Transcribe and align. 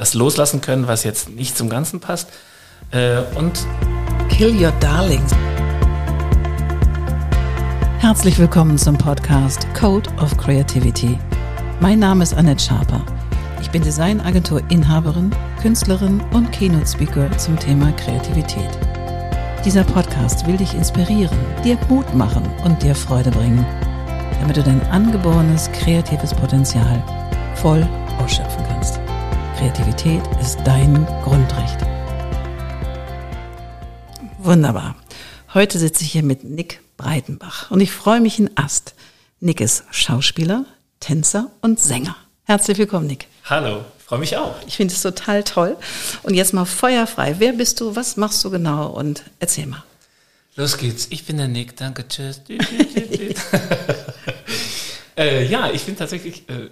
das 0.00 0.14
loslassen 0.14 0.62
können, 0.62 0.88
was 0.88 1.04
jetzt 1.04 1.28
nicht 1.28 1.58
zum 1.58 1.68
Ganzen 1.68 2.00
passt. 2.00 2.30
Äh, 2.90 3.18
und 3.36 3.66
Kill 4.30 4.50
Your 4.58 4.72
Darlings. 4.80 5.30
Herzlich 7.98 8.38
willkommen 8.38 8.78
zum 8.78 8.96
Podcast 8.96 9.66
Code 9.78 10.08
of 10.22 10.34
Creativity. 10.38 11.18
Mein 11.80 11.98
Name 11.98 12.22
ist 12.22 12.32
Annette 12.32 12.64
Schaper. 12.64 13.04
Ich 13.60 13.70
bin 13.70 13.82
Designagentur-Inhaberin, 13.82 15.32
Künstlerin 15.60 16.22
und 16.32 16.50
Keynote-Speaker 16.50 17.36
zum 17.36 17.58
Thema 17.58 17.92
Kreativität. 17.92 18.70
Dieser 19.66 19.84
Podcast 19.84 20.46
will 20.46 20.56
dich 20.56 20.72
inspirieren, 20.72 21.38
dir 21.62 21.76
Mut 21.90 22.14
machen 22.14 22.48
und 22.64 22.82
dir 22.82 22.94
Freude 22.94 23.30
bringen, 23.30 23.66
damit 24.40 24.56
du 24.56 24.62
dein 24.62 24.80
angeborenes 24.86 25.70
kreatives 25.72 26.32
Potenzial 26.32 27.04
voll 27.56 27.86
ausschöpfen 28.18 28.56
kannst. 28.56 28.59
Kreativität 29.60 30.22
ist 30.40 30.56
dein 30.64 31.04
Grundrecht. 31.22 31.76
Wunderbar. 34.38 34.96
Heute 35.52 35.78
sitze 35.78 36.02
ich 36.02 36.12
hier 36.12 36.22
mit 36.22 36.44
Nick 36.44 36.80
Breitenbach 36.96 37.70
und 37.70 37.82
ich 37.82 37.92
freue 37.92 38.22
mich 38.22 38.38
in 38.38 38.56
Ast. 38.56 38.94
Nick 39.38 39.60
ist 39.60 39.84
Schauspieler, 39.90 40.64
Tänzer 40.98 41.50
und 41.60 41.78
Sänger. 41.78 42.16
Herzlich 42.44 42.78
willkommen, 42.78 43.06
Nick. 43.06 43.26
Hallo, 43.44 43.84
freue 43.98 44.20
mich 44.20 44.34
auch. 44.38 44.54
Ich 44.66 44.78
finde 44.78 44.94
es 44.94 45.02
total 45.02 45.44
toll. 45.44 45.76
Und 46.22 46.32
jetzt 46.32 46.54
mal 46.54 46.64
feuerfrei. 46.64 47.34
Wer 47.38 47.52
bist 47.52 47.82
du? 47.82 47.94
Was 47.94 48.16
machst 48.16 48.42
du 48.42 48.50
genau? 48.50 48.86
Und 48.86 49.24
erzähl 49.40 49.66
mal. 49.66 49.84
Los 50.56 50.78
geht's. 50.78 51.08
Ich 51.10 51.26
bin 51.26 51.36
der 51.36 51.48
Nick. 51.48 51.76
Danke. 51.76 52.08
Tschüss. 52.08 52.40
äh, 55.18 55.46
ja, 55.48 55.70
ich 55.70 55.84
bin 55.84 55.98
tatsächlich 55.98 56.48
äh, 56.48 56.70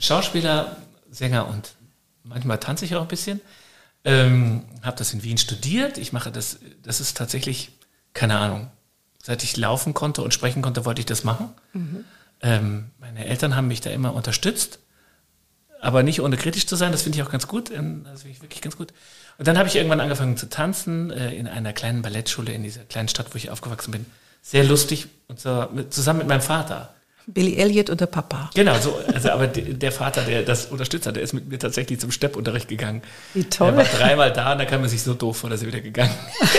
Schauspieler, 0.00 0.76
Sänger 1.12 1.46
und 1.46 1.74
manchmal 2.24 2.58
tanze 2.58 2.84
ich 2.84 2.94
auch 2.96 3.02
ein 3.02 3.08
bisschen. 3.08 3.40
Ähm, 4.04 4.64
habe 4.82 4.96
das 4.96 5.12
in 5.12 5.22
Wien 5.22 5.38
studiert. 5.38 5.98
Ich 5.98 6.12
mache 6.12 6.32
das, 6.32 6.58
das 6.82 7.00
ist 7.00 7.16
tatsächlich, 7.16 7.72
keine 8.14 8.38
Ahnung, 8.38 8.70
seit 9.22 9.42
ich 9.42 9.56
laufen 9.56 9.92
konnte 9.92 10.22
und 10.22 10.32
sprechen 10.32 10.62
konnte, 10.62 10.84
wollte 10.84 11.00
ich 11.00 11.06
das 11.06 11.24
machen. 11.24 11.50
Mhm. 11.72 12.04
Ähm, 12.42 12.90
meine 12.98 13.26
Eltern 13.26 13.54
haben 13.56 13.68
mich 13.68 13.82
da 13.82 13.90
immer 13.90 14.14
unterstützt, 14.14 14.78
aber 15.80 16.02
nicht 16.02 16.22
ohne 16.22 16.36
kritisch 16.36 16.66
zu 16.66 16.76
sein. 16.76 16.92
Das 16.92 17.02
finde 17.02 17.18
ich 17.18 17.24
auch 17.24 17.30
ganz 17.30 17.46
gut. 17.46 17.70
Das 17.70 17.76
finde 17.76 18.08
ich 18.24 18.40
wirklich 18.40 18.62
ganz 18.62 18.76
gut. 18.76 18.94
Und 19.38 19.46
dann 19.46 19.58
habe 19.58 19.68
ich 19.68 19.76
irgendwann 19.76 20.00
angefangen 20.00 20.36
zu 20.36 20.48
tanzen 20.48 21.10
äh, 21.10 21.34
in 21.34 21.46
einer 21.46 21.72
kleinen 21.72 22.02
Ballettschule 22.02 22.52
in 22.52 22.62
dieser 22.62 22.84
kleinen 22.84 23.08
Stadt, 23.08 23.32
wo 23.32 23.36
ich 23.36 23.50
aufgewachsen 23.50 23.90
bin. 23.90 24.06
Sehr 24.42 24.64
lustig 24.64 25.08
und 25.28 25.38
so, 25.38 25.68
mit, 25.72 25.92
zusammen 25.92 26.20
mit 26.20 26.28
meinem 26.28 26.40
Vater. 26.40 26.94
Billy 27.32 27.56
Elliot 27.56 27.90
und 27.90 28.00
der 28.00 28.06
Papa. 28.06 28.50
Genau, 28.54 28.78
so, 28.78 28.98
also 29.12 29.30
aber 29.30 29.46
der 29.46 29.92
Vater, 29.92 30.22
der 30.22 30.42
das 30.42 30.66
unterstützt 30.66 31.06
hat, 31.06 31.16
der 31.16 31.22
ist 31.22 31.32
mit 31.32 31.48
mir 31.48 31.58
tatsächlich 31.58 32.00
zum 32.00 32.10
Steppunterricht 32.10 32.68
gegangen. 32.68 33.02
Wie 33.34 33.44
toll. 33.44 33.68
Er 33.68 33.76
war 33.76 33.84
dreimal 33.84 34.32
da 34.32 34.52
und 34.52 34.58
da 34.58 34.64
kam 34.64 34.82
er 34.82 34.88
sich 34.88 35.02
so 35.02 35.14
doof 35.14 35.38
vor, 35.38 35.50
dass 35.50 35.62
er 35.62 35.68
wieder 35.68 35.80
gegangen 35.80 36.14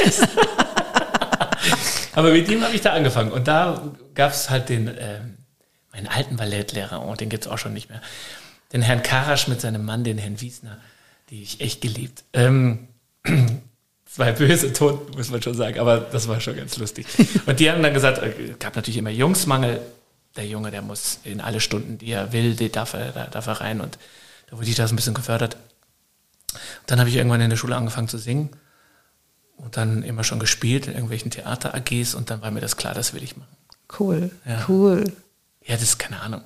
ist. 0.05 0.27
aber 2.13 2.31
mit 2.31 2.49
ihm 2.49 2.63
habe 2.63 2.75
ich 2.75 2.81
da 2.81 2.93
angefangen 2.93 3.31
und 3.31 3.47
da 3.47 3.91
gab 4.13 4.31
es 4.31 4.49
halt 4.49 4.69
den, 4.69 4.87
äh, 4.87 5.19
meinen 5.91 6.07
alten 6.07 6.37
Ballettlehrer, 6.37 7.01
und 7.01 7.09
oh, 7.09 7.15
den 7.15 7.29
gibt 7.29 7.45
es 7.45 7.51
auch 7.51 7.57
schon 7.57 7.73
nicht 7.73 7.89
mehr, 7.89 8.01
den 8.73 8.81
Herrn 8.81 9.03
Karasch 9.03 9.47
mit 9.47 9.61
seinem 9.61 9.85
Mann, 9.85 10.03
den 10.03 10.17
Herrn 10.17 10.39
Wiesner, 10.41 10.77
die 11.29 11.41
ich 11.43 11.61
echt 11.61 11.81
geliebt. 11.81 12.23
Ähm, 12.33 12.87
zwei 14.05 14.31
böse 14.31 14.73
Toten, 14.73 15.15
muss 15.17 15.29
man 15.29 15.41
schon 15.41 15.53
sagen, 15.53 15.79
aber 15.79 15.99
das 15.99 16.27
war 16.27 16.39
schon 16.41 16.55
ganz 16.55 16.77
lustig. 16.77 17.05
Und 17.45 17.59
die 17.59 17.71
haben 17.71 17.81
dann 17.81 17.93
gesagt, 17.93 18.17
es 18.19 18.23
äh, 18.23 18.55
gab 18.59 18.75
natürlich 18.75 18.97
immer 18.97 19.09
Jungsmangel, 19.09 19.81
der 20.35 20.47
Junge, 20.47 20.71
der 20.71 20.81
muss 20.81 21.19
in 21.23 21.41
alle 21.41 21.59
Stunden, 21.59 21.97
die 21.97 22.11
er 22.11 22.31
will, 22.31 22.55
die 22.55 22.71
darf 22.71 22.93
er, 22.93 23.11
da 23.11 23.25
darf 23.25 23.47
er 23.47 23.61
rein. 23.61 23.81
Und 23.81 23.97
da 24.49 24.57
wurde 24.57 24.69
ich 24.69 24.75
das 24.75 24.91
ein 24.91 24.95
bisschen 24.95 25.13
gefördert. 25.13 25.55
Und 26.53 26.91
dann 26.91 26.99
habe 26.99 27.09
ich 27.09 27.15
irgendwann 27.15 27.41
in 27.41 27.49
der 27.49 27.57
Schule 27.57 27.75
angefangen 27.75 28.07
zu 28.07 28.17
singen 28.17 28.49
und 29.57 29.77
dann 29.77 30.03
immer 30.03 30.23
schon 30.23 30.39
gespielt 30.39 30.87
in 30.87 30.93
irgendwelchen 30.93 31.31
Theater-AGs 31.31 32.15
und 32.15 32.29
dann 32.29 32.41
war 32.41 32.51
mir 32.51 32.61
das 32.61 32.77
klar, 32.77 32.93
das 32.93 33.13
will 33.13 33.23
ich 33.23 33.37
machen. 33.37 33.55
Cool, 33.99 34.31
ja. 34.45 34.65
cool. 34.67 35.11
Ja, 35.65 35.75
das 35.75 35.83
ist 35.83 35.99
keine 35.99 36.19
Ahnung. 36.21 36.41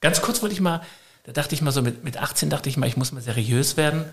Ganz 0.00 0.22
kurz 0.22 0.42
wollte 0.42 0.54
ich 0.54 0.60
mal, 0.60 0.82
da 1.24 1.32
dachte 1.32 1.54
ich 1.54 1.62
mal 1.62 1.72
so, 1.72 1.82
mit, 1.82 2.04
mit 2.04 2.16
18 2.16 2.50
dachte 2.50 2.68
ich 2.68 2.76
mal, 2.76 2.86
ich 2.86 2.96
muss 2.96 3.12
mal 3.12 3.20
seriös 3.20 3.76
werden, 3.76 4.04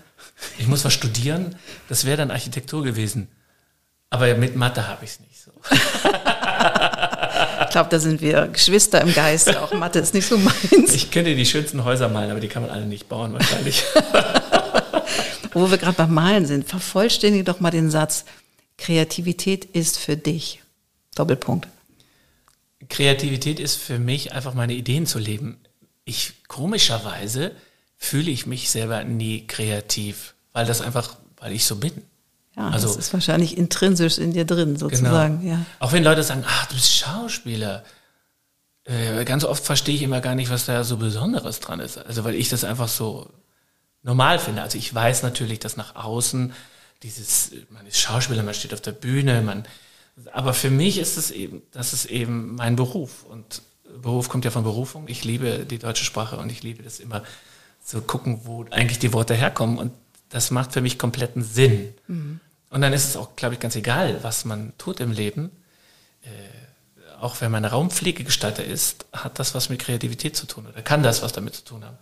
ich 0.58 0.66
muss 0.66 0.84
was 0.84 0.92
studieren. 0.92 1.56
Das 1.88 2.04
wäre 2.04 2.16
dann 2.16 2.30
Architektur 2.30 2.82
gewesen. 2.82 3.28
Aber 4.10 4.34
mit 4.34 4.56
Mathe 4.56 4.88
habe 4.88 5.04
ich 5.04 5.12
es 5.12 5.20
nicht 5.20 5.40
so. 5.40 5.52
Ich 7.72 7.74
glaube, 7.74 7.88
da 7.88 7.98
sind 7.98 8.20
wir 8.20 8.48
Geschwister 8.48 9.00
im 9.00 9.14
Geist. 9.14 9.56
Auch 9.56 9.72
Mathe 9.72 9.98
ist 9.98 10.12
nicht 10.12 10.26
so 10.26 10.36
meins. 10.36 10.92
Ich 10.92 11.10
könnte 11.10 11.34
die 11.34 11.46
schönsten 11.46 11.84
Häuser 11.84 12.10
malen, 12.10 12.30
aber 12.30 12.38
die 12.38 12.48
kann 12.48 12.60
man 12.60 12.70
alle 12.70 12.84
nicht 12.84 13.08
bauen 13.08 13.32
wahrscheinlich. 13.32 13.82
Wo 15.54 15.70
wir 15.70 15.78
gerade 15.78 15.96
beim 15.96 16.12
Malen 16.12 16.44
sind, 16.44 16.68
vervollständige 16.68 17.44
doch 17.44 17.60
mal 17.60 17.70
den 17.70 17.90
Satz, 17.90 18.26
Kreativität 18.76 19.64
ist 19.64 19.98
für 19.98 20.18
dich. 20.18 20.60
Doppelpunkt. 21.14 21.66
Kreativität 22.90 23.58
ist 23.58 23.76
für 23.76 23.98
mich 23.98 24.32
einfach 24.32 24.52
meine 24.52 24.74
Ideen 24.74 25.06
zu 25.06 25.18
leben. 25.18 25.56
Ich 26.04 26.34
komischerweise 26.48 27.52
fühle 27.96 28.30
ich 28.30 28.44
mich 28.44 28.68
selber 28.68 29.02
nie 29.02 29.46
kreativ, 29.46 30.34
weil 30.52 30.66
das 30.66 30.82
einfach, 30.82 31.16
weil 31.38 31.52
ich 31.52 31.64
so 31.64 31.76
bin. 31.76 31.92
Ja, 32.56 32.68
also, 32.68 32.86
das 32.86 32.96
ist 32.96 33.12
wahrscheinlich 33.12 33.56
intrinsisch 33.56 34.18
in 34.18 34.32
dir 34.32 34.44
drin, 34.44 34.76
sozusagen. 34.76 35.40
Genau. 35.40 35.54
Ja. 35.54 35.66
Auch 35.78 35.92
wenn 35.92 36.04
Leute 36.04 36.22
sagen, 36.22 36.44
ach, 36.46 36.66
du 36.66 36.74
bist 36.74 36.94
Schauspieler. 36.94 37.82
Äh, 38.84 39.24
ganz 39.24 39.44
oft 39.44 39.64
verstehe 39.64 39.94
ich 39.94 40.02
immer 40.02 40.20
gar 40.20 40.34
nicht, 40.34 40.50
was 40.50 40.66
da 40.66 40.84
so 40.84 40.96
Besonderes 40.96 41.60
dran 41.60 41.80
ist. 41.80 41.98
Also 41.98 42.24
weil 42.24 42.34
ich 42.34 42.48
das 42.48 42.64
einfach 42.64 42.88
so 42.88 43.30
normal 44.02 44.38
finde. 44.38 44.62
Also 44.62 44.76
ich 44.76 44.92
weiß 44.92 45.22
natürlich, 45.22 45.60
dass 45.60 45.76
nach 45.76 45.94
außen 45.94 46.52
dieses, 47.02 47.52
man 47.70 47.86
ist 47.86 48.00
Schauspieler, 48.00 48.42
man 48.42 48.54
steht 48.54 48.74
auf 48.74 48.80
der 48.80 48.92
Bühne, 48.92 49.42
man, 49.42 49.64
aber 50.32 50.54
für 50.54 50.70
mich 50.70 50.98
ist 50.98 51.16
es 51.16 51.30
eben, 51.30 51.62
das 51.72 51.92
ist 51.92 52.06
eben 52.06 52.54
mein 52.56 52.76
Beruf. 52.76 53.24
Und 53.24 53.62
Beruf 54.00 54.28
kommt 54.28 54.44
ja 54.44 54.50
von 54.50 54.64
Berufung. 54.64 55.08
Ich 55.08 55.24
liebe 55.24 55.64
die 55.64 55.78
deutsche 55.78 56.04
Sprache 56.04 56.36
und 56.36 56.50
ich 56.50 56.62
liebe 56.62 56.82
das 56.82 57.00
immer 57.00 57.22
zu 57.84 58.00
gucken, 58.02 58.40
wo 58.44 58.64
eigentlich 58.70 58.98
die 58.98 59.12
Worte 59.12 59.34
herkommen. 59.34 59.78
Und 59.78 59.92
das 60.32 60.50
macht 60.50 60.72
für 60.72 60.80
mich 60.80 60.98
kompletten 60.98 61.44
Sinn. 61.44 61.94
Mhm. 62.08 62.40
Und 62.70 62.80
dann 62.80 62.92
ist 62.92 63.04
es 63.04 63.16
auch, 63.16 63.36
glaube 63.36 63.54
ich, 63.54 63.60
ganz 63.60 63.76
egal, 63.76 64.18
was 64.22 64.44
man 64.44 64.72
tut 64.78 64.98
im 65.00 65.12
Leben. 65.12 65.50
Äh, 66.22 66.28
auch 67.20 67.40
wenn 67.40 67.52
man 67.52 67.64
Raumpflegegestalter 67.64 68.64
ist, 68.64 69.04
hat 69.12 69.38
das 69.38 69.54
was 69.54 69.68
mit 69.68 69.78
Kreativität 69.78 70.34
zu 70.34 70.46
tun 70.46 70.66
oder 70.66 70.82
kann 70.82 71.02
das 71.02 71.22
was 71.22 71.32
damit 71.32 71.54
zu 71.54 71.64
tun 71.64 71.84
haben 71.84 71.98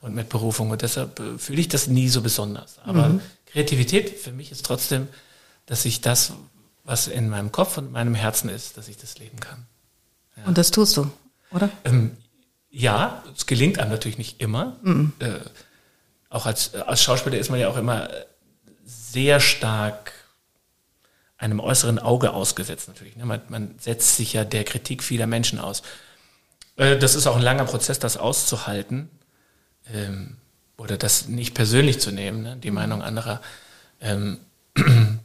und 0.00 0.14
mit 0.14 0.30
Berufung. 0.30 0.70
Und 0.70 0.82
deshalb 0.82 1.20
äh, 1.20 1.38
fühle 1.38 1.60
ich 1.60 1.68
das 1.68 1.86
nie 1.86 2.08
so 2.08 2.22
besonders. 2.22 2.78
Aber 2.84 3.10
mhm. 3.10 3.20
Kreativität 3.46 4.18
für 4.18 4.32
mich 4.32 4.50
ist 4.50 4.64
trotzdem, 4.64 5.08
dass 5.66 5.84
ich 5.84 6.00
das, 6.00 6.32
was 6.84 7.06
in 7.06 7.28
meinem 7.28 7.52
Kopf 7.52 7.76
und 7.76 7.92
meinem 7.92 8.14
Herzen 8.14 8.48
ist, 8.48 8.78
dass 8.78 8.88
ich 8.88 8.96
das 8.96 9.18
leben 9.18 9.38
kann. 9.38 9.66
Ja. 10.38 10.44
Und 10.46 10.56
das 10.56 10.70
tust 10.70 10.96
du, 10.96 11.10
oder? 11.52 11.68
Ähm, 11.84 12.16
ja, 12.70 13.22
es 13.36 13.46
gelingt 13.46 13.78
einem 13.78 13.90
natürlich 13.90 14.18
nicht 14.18 14.40
immer. 14.40 14.76
Mhm. 14.82 15.12
Äh, 15.18 15.38
auch 16.34 16.46
als, 16.46 16.74
als 16.74 17.02
Schauspieler 17.02 17.38
ist 17.38 17.50
man 17.50 17.60
ja 17.60 17.68
auch 17.68 17.76
immer 17.76 18.08
sehr 18.84 19.38
stark 19.38 20.12
einem 21.38 21.60
äußeren 21.60 21.98
Auge 21.98 22.32
ausgesetzt 22.32 22.88
natürlich. 22.88 23.16
Ne? 23.16 23.24
Man, 23.24 23.40
man 23.48 23.74
setzt 23.78 24.16
sich 24.16 24.32
ja 24.32 24.44
der 24.44 24.64
Kritik 24.64 25.02
vieler 25.02 25.26
Menschen 25.26 25.60
aus. 25.60 25.82
Äh, 26.76 26.98
das 26.98 27.14
ist 27.14 27.26
auch 27.26 27.36
ein 27.36 27.42
langer 27.42 27.64
Prozess, 27.64 27.98
das 28.00 28.16
auszuhalten 28.16 29.10
ähm, 29.92 30.38
oder 30.76 30.96
das 30.96 31.28
nicht 31.28 31.54
persönlich 31.54 32.00
zu 32.00 32.10
nehmen, 32.10 32.42
ne? 32.42 32.56
die 32.56 32.72
Meinung 32.72 33.02
anderer. 33.02 33.40
Ähm, 34.00 34.40
und 34.76 35.20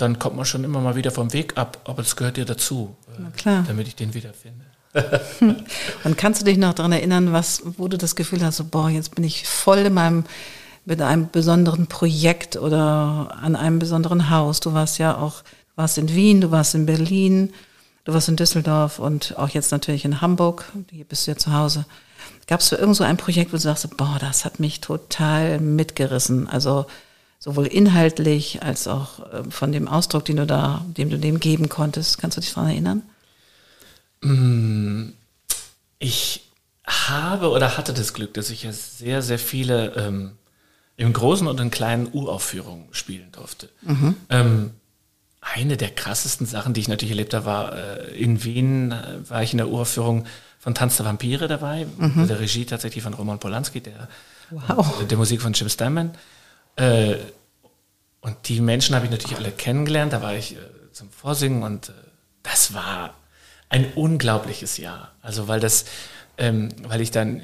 dann 0.00 0.18
kommt 0.18 0.36
man 0.36 0.44
schon 0.44 0.64
immer 0.64 0.80
mal 0.80 0.96
wieder 0.96 1.10
vom 1.10 1.32
Weg 1.32 1.56
ab, 1.56 1.80
aber 1.84 2.02
das 2.02 2.16
gehört 2.16 2.36
dir 2.36 2.44
dazu, 2.44 2.96
äh, 3.16 3.62
damit 3.66 3.88
ich 3.88 3.96
den 3.96 4.12
wiederfinde. 4.12 4.64
Und 6.04 6.16
kannst 6.16 6.40
du 6.40 6.44
dich 6.44 6.56
noch 6.56 6.74
daran 6.74 6.92
erinnern, 6.92 7.32
was, 7.32 7.62
wo 7.76 7.88
du 7.88 7.98
das 7.98 8.16
Gefühl 8.16 8.44
hast, 8.44 8.56
so, 8.56 8.64
boah, 8.64 8.88
jetzt 8.88 9.14
bin 9.14 9.24
ich 9.24 9.46
voll 9.46 9.78
in 9.78 9.94
meinem, 9.94 10.24
mit 10.84 11.02
einem 11.02 11.28
besonderen 11.30 11.86
Projekt 11.86 12.56
oder 12.56 13.36
an 13.40 13.56
einem 13.56 13.78
besonderen 13.78 14.30
Haus. 14.30 14.60
Du 14.60 14.72
warst 14.72 14.98
ja 14.98 15.16
auch, 15.16 15.42
warst 15.76 15.98
in 15.98 16.14
Wien, 16.14 16.40
du 16.40 16.50
warst 16.50 16.74
in 16.74 16.86
Berlin, 16.86 17.52
du 18.04 18.12
warst 18.12 18.28
in 18.28 18.36
Düsseldorf 18.36 18.98
und 18.98 19.36
auch 19.38 19.48
jetzt 19.48 19.72
natürlich 19.72 20.04
in 20.04 20.20
Hamburg. 20.20 20.70
Hier 20.90 21.04
bist 21.04 21.26
du 21.26 21.32
ja 21.32 21.36
zu 21.36 21.52
Hause. 21.52 21.86
Gab 22.46 22.60
es 22.60 22.70
irgend 22.70 22.96
so 22.96 23.04
ein 23.04 23.16
Projekt, 23.16 23.52
wo 23.52 23.56
du 23.56 23.62
sagst, 23.62 23.96
boah, 23.96 24.18
das 24.20 24.44
hat 24.44 24.60
mich 24.60 24.80
total 24.80 25.58
mitgerissen. 25.58 26.48
Also 26.48 26.86
sowohl 27.38 27.66
inhaltlich 27.66 28.62
als 28.62 28.86
auch 28.86 29.20
äh, 29.32 29.50
von 29.50 29.72
dem 29.72 29.88
Ausdruck, 29.88 30.26
den 30.26 30.36
du 30.36 30.46
da, 30.46 30.84
dem 30.96 31.10
du 31.10 31.18
dem 31.18 31.40
geben 31.40 31.68
konntest. 31.68 32.18
Kannst 32.18 32.36
du 32.36 32.40
dich 32.40 32.52
daran 32.52 32.70
erinnern? 32.70 33.02
Mm, 34.24 35.12
ich 35.98 36.50
habe 36.86 37.50
oder 37.50 37.76
hatte 37.76 37.94
das 37.94 38.12
Glück, 38.12 38.34
dass 38.34 38.50
ich 38.50 38.64
ja 38.64 38.72
sehr, 38.72 39.22
sehr 39.22 39.38
viele 39.38 39.94
ähm, 39.94 40.32
im 40.96 41.12
großen 41.12 41.46
und 41.46 41.60
in 41.60 41.70
kleinen 41.70 42.08
Uraufführungen 42.12 42.86
spielen 42.92 43.32
durfte. 43.32 43.68
Mhm. 43.82 44.16
Ähm, 44.28 44.70
eine 45.40 45.76
der 45.76 45.90
krassesten 45.90 46.46
Sachen, 46.46 46.74
die 46.74 46.80
ich 46.80 46.88
natürlich 46.88 47.10
erlebt 47.10 47.34
habe, 47.34 47.46
war 47.46 47.76
äh, 47.76 48.16
in 48.16 48.44
Wien, 48.44 48.92
äh, 48.92 49.28
war 49.28 49.42
ich 49.42 49.52
in 49.52 49.58
der 49.58 49.68
Uraufführung 49.68 50.26
von 50.58 50.74
Tanz 50.74 50.96
der 50.96 51.06
Vampire 51.06 51.48
dabei, 51.48 51.86
mhm. 51.98 52.26
der 52.26 52.40
Regie 52.40 52.64
tatsächlich 52.64 53.02
von 53.04 53.14
Roman 53.14 53.38
Polanski, 53.38 53.80
der 53.80 54.08
Wow. 54.50 55.00
Und 55.00 55.10
der 55.10 55.18
Musik 55.18 55.42
von 55.42 55.52
Jim 55.52 55.68
Steinman. 55.68 56.12
Äh, 56.76 57.16
und 58.20 58.36
die 58.48 58.60
Menschen 58.60 58.94
habe 58.94 59.04
ich 59.04 59.10
natürlich 59.10 59.36
alle 59.36 59.50
kennengelernt. 59.50 60.12
Da 60.12 60.22
war 60.22 60.34
ich 60.34 60.56
äh, 60.56 60.58
zum 60.92 61.10
Vorsingen 61.10 61.62
und 61.62 61.88
äh, 61.88 61.92
das 62.42 62.74
war 62.74 63.14
ein 63.74 63.92
unglaubliches 63.96 64.76
Jahr. 64.78 65.10
Also 65.20 65.48
weil 65.48 65.58
das, 65.58 65.84
ähm, 66.38 66.68
weil 66.84 67.00
ich 67.00 67.10
dann, 67.10 67.42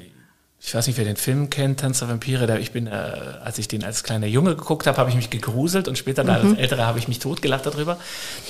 ich 0.61 0.73
weiß 0.73 0.87
nicht, 0.87 0.97
wer 0.97 1.03
den 1.03 1.17
Film 1.17 1.49
kennt, 1.49 1.81
Tanz 1.81 1.99
der 1.99 2.07
Vampire, 2.07 2.47
da 2.47 2.57
ich 2.57 2.71
bin, 2.71 2.87
äh, 2.87 2.91
als 2.91 3.57
ich 3.57 3.67
den 3.67 3.83
als 3.83 4.03
kleiner 4.03 4.27
Junge 4.27 4.55
geguckt 4.55 4.87
habe, 4.87 4.97
habe 4.97 5.09
ich 5.09 5.15
mich 5.17 5.29
gegruselt 5.29 5.89
und 5.89 5.97
später 5.97 6.23
mhm. 6.23 6.29
als 6.29 6.57
Älterer 6.57 6.85
habe 6.85 6.99
ich 6.99 7.09
mich 7.09 7.19
totgelacht 7.19 7.65
darüber. 7.65 7.99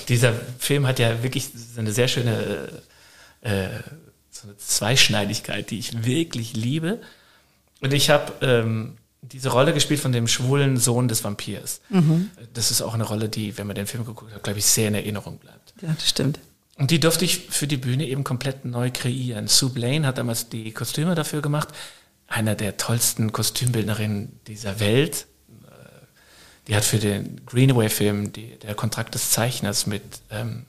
Dieser 0.10 0.31
Film 0.60 0.86
hat 0.86 1.00
ja 1.00 1.24
wirklich 1.24 1.50
eine 1.75 1.92
sehr 1.92 2.07
schöne 2.07 2.69
äh, 3.42 3.69
so 4.30 4.48
eine 4.48 4.57
Zweischneidigkeit, 4.57 5.72
die 5.72 5.80
ich 5.80 6.06
wirklich 6.06 6.54
liebe. 6.54 7.01
Und 7.80 7.94
ich 7.94 8.12
habe 8.12 8.31
ähm, 8.42 8.98
diese 9.24 9.50
Rolle 9.50 9.74
gespielt 9.74 10.00
von 10.00 10.12
dem 10.12 10.28
schwulen 10.28 10.78
Sohn 10.78 11.07
des 11.07 11.24
Vampirs. 11.24 11.81
Mhm. 11.89 12.30
Das 12.54 12.69
ist 12.69 12.83
auch 12.83 12.94
eine 12.94 13.06
Rolle, 13.06 13.28
die, 13.28 13.57
wenn 13.57 13.66
man 13.66 13.75
den 13.75 13.88
Film 13.88 14.06
geguckt 14.06 14.36
hat, 14.36 14.44
glaube 14.44 14.60
ich, 14.60 14.66
sehr 14.66 14.88
in 14.88 14.94
Erinnerung 14.94 15.39
bleibt. 15.39 15.74
Ja, 15.81 15.89
das 15.98 16.07
stimmt. 16.07 16.39
Und 16.77 16.91
die 16.91 17.00
durfte 17.00 17.25
ich 17.25 17.38
für 17.50 17.68
die 17.68 17.77
Bühne 17.77 18.07
eben 18.07 18.23
komplett 18.23 18.65
neu 18.65 18.91
kreieren. 18.91 19.47
Sue 19.47 19.69
Blaine 19.69 20.07
hat 20.07 20.18
damals 20.18 20.50
die 20.50 20.71
Kostüme 20.71 21.15
dafür 21.15 21.41
gemacht. 21.41 21.69
Einer 22.27 22.56
der 22.56 22.77
tollsten 22.77 23.31
Kostümbildnerinnen 23.31 24.39
dieser 24.47 24.79
Welt. 24.79 25.27
Äh, 25.68 26.06
die 26.68 26.75
hat 26.75 26.85
für 26.85 27.00
den 27.00 27.45
Greenaway-Film 27.45 28.31
der 28.33 28.75
Kontrakt 28.75 29.15
des 29.15 29.31
Zeichners 29.31 29.85
mit 29.85 30.03
ähm, 30.29 30.65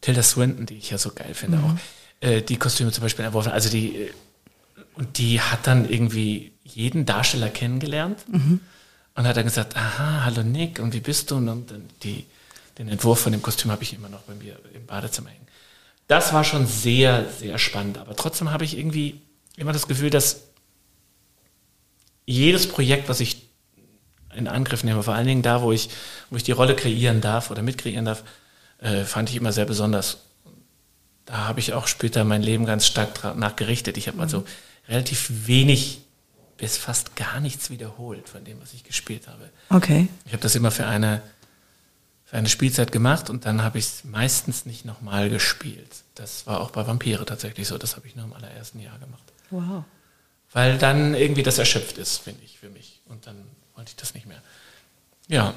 Tilda 0.00 0.22
Swinton, 0.22 0.66
die 0.66 0.78
ich 0.78 0.90
ja 0.90 0.98
so 0.98 1.10
geil 1.10 1.34
finde, 1.34 1.58
mhm. 1.58 1.64
auch 1.64 1.76
äh, 2.20 2.42
die 2.42 2.56
Kostüme 2.56 2.92
zum 2.92 3.02
Beispiel 3.02 3.24
entworfen. 3.24 3.52
Also 3.52 3.68
die, 3.68 3.96
äh, 3.96 4.10
und 4.94 5.18
die 5.18 5.40
hat 5.40 5.66
dann 5.66 5.88
irgendwie 5.88 6.52
jeden 6.64 7.06
Darsteller 7.06 7.48
kennengelernt 7.48 8.24
mhm. 8.28 8.60
und 9.14 9.26
hat 9.26 9.36
dann 9.36 9.44
gesagt, 9.44 9.76
aha, 9.76 10.24
hallo 10.24 10.42
Nick, 10.42 10.80
und 10.80 10.92
wie 10.92 11.00
bist 11.00 11.30
du? 11.30 11.36
Und 11.36 11.46
dann 11.46 11.88
die, 12.02 12.26
den 12.78 12.88
Entwurf 12.88 13.20
von 13.20 13.32
dem 13.32 13.42
Kostüm 13.42 13.70
habe 13.70 13.82
ich 13.82 13.92
immer 13.92 14.08
noch 14.08 14.22
bei 14.22 14.34
mir 14.34 14.58
im 14.72 14.86
Badezimmer 14.86 15.30
hängen. 15.30 15.46
Das 16.06 16.32
war 16.32 16.44
schon 16.44 16.66
sehr, 16.66 17.26
sehr 17.38 17.58
spannend. 17.58 17.98
Aber 17.98 18.16
trotzdem 18.16 18.50
habe 18.50 18.64
ich 18.64 18.78
irgendwie 18.78 19.20
immer 19.56 19.72
das 19.72 19.88
Gefühl, 19.88 20.10
dass 20.10 20.44
jedes 22.24 22.68
Projekt, 22.68 23.08
was 23.08 23.20
ich 23.20 23.48
in 24.34 24.48
Angriff 24.48 24.84
nehme, 24.84 25.02
vor 25.02 25.14
allen 25.14 25.26
Dingen 25.26 25.42
da, 25.42 25.62
wo 25.62 25.72
ich, 25.72 25.90
wo 26.30 26.36
ich 26.36 26.44
die 26.44 26.52
Rolle 26.52 26.76
kreieren 26.76 27.20
darf 27.20 27.50
oder 27.50 27.62
mitkreieren 27.62 28.04
darf, 28.04 28.22
äh, 28.78 29.04
fand 29.04 29.30
ich 29.30 29.36
immer 29.36 29.52
sehr 29.52 29.64
besonders. 29.64 30.18
Da 31.24 31.48
habe 31.48 31.60
ich 31.60 31.74
auch 31.74 31.86
später 31.86 32.24
mein 32.24 32.42
Leben 32.42 32.64
ganz 32.64 32.86
stark 32.86 33.36
nachgerichtet. 33.36 33.96
Ich 33.98 34.08
habe 34.08 34.20
also 34.20 34.44
relativ 34.88 35.46
wenig 35.46 36.00
bis 36.56 36.76
fast 36.76 37.16
gar 37.16 37.40
nichts 37.40 37.70
wiederholt 37.70 38.28
von 38.28 38.44
dem, 38.44 38.60
was 38.60 38.72
ich 38.72 38.84
gespielt 38.84 39.28
habe. 39.28 39.50
Okay. 39.70 40.08
Ich 40.26 40.32
habe 40.32 40.42
das 40.42 40.54
immer 40.54 40.70
für 40.70 40.86
eine, 40.86 41.22
für 42.28 42.36
eine 42.36 42.50
Spielzeit 42.50 42.92
gemacht 42.92 43.30
und 43.30 43.46
dann 43.46 43.62
habe 43.62 43.78
ich 43.78 43.86
es 43.86 44.04
meistens 44.04 44.66
nicht 44.66 44.84
nochmal 44.84 45.30
gespielt. 45.30 45.88
Das 46.14 46.46
war 46.46 46.60
auch 46.60 46.70
bei 46.70 46.86
Vampire 46.86 47.24
tatsächlich 47.24 47.66
so. 47.66 47.78
Das 47.78 47.96
habe 47.96 48.06
ich 48.06 48.16
nur 48.16 48.26
im 48.26 48.34
allerersten 48.34 48.80
Jahr 48.80 48.98
gemacht. 48.98 49.22
Wow. 49.48 49.84
Weil 50.52 50.76
dann 50.76 51.14
irgendwie 51.14 51.42
das 51.42 51.56
erschöpft 51.56 51.96
ist, 51.96 52.18
finde 52.18 52.42
ich, 52.44 52.58
für 52.58 52.68
mich. 52.68 53.00
Und 53.06 53.26
dann 53.26 53.36
wollte 53.74 53.92
ich 53.92 53.96
das 53.96 54.12
nicht 54.12 54.26
mehr. 54.26 54.42
Ja, 55.26 55.54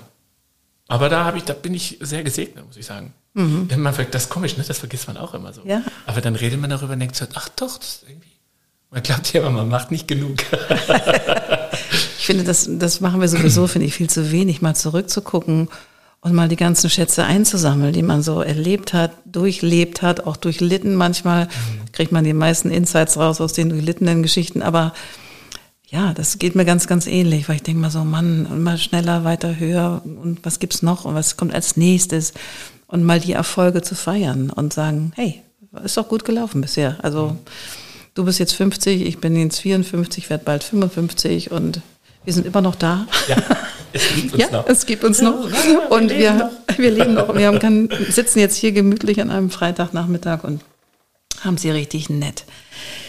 aber 0.88 1.10
da 1.10 1.26
habe 1.26 1.40
ich, 1.40 1.44
da 1.44 1.52
bin 1.52 1.74
ich 1.74 1.98
sehr 2.00 2.24
gesegnet, 2.24 2.66
muss 2.66 2.78
ich 2.78 2.86
sagen. 2.86 3.14
Mhm. 3.34 3.68
Denn 3.68 3.82
man 3.82 3.94
das 4.10 4.24
ist 4.24 4.30
komisch, 4.30 4.56
ne? 4.56 4.64
Das 4.66 4.80
vergisst 4.80 5.08
man 5.08 5.18
auch 5.18 5.34
immer 5.34 5.52
so. 5.52 5.64
Ja. 5.66 5.84
Aber 6.06 6.22
dann 6.22 6.38
redet 6.38 6.62
man 6.62 6.70
darüber 6.70 6.94
und 6.94 7.02
denkt 7.02 7.18
so, 7.18 7.26
ach 7.34 7.50
doch, 7.50 7.80
das 7.80 7.88
ist 7.88 8.06
irgendwie. 8.08 8.32
Man 8.90 9.04
glaubt 9.04 9.34
ja 9.34 9.42
aber 9.42 9.52
man 9.52 9.68
macht 9.68 9.92
nicht 9.92 10.08
genug. 10.08 10.38
ich 12.18 12.26
finde, 12.26 12.46
das, 12.46 12.70
das 12.70 13.02
machen 13.02 13.20
wir 13.20 13.28
sowieso, 13.28 13.68
finde 13.68 13.88
ich, 13.88 13.94
viel 13.94 14.10
zu 14.10 14.32
wenig, 14.32 14.62
mal 14.62 14.76
zurückzugucken 14.76 15.68
und 16.22 16.34
mal 16.34 16.48
die 16.48 16.56
ganzen 16.56 16.90
Schätze 16.90 17.24
einzusammeln, 17.24 17.94
die 17.94 18.04
man 18.04 18.22
so 18.22 18.42
erlebt 18.42 18.94
hat, 18.94 19.12
durchlebt 19.26 20.04
hat, 20.04 20.26
auch 20.26 20.38
durchlitten. 20.38 20.96
Manchmal 20.96 21.46
mhm. 21.46 21.92
kriegt 21.92 22.12
man 22.12 22.24
die 22.24 22.34
meisten 22.34 22.70
Insights 22.70 23.18
raus 23.18 23.42
aus 23.42 23.54
den 23.54 23.70
durchlittenen 23.70 24.22
Geschichten, 24.22 24.62
aber 24.62 24.94
ja, 25.90 26.14
das 26.14 26.40
geht 26.40 26.56
mir 26.56 26.64
ganz, 26.64 26.88
ganz 26.88 27.06
ähnlich, 27.06 27.50
weil 27.50 27.58
ich 27.58 27.64
denke 27.64 27.82
mal 27.82 27.92
so, 27.92 28.06
Mann, 28.06 28.48
immer 28.50 28.78
schneller, 28.78 29.26
weiter, 29.26 29.60
höher 29.60 30.02
und 30.06 30.40
was 30.44 30.60
gibt's 30.60 30.82
noch 30.82 31.04
und 31.04 31.16
was 31.16 31.36
kommt 31.36 31.54
als 31.54 31.76
nächstes 31.76 32.34
und 32.88 33.04
mal 33.04 33.20
die 33.20 33.34
Erfolge 33.34 33.82
zu 33.82 33.96
feiern 33.96 34.52
und 34.52 34.72
sagen, 34.72 35.12
hey, 35.16 35.42
ist 35.84 35.98
doch 35.98 36.08
gut 36.08 36.24
gelaufen 36.24 36.62
bisher. 36.62 36.98
Also 37.02 37.30
mhm. 37.30 37.38
du 38.14 38.24
bist 38.26 38.40
jetzt 38.40 38.54
50, 38.54 39.02
ich 39.02 39.18
bin 39.18 39.36
jetzt 39.36 39.60
54, 39.60 40.30
werde 40.30 40.46
bald 40.46 40.64
55 40.64 41.52
und 41.52 41.82
wir 42.24 42.34
sind 42.34 42.46
immer 42.46 42.62
noch 42.62 42.76
da. 42.76 43.08
Ja, 43.28 43.38
es 43.94 44.14
gibt 44.16 44.34
uns 44.34 44.42
ja, 44.42 44.52
noch. 44.52 44.68
Es 44.68 44.86
gibt 44.86 45.04
uns 45.04 45.22
noch. 45.22 45.44
Und 45.90 46.10
wir, 46.12 46.18
wir, 46.18 46.52
wir 46.78 46.92
leben 46.92 47.14
noch. 47.14 47.36
Wir 47.36 47.48
haben, 47.48 47.60
kann, 47.60 47.90
sitzen 48.10 48.40
jetzt 48.40 48.56
hier 48.56 48.72
gemütlich 48.72 49.22
an 49.22 49.30
einem 49.30 49.50
Freitagnachmittag 49.50 50.44
und 50.44 50.62
haben 51.42 51.58
sie 51.58 51.72
richtig 51.72 52.10
nett. 52.10 52.46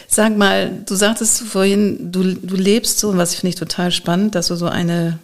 Sag 0.08 0.36
mal, 0.36 0.82
du 0.84 0.94
sagtest 0.94 1.40
vorhin, 1.40 2.12
du, 2.12 2.22
du 2.34 2.56
lebst 2.56 2.98
so, 2.98 3.16
was 3.16 3.34
finde 3.34 3.50
ich 3.50 3.54
total 3.56 3.92
spannend, 3.92 4.34
dass 4.34 4.48
du 4.48 4.56
so 4.56 4.66
eine, 4.66 5.18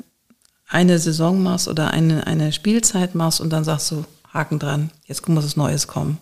eine 0.67 0.99
Saison 0.99 1.43
machst 1.43 1.69
oder 1.69 1.91
eine, 1.91 2.27
eine 2.27 2.53
Spielzeit 2.53 3.15
machst 3.15 3.41
und 3.41 3.51
dann 3.51 3.65
sagst 3.65 3.91
du, 3.91 4.05
Haken 4.33 4.59
dran, 4.59 4.91
jetzt 5.07 5.29
muss 5.29 5.45
was 5.45 5.57
Neues 5.57 5.87
kommen. 5.87 6.19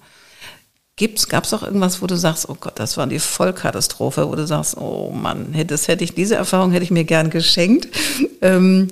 Gibt's, 0.98 1.28
gab's 1.28 1.52
auch 1.52 1.62
irgendwas, 1.62 2.00
wo 2.00 2.06
du 2.06 2.16
sagst, 2.16 2.48
oh 2.48 2.56
Gott, 2.58 2.78
das 2.78 2.96
war 2.96 3.06
die 3.06 3.19
Vollkatastrophe, 3.19 4.31
wo 4.31 4.34
du 4.34 4.46
sagst, 4.46 4.78
oh 4.78 5.10
Mann, 5.10 5.54
das 5.66 5.88
hätte 5.88 6.04
ich, 6.04 6.14
diese 6.14 6.37
Erfahrung 6.37 6.72
hätte 6.72 6.84
ich 6.84 6.90
mir 6.90 7.04
gern 7.04 7.28
geschenkt, 7.28 7.88
ähm, 8.40 8.88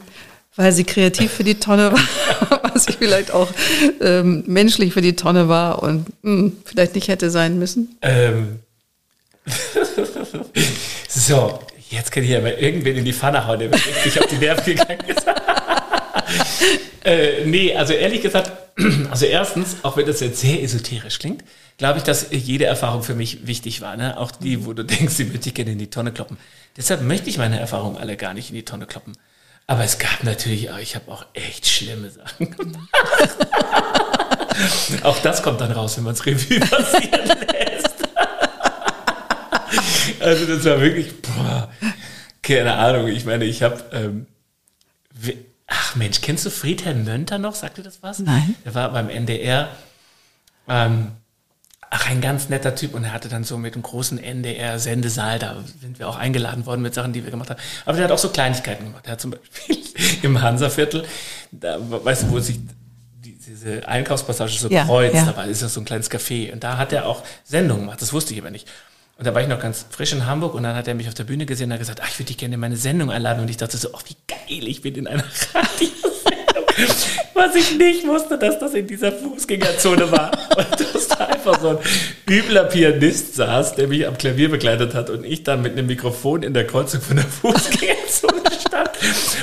weil 0.55 0.73
sie 0.73 0.85
kreativ 0.85 1.33
für 1.33 1.45
die 1.45 1.55
Tonne 1.55 1.93
war, 1.93 2.61
was 2.75 2.87
ich 2.89 2.97
vielleicht 2.99 3.31
auch 3.31 3.49
ähm, 4.03 4.45
menschlich 4.47 4.93
für 4.93 5.01
die 5.01 5.17
Tonne 5.17 5.49
war 5.49 5.83
und 5.83 6.07
mh, 6.23 6.31
hm, 6.31 6.57
vielleicht 6.67 6.95
nicht 6.95 7.09
hätte 7.09 7.31
sein 7.31 7.59
müssen? 7.59 7.97
Ähm, 8.03 8.59
so, 11.09 11.59
jetzt 11.89 12.13
kann 12.13 12.23
ich 12.23 12.37
aber 12.37 12.59
irgendwen 12.59 12.99
in 12.99 13.07
die 13.07 13.15
Pfanne 13.15 13.47
hauen, 13.47 13.61
der 13.61 13.71
mir 13.71 13.77
richtig 13.77 14.21
auf 14.21 14.27
die 14.27 14.37
Nerven 14.37 14.77
gegangen 14.77 15.05
ist. 15.09 15.27
äh, 17.03 17.47
nee, 17.47 17.75
also 17.75 17.95
ehrlich 17.95 18.21
gesagt, 18.21 18.53
also 19.11 19.25
erstens, 19.25 19.77
auch 19.83 19.97
wenn 19.97 20.05
das 20.05 20.21
jetzt 20.21 20.41
sehr 20.41 20.63
esoterisch 20.63 21.19
klingt, 21.19 21.43
glaube 21.79 21.99
ich, 21.99 22.05
dass 22.05 22.29
jede 22.31 22.67
Erfahrung 22.67 23.03
für 23.03 23.15
mich 23.15 23.47
wichtig 23.47 23.81
war. 23.81 23.97
Ne? 23.97 24.19
Auch 24.19 24.31
die, 24.31 24.67
wo 24.67 24.73
du 24.73 24.85
denkst, 24.85 25.17
die 25.17 25.25
möchte 25.25 25.49
ich 25.49 25.55
gerne 25.55 25.73
in 25.73 25.79
die 25.79 25.91
Tonne 25.91 26.13
kloppen. 26.13 26.39
Deshalb 26.77 27.03
möchte 27.03 27.31
ich 27.31 27.39
meine 27.39 27.59
Erfahrungen 27.59 27.99
alle 27.99 28.17
gar 28.17 28.35
nicht 28.35 28.51
in 28.51 28.57
die 28.57 28.65
Tonne 28.65 28.87
kloppen. 28.87 29.17
Aber 29.67 29.83
es 29.83 29.99
gab 29.99 30.25
natürlich 30.25 30.71
auch, 30.71 30.79
ich 30.79 30.95
habe 30.95 31.11
auch 31.11 31.25
echt 31.33 31.67
schlimme 31.67 32.11
Sachen 32.11 32.51
gemacht. 32.51 32.89
auch 35.03 35.19
das 35.21 35.43
kommt 35.43 35.61
dann 35.61 35.73
raus, 35.73 35.97
wenn 35.97 36.05
man 36.05 36.15
es 36.15 36.27
Revue 36.27 36.61
passieren 36.61 37.29
lässt. 37.51 37.95
Also 40.21 40.47
das 40.47 40.65
war 40.65 40.81
wirklich, 40.81 41.21
boah, 41.23 41.71
keine 42.43 42.75
Ahnung. 42.75 43.09
Ich 43.09 43.25
meine, 43.25 43.45
ich 43.47 43.63
habe, 43.63 43.83
ähm, 43.93 44.27
ach 45.67 45.97
Mensch, 45.97 46.21
kennst 46.21 46.45
du 46.45 46.51
Friedhelm 46.51 47.05
Mönter 47.05 47.39
noch? 47.39 47.55
Sagt 47.55 47.79
dir 47.79 47.83
das 47.83 48.03
was? 48.03 48.19
Nein. 48.19 48.55
Der 48.67 48.75
war 48.75 48.93
beim 48.93 49.09
NDR. 49.09 49.69
Ähm, 50.69 51.13
ach, 51.95 52.11
ein 52.11 52.21
ganz 52.21 52.49
netter 52.49 52.75
Typ 52.75 52.95
und 52.95 53.05
er 53.05 53.13
hatte 53.13 53.29
dann 53.29 53.45
so 53.45 53.57
mit 53.57 53.75
einem 53.75 53.83
großen 53.83 54.19
NDR-Sendesaal, 54.19 55.39
da 55.39 55.63
sind 55.81 56.01
wir 56.01 56.09
auch 56.09 56.17
eingeladen 56.17 56.67
worden 56.67 56.83
mit 56.83 56.93
Sachen, 56.93 57.13
die 57.13 57.23
wir 57.23 57.31
gemacht 57.31 57.51
haben. 57.51 57.61
Aber 57.85 57.97
der 57.97 58.07
hat 58.07 58.13
auch 58.13 58.19
so 58.19 58.31
Kleinigkeiten 58.31 58.87
gemacht. 58.87 59.07
Er 59.07 59.13
hat 59.13 59.21
zum 59.21 59.31
Beispiel 59.31 59.79
im 60.23 60.43
Hansaviertel, 60.43 61.05
da, 61.53 61.79
weißt 61.79 62.25
du, 62.25 62.31
wo 62.31 62.41
sich 62.41 62.59
diese 63.23 63.87
Einkaufspassage 63.87 64.51
so 64.53 64.69
ja, 64.69 64.85
kreuzt, 64.85 65.15
ja. 65.15 65.29
aber 65.29 65.45
ist 65.45 65.63
ja 65.63 65.69
so 65.69 65.81
ein 65.81 65.85
kleines 65.85 66.11
Café. 66.11 66.53
Und 66.53 66.65
da 66.65 66.79
hat 66.79 66.93
er 66.93 67.07
auch 67.07 67.23
Sendungen 67.45 67.85
gemacht, 67.85 68.03
das 68.03 68.13
wusste 68.13 68.35
ich 68.35 68.41
aber 68.41 68.51
nicht. 68.51 68.69
Und 69.17 69.29
da 69.29 69.33
war 69.33 69.41
ich 69.41 69.49
noch 69.49 69.61
ganz 69.61 69.87
frisch 69.89 70.13
in 70.13 70.27
Hamburg 70.27 70.55
und 70.55 70.65
dann 70.65 70.75
hat 70.75 70.89
er 70.89 70.95
mich 70.95 71.07
auf 71.07 71.15
der 71.15 71.23
Bühne 71.23 71.47
gesehen 71.47 71.67
und 71.67 71.75
hat 71.75 71.79
gesagt, 71.79 72.01
ach, 72.03 72.09
ich 72.09 72.19
würde 72.19 72.27
dich 72.27 72.39
gerne 72.39 72.55
in 72.55 72.61
meine 72.61 72.77
Sendung 72.77 73.13
einladen. 73.13 73.41
Und 73.41 73.49
ich 73.49 73.57
dachte 73.57 73.77
so, 73.77 73.91
ach, 73.95 74.03
wie 74.09 74.17
geil, 74.27 74.67
ich 74.67 74.83
bin 74.83 74.97
in 74.97 75.07
einer 75.07 75.23
Radiosendung. 75.55 76.65
Was 77.35 77.55
ich 77.55 77.79
nicht 77.79 78.05
wusste, 78.05 78.37
dass 78.37 78.59
das 78.59 78.75
in 78.75 78.89
dieser 78.89 79.13
Fußgängerzone 79.13 80.11
war. 80.11 80.33
Und 80.57 80.95
dass 80.95 81.07
da 81.07 81.14
einfach 81.47 81.61
so 81.61 81.69
ein 81.69 81.79
übler 82.29 82.65
Pianist 82.65 83.35
saß, 83.37 83.75
der 83.75 83.89
mich 83.89 84.07
am 84.07 84.17
Klavier 84.17 84.51
begleitet 84.51 84.95
hat 84.95 85.11
und 85.11 85.25
ich 85.25 85.43
dann 85.45 85.61
mit 85.63 85.73
einem 85.73 85.87
Mikrofon 85.87 86.43
in 86.43 86.55
der 86.55 86.67
Kreuzung 86.67 87.01
von 87.01 87.17
der 87.17 87.25
Fußgängerzone 87.43 88.43
stand 88.67 88.91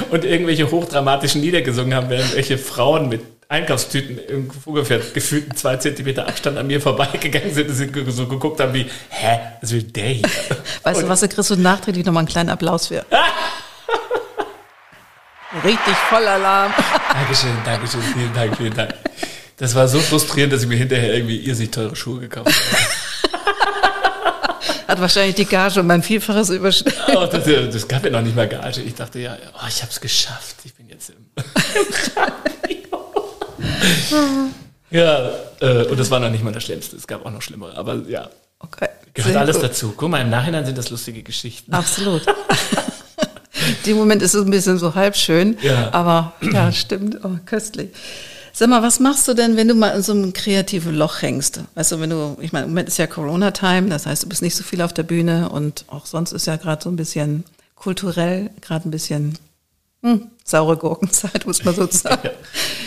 und 0.09 0.25
irgendwelche 0.25 0.69
hochdramatischen 0.71 1.41
Lieder 1.41 1.61
gesungen 1.61 1.93
haben, 1.93 2.09
während 2.09 2.35
welche 2.35 2.57
Frauen 2.57 3.09
mit 3.09 3.21
Einkaufstüten 3.49 4.17
im 4.17 4.49
ungefähr 4.65 4.99
gefühlten 4.99 5.55
zwei 5.57 5.75
Zentimeter 5.75 6.27
Abstand 6.27 6.57
an 6.57 6.67
mir 6.67 6.79
vorbeigegangen 6.79 7.53
sind 7.53 7.67
und 7.69 7.75
sie 7.75 7.89
so 8.11 8.27
geguckt 8.27 8.61
haben 8.61 8.73
wie, 8.73 8.89
hä, 9.09 9.39
was 9.61 9.73
will 9.73 9.83
der 9.83 10.07
hier? 10.07 10.29
Weißt 10.83 10.99
und 10.99 11.03
du 11.03 11.09
was, 11.09 11.19
da 11.19 11.27
kriegst 11.27 11.49
du 11.49 11.57
nachträglich 11.57 12.05
nochmal 12.05 12.21
einen 12.21 12.29
kleinen 12.29 12.49
Applaus 12.49 12.87
für. 12.87 13.05
Richtig 15.65 15.95
voll 16.09 16.25
Alarm. 16.25 16.73
Dankeschön, 17.11 17.51
Dankeschön, 17.65 18.01
vielen 18.01 18.33
Dank, 18.33 18.55
vielen 18.55 18.73
Dank. 18.73 18.93
Das 19.61 19.75
war 19.75 19.87
so 19.87 19.99
frustrierend, 19.99 20.51
dass 20.51 20.63
ich 20.63 20.67
mir 20.67 20.75
hinterher 20.75 21.13
irgendwie 21.13 21.37
irrsinnig 21.37 21.69
teure 21.69 21.95
Schuhe 21.95 22.19
gekauft 22.19 22.47
habe. 22.47 22.81
Hat 24.87 24.99
wahrscheinlich 24.99 25.35
die 25.35 25.45
Gage 25.45 25.81
um 25.81 25.91
ein 25.91 26.01
Vielfaches 26.01 26.49
überschritten. 26.49 26.99
Oh, 27.15 27.27
das, 27.27 27.43
das, 27.45 27.87
gab 27.87 28.03
ja 28.03 28.09
noch 28.09 28.23
nicht 28.23 28.35
mal 28.35 28.47
Gage. 28.47 28.81
Ich 28.81 28.95
dachte 28.95 29.19
ja, 29.19 29.37
oh, 29.53 29.67
ich 29.69 29.83
habe 29.83 29.91
es 29.91 30.01
geschafft. 30.01 30.55
Ich 30.63 30.73
bin 30.73 30.89
jetzt 30.89 31.11
im, 31.11 31.27
Ja, 34.89 35.29
äh, 35.59 35.83
und 35.83 35.99
das 35.99 36.09
war 36.09 36.19
noch 36.19 36.31
nicht 36.31 36.43
mal 36.43 36.51
das 36.51 36.63
Schlimmste. 36.63 36.95
Es 36.95 37.05
gab 37.05 37.23
auch 37.23 37.31
noch 37.31 37.43
schlimmere, 37.43 37.77
aber 37.77 37.97
ja. 38.07 38.31
Okay. 38.57 38.89
Gehört 39.13 39.35
alles 39.35 39.57
gut. 39.57 39.65
dazu. 39.65 39.93
Guck 39.95 40.09
mal, 40.09 40.21
im 40.21 40.31
Nachhinein 40.31 40.65
sind 40.65 40.75
das 40.75 40.89
lustige 40.89 41.21
Geschichten. 41.21 41.71
Absolut. 41.71 42.23
Dem 43.85 43.95
Moment 43.95 44.23
ist 44.23 44.33
es 44.33 44.43
ein 44.43 44.49
bisschen 44.49 44.79
so 44.79 44.95
halb 44.95 45.15
schön, 45.15 45.59
ja. 45.61 45.93
aber 45.93 46.33
ja, 46.41 46.71
stimmt. 46.71 47.19
Oh, 47.23 47.37
köstlich. 47.45 47.91
Sag 48.53 48.69
mal, 48.69 48.83
was 48.83 48.99
machst 48.99 49.27
du 49.27 49.33
denn, 49.33 49.55
wenn 49.55 49.67
du 49.67 49.75
mal 49.75 49.89
in 49.89 50.03
so 50.03 50.11
einem 50.11 50.33
kreativen 50.33 50.95
Loch 50.95 51.21
hängst? 51.21 51.61
Weißt 51.75 51.93
du, 51.93 51.99
wenn 51.99 52.09
du, 52.09 52.37
ich 52.41 52.51
meine, 52.51 52.65
im 52.65 52.71
Moment 52.71 52.89
ist 52.89 52.97
ja 52.97 53.07
Corona-Time, 53.07 53.89
das 53.89 54.05
heißt, 54.05 54.23
du 54.23 54.29
bist 54.29 54.41
nicht 54.41 54.55
so 54.55 54.63
viel 54.63 54.81
auf 54.81 54.93
der 54.93 55.03
Bühne 55.03 55.49
und 55.49 55.85
auch 55.87 56.05
sonst 56.05 56.31
ist 56.33 56.47
ja 56.47 56.57
gerade 56.57 56.83
so 56.83 56.89
ein 56.89 56.97
bisschen 56.97 57.45
kulturell, 57.75 58.49
gerade 58.61 58.87
ein 58.87 58.91
bisschen 58.91 59.37
hm, 60.03 60.29
saure 60.43 60.77
Gurkenzeit, 60.77 61.45
muss 61.45 61.63
man 61.63 61.75
so 61.75 61.87
sagen. 61.91 62.21
ja, 62.23 62.31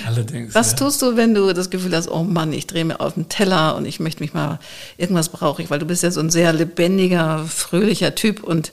allerdings. 0.06 0.54
Was 0.54 0.72
ja. 0.72 0.76
tust 0.76 1.00
du, 1.00 1.16
wenn 1.16 1.34
du 1.34 1.52
das 1.52 1.70
Gefühl 1.70 1.94
hast, 1.96 2.10
oh 2.10 2.24
Mann, 2.24 2.52
ich 2.52 2.66
drehe 2.66 2.84
mir 2.84 3.00
auf 3.00 3.14
den 3.14 3.28
Teller 3.28 3.76
und 3.76 3.86
ich 3.86 4.00
möchte 4.00 4.22
mich 4.22 4.34
mal, 4.34 4.58
irgendwas 4.98 5.30
brauche 5.30 5.62
ich, 5.62 5.70
weil 5.70 5.78
du 5.78 5.86
bist 5.86 6.02
ja 6.02 6.10
so 6.10 6.20
ein 6.20 6.30
sehr 6.30 6.52
lebendiger, 6.52 7.44
fröhlicher 7.46 8.14
Typ 8.14 8.42
und 8.42 8.72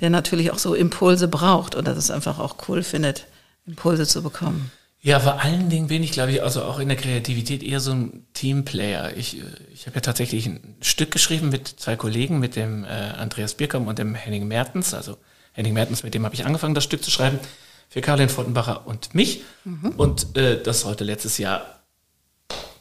der 0.00 0.10
natürlich 0.10 0.50
auch 0.50 0.58
so 0.58 0.74
Impulse 0.74 1.28
braucht 1.28 1.76
oder 1.76 1.94
das 1.94 2.10
einfach 2.10 2.38
auch 2.38 2.56
cool 2.68 2.82
findet, 2.82 3.26
Impulse 3.66 4.06
zu 4.06 4.22
bekommen. 4.22 4.72
Ja, 5.04 5.18
vor 5.18 5.40
allen 5.40 5.68
Dingen 5.68 5.88
bin 5.88 6.04
ich, 6.04 6.12
glaube 6.12 6.30
ich, 6.30 6.44
also 6.44 6.62
auch 6.62 6.78
in 6.78 6.86
der 6.86 6.96
Kreativität 6.96 7.64
eher 7.64 7.80
so 7.80 7.90
ein 7.90 8.24
Teamplayer. 8.34 9.16
Ich, 9.16 9.38
äh, 9.38 9.42
ich 9.74 9.86
habe 9.86 9.96
ja 9.96 10.00
tatsächlich 10.00 10.46
ein 10.46 10.76
Stück 10.80 11.10
geschrieben 11.10 11.48
mit 11.48 11.66
zwei 11.66 11.96
Kollegen, 11.96 12.38
mit 12.38 12.54
dem 12.54 12.84
äh, 12.84 12.88
Andreas 12.88 13.54
Birkum 13.54 13.88
und 13.88 13.98
dem 13.98 14.14
Henning 14.14 14.46
Mertens. 14.46 14.94
Also 14.94 15.18
Henning 15.52 15.72
Mertens, 15.72 16.04
mit 16.04 16.14
dem 16.14 16.24
habe 16.24 16.36
ich 16.36 16.46
angefangen, 16.46 16.74
das 16.74 16.84
Stück 16.84 17.02
zu 17.02 17.10
schreiben 17.10 17.40
für 17.88 18.00
Karin 18.00 18.28
Fottenbacher 18.28 18.86
und 18.86 19.12
mich. 19.12 19.42
Mhm. 19.64 19.90
Und 19.96 20.36
äh, 20.36 20.62
das 20.62 20.82
sollte 20.82 21.02
letztes 21.02 21.36
Jahr 21.36 21.82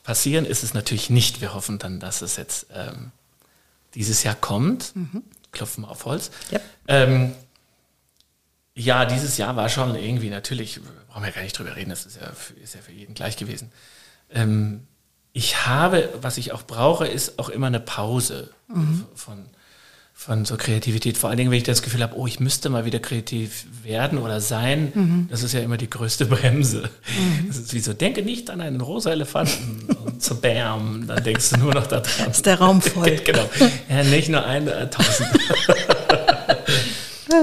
passieren, 0.03 0.45
ist 0.45 0.63
es 0.63 0.75
natürlich 0.75 1.09
nicht. 1.09 1.41
Wir 1.41 1.55
hoffen 1.55 1.79
dann, 1.79 1.99
dass 1.99 2.21
es 2.21 2.37
jetzt 2.37 2.67
ähm, 2.73 3.11
dieses 3.95 4.21
Jahr 4.21 4.35
kommt. 4.35 4.95
Mhm. 4.95 5.23
Klopfen 5.51 5.85
wir 5.85 5.89
auf 5.89 6.05
Holz. 6.05 6.29
Yep. 6.51 6.61
Ähm, 6.87 7.31
ja, 8.75 9.05
dieses 9.05 9.37
Jahr 9.37 9.55
war 9.55 9.69
schon 9.69 9.95
irgendwie 9.95 10.29
natürlich, 10.29 10.79
brauchen 11.11 11.25
wir 11.25 11.31
gar 11.31 11.41
nicht 11.41 11.57
drüber 11.57 11.75
reden, 11.75 11.89
das 11.89 12.05
ist 12.05 12.19
ja 12.21 12.31
für, 12.31 12.53
ist 12.53 12.73
ja 12.73 12.81
für 12.81 12.93
jeden 12.93 13.13
gleich 13.13 13.35
gewesen. 13.35 13.71
Ähm, 14.33 14.87
ich 15.33 15.65
habe, 15.65 16.09
was 16.21 16.37
ich 16.37 16.51
auch 16.53 16.63
brauche, 16.63 17.07
ist 17.07 17.37
auch 17.37 17.49
immer 17.49 17.67
eine 17.67 17.79
Pause 17.79 18.49
mhm. 18.67 19.05
von, 19.13 19.45
von 20.13 20.45
so 20.45 20.55
Kreativität. 20.55 21.17
Vor 21.17 21.29
allen 21.29 21.37
Dingen, 21.37 21.51
wenn 21.51 21.57
ich 21.57 21.63
das 21.63 21.81
Gefühl 21.81 22.01
habe, 22.01 22.17
oh, 22.17 22.27
ich 22.27 22.39
müsste 22.39 22.69
mal 22.69 22.85
wieder 22.85 22.99
kreativ 22.99 23.65
werden 23.83 24.19
oder 24.19 24.39
sein, 24.39 24.91
mhm. 24.93 25.27
das 25.29 25.43
ist 25.43 25.53
ja 25.53 25.59
immer 25.59 25.77
die 25.77 25.89
größte 25.89 26.25
Bremse. 26.27 26.89
Mhm. 27.17 27.47
Das 27.47 27.57
ist 27.57 27.73
wie 27.73 27.79
so, 27.79 27.91
denke 27.93 28.23
nicht 28.23 28.49
an 28.49 28.61
einen 28.61 28.79
rosa 28.79 29.11
Elefanten 29.11 29.93
und 30.05 30.23
so 30.23 30.35
bam, 30.35 31.07
dann 31.07 31.23
denkst 31.23 31.51
du 31.51 31.57
nur 31.57 31.73
noch 31.73 31.87
daran. 31.87 32.31
Ist 32.31 32.45
der 32.45 32.59
Raum 32.59 32.81
voll. 32.81 33.15
genau. 33.25 33.49
Ja, 33.89 34.03
nicht 34.03 34.29
nur 34.29 34.45
ein, 34.45 34.67
äh, 34.67 34.89
tausend. 34.89 35.29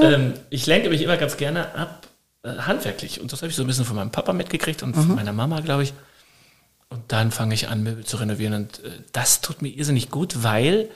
ähm, 0.03 0.33
ich 0.49 0.65
lenke 0.65 0.89
mich 0.89 1.03
immer 1.03 1.19
ganz 1.19 1.37
gerne 1.37 1.75
ab, 1.75 2.08
äh, 2.43 2.57
handwerklich. 2.59 3.21
Und 3.21 3.33
das 3.33 3.43
habe 3.43 3.51
ich 3.51 3.57
so 3.57 3.63
ein 3.63 3.67
bisschen 3.67 3.85
von 3.85 3.97
meinem 3.97 4.11
Papa 4.11 4.33
mitgekriegt 4.33 4.83
und 4.83 4.97
mhm. 4.97 5.01
von 5.03 5.15
meiner 5.17 5.33
Mama, 5.33 5.61
glaube 5.61 5.83
ich. 5.83 5.93
Und 6.89 7.03
dann 7.09 7.31
fange 7.31 7.55
ich 7.55 7.69
an, 7.69 7.83
Möbel 7.83 8.05
zu 8.05 8.17
renovieren. 8.17 8.55
Und 8.55 8.85
äh, 8.85 8.91
das 9.13 9.41
tut 9.41 9.63
mir 9.63 9.69
irrsinnig 9.69 10.11
gut, 10.11 10.43
weil 10.43 10.89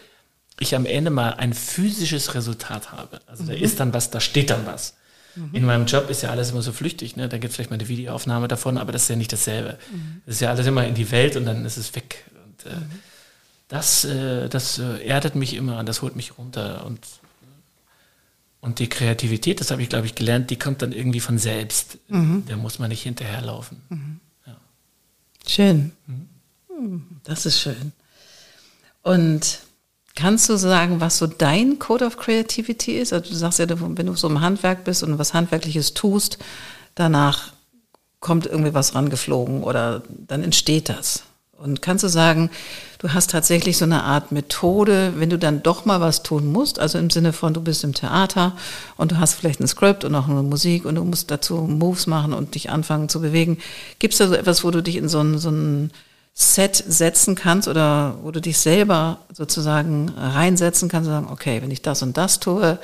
ich 0.59 0.75
am 0.75 0.87
Ende 0.87 1.11
mal 1.11 1.35
ein 1.35 1.55
physisches 1.55 2.35
Resultat 2.35 2.93
habe. 2.93 3.21
Also 3.27 3.45
mhm. 3.45 3.49
da 3.49 3.55
ist 3.55 3.81
dann 3.81 3.93
was, 3.93 4.11
da 4.11 4.21
steht 4.21 4.51
dann 4.51 4.67
was. 4.67 4.95
Mhm. 5.35 5.51
In 5.53 5.65
meinem 5.65 5.87
Job 5.87 6.11
ist 6.11 6.23
ja 6.23 6.31
alles 6.31 6.51
immer 6.51 6.63
so 6.63 6.73
flüchtig, 6.73 7.17
ne? 7.17 7.29
Da 7.29 7.39
gibt 7.39 7.51
es 7.51 7.57
vielleicht 7.57 7.71
mal 7.71 7.77
eine 7.79 7.89
Videoaufnahme 7.89 8.49
davon, 8.49 8.79
aber 8.79 8.93
das 8.93 9.03
ist 9.03 9.09
ja 9.09 9.17
nicht 9.17 9.33
dasselbe. 9.33 9.79
Mhm. 9.91 10.23
Das 10.27 10.37
ist 10.37 10.41
ja 10.41 10.51
alles 10.51 10.67
immer 10.67 10.87
in 10.87 10.95
die 10.95 11.11
Welt 11.11 11.37
und 11.37 11.45
dann 11.45 11.65
ist 11.65 11.77
es 11.77 11.95
weg. 11.95 12.25
Und 12.45 12.71
äh, 12.71 12.77
mhm. 12.77 12.91
das, 13.69 14.05
äh, 14.05 14.49
das 14.49 14.79
äh, 14.79 15.05
erdet 15.05 15.35
mich 15.35 15.55
immer 15.55 15.79
und 15.79 15.89
das 15.89 16.03
holt 16.03 16.17
mich 16.17 16.39
runter. 16.39 16.85
Und, 16.87 17.01
und 18.63 18.79
die 18.79 18.89
Kreativität, 18.89 19.61
das 19.61 19.71
habe 19.71 19.83
ich, 19.83 19.91
glaube 19.91 20.07
ich, 20.07 20.15
gelernt, 20.15 20.49
die 20.49 20.59
kommt 20.59 20.81
dann 20.81 20.93
irgendwie 20.93 21.21
von 21.21 21.37
selbst. 21.37 21.99
Mhm. 22.09 22.45
Da 22.49 22.57
muss 22.57 22.79
man 22.79 22.89
nicht 22.89 23.03
hinterherlaufen. 23.03 23.83
Mhm. 23.91 24.21
Ja. 24.47 24.57
Schön. 25.47 25.93
Hm, 26.69 27.21
das 27.25 27.45
ist 27.45 27.61
schön. 27.61 27.93
Und 29.03 29.61
Kannst 30.15 30.49
du 30.51 30.57
sagen, 30.57 31.01
was 31.01 31.19
so 31.19 31.27
dein 31.27 31.79
Code 31.79 32.05
of 32.05 32.19
Creativity 32.19 32.99
ist? 32.99 33.13
Also 33.13 33.31
du 33.31 33.37
sagst 33.37 33.59
ja, 33.59 33.67
wenn 33.69 34.07
du 34.07 34.15
so 34.15 34.29
im 34.29 34.43
Handwerk 34.43 34.85
bist 34.85 35.03
und 35.03 35.19
was 35.19 35.33
Handwerkliches 35.33 35.95
tust, 35.95 36.39
danach 36.95 37.55
kommt 38.21 38.47
irgendwie 38.47 38.75
was 38.75 38.95
rangeflogen 38.95 39.63
oder 39.63 40.03
dann 40.09 40.43
entsteht 40.43 40.91
das. 40.91 41.25
Und 41.63 41.81
kannst 41.81 42.03
du 42.03 42.09
sagen, 42.09 42.51
du 42.99 43.13
hast 43.15 43.31
tatsächlich 43.31 43.79
so 43.79 43.85
eine 43.85 44.03
Art 44.03 44.33
Methode, 44.33 45.13
wenn 45.17 45.31
du 45.31 45.39
dann 45.39 45.63
doch 45.63 45.85
mal 45.85 46.01
was 46.01 46.25
tun 46.25 46.51
musst, 46.51 46.81
also 46.81 46.99
im 46.99 47.09
Sinne 47.09 47.33
von, 47.33 47.55
du 47.55 47.61
bist 47.61 47.85
im 47.85 47.95
Theater 47.95 48.57
und 48.97 49.13
du 49.13 49.19
hast 49.19 49.35
vielleicht 49.35 49.61
ein 49.61 49.69
Skript 49.69 50.05
und 50.05 50.15
auch 50.17 50.29
eine 50.29 50.43
Musik 50.43 50.85
und 50.85 50.97
du 50.97 51.05
musst 51.05 51.31
dazu 51.31 51.55
Moves 51.59 52.09
machen 52.09 52.33
und 52.33 52.57
dich 52.57 52.71
anfangen 52.71 53.09
zu 53.09 53.21
bewegen. 53.21 53.59
Gibt 54.01 54.15
es 54.15 54.19
da 54.19 54.27
so 54.27 54.35
etwas, 54.35 54.65
wo 54.65 54.73
du 54.73 54.83
dich 54.83 54.97
in 54.97 55.09
so 55.09 55.21
einen, 55.21 55.39
so 55.39 55.51
einen 55.51 55.93
Set 56.35 56.83
setzen 56.85 57.37
kannst 57.37 57.69
oder 57.69 58.19
wo 58.23 58.33
du 58.33 58.41
dich 58.41 58.59
selber 58.59 59.19
sozusagen 59.33 60.09
reinsetzen 60.09 60.89
kannst 60.89 61.07
und 61.09 61.15
sagen, 61.15 61.29
okay, 61.31 61.63
wenn 61.63 61.71
ich 61.71 61.83
das 61.83 62.03
und 62.03 62.17
das 62.17 62.41
tue, 62.41 62.79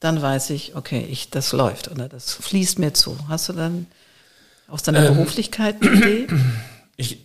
dann 0.00 0.20
weiß 0.20 0.50
ich, 0.50 0.76
okay, 0.76 1.06
ich, 1.10 1.30
das 1.30 1.52
läuft 1.52 1.90
oder 1.90 2.08
das 2.08 2.34
fließt 2.34 2.78
mir 2.78 2.92
zu. 2.92 3.16
Hast 3.28 3.48
du 3.48 3.54
dann 3.54 3.86
aus 4.68 4.82
deiner 4.82 5.06
ähm, 5.06 5.14
Beruflichkeit 5.14 5.80
eine 5.80 5.96
Idee? 5.96 6.26
Ich, 6.96 7.24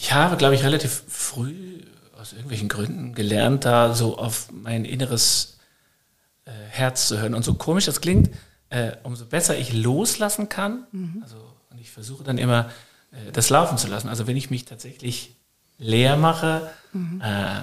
ich 0.00 0.12
habe, 0.12 0.36
glaube 0.36 0.54
ich, 0.54 0.62
relativ 0.62 1.02
früh 1.08 1.80
aus 2.20 2.32
irgendwelchen 2.32 2.68
Gründen 2.68 3.14
gelernt, 3.14 3.64
da 3.64 3.94
so 3.94 4.16
auf 4.16 4.48
mein 4.52 4.84
inneres 4.84 5.58
äh, 6.44 6.50
Herz 6.70 7.08
zu 7.08 7.18
hören. 7.18 7.34
Und 7.34 7.44
so 7.44 7.54
komisch 7.54 7.86
das 7.86 8.00
klingt, 8.00 8.30
äh, 8.70 8.92
umso 9.02 9.26
besser 9.26 9.58
ich 9.58 9.72
loslassen 9.72 10.48
kann, 10.48 10.86
mhm. 10.92 11.20
also 11.22 11.36
und 11.70 11.80
ich 11.80 11.90
versuche 11.90 12.22
dann 12.22 12.38
immer 12.38 12.70
äh, 13.10 13.32
das 13.32 13.50
laufen 13.50 13.76
zu 13.76 13.88
lassen. 13.88 14.08
Also 14.08 14.26
wenn 14.26 14.36
ich 14.36 14.50
mich 14.50 14.64
tatsächlich 14.64 15.36
leer 15.78 16.16
mache 16.16 16.70
mhm. 16.92 17.20
äh, 17.20 17.62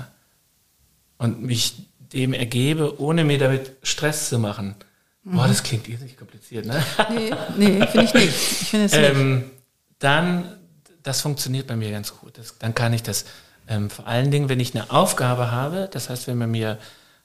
und 1.18 1.42
mich 1.42 1.88
dem 2.14 2.34
ergebe, 2.34 3.00
ohne 3.02 3.24
mir 3.24 3.38
damit 3.38 3.78
Stress 3.82 4.30
zu 4.30 4.40
machen. 4.40 4.76
Mhm. 5.24 5.38
Boah, 5.38 5.48
das 5.48 5.64
klingt 5.64 5.88
irrsinnig 5.88 6.18
kompliziert, 6.18 6.66
ne? 6.66 6.84
Nee, 7.10 7.32
nee 7.58 7.88
finde 7.88 8.06
ich 8.06 8.14
nicht. 8.14 8.28
Ich 8.62 8.70
finde 8.70 8.86
es 8.86 8.94
ähm, 8.94 9.52
Dann, 10.00 10.58
das 11.06 11.22
funktioniert 11.22 11.68
bei 11.68 11.76
mir 11.76 11.92
ganz 11.92 12.18
gut. 12.18 12.38
Das, 12.38 12.58
dann 12.60 12.76
kann 12.76 12.94
ich 12.94 13.04
das, 13.04 13.26
ähm, 13.68 13.90
vor 13.90 14.08
allen 14.08 14.32
Dingen, 14.32 14.50
wenn 14.50 14.60
ich 14.60 14.76
eine 14.76 14.92
Aufgabe 14.92 15.52
habe, 15.52 15.90
das 15.92 16.10
heißt, 16.10 16.28
wenn 16.28 16.38
man 16.38 16.52
mir 16.52 16.78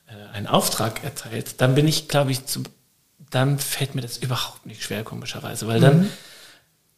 äh, 0.06 0.34
einen 0.34 0.46
Auftrag 0.46 1.02
erteilt, 1.04 1.60
dann 1.60 1.74
bin 1.74 1.88
ich, 1.88 2.08
glaube 2.08 2.30
ich, 2.30 2.46
zu, 2.46 2.62
dann 3.30 3.58
fällt 3.58 3.94
mir 3.94 4.02
das 4.02 4.18
überhaupt 4.18 4.66
nicht 4.66 4.82
schwer, 4.82 5.04
komischerweise, 5.04 5.66
weil 5.66 5.80
dann 5.80 6.00
mhm 6.02 6.10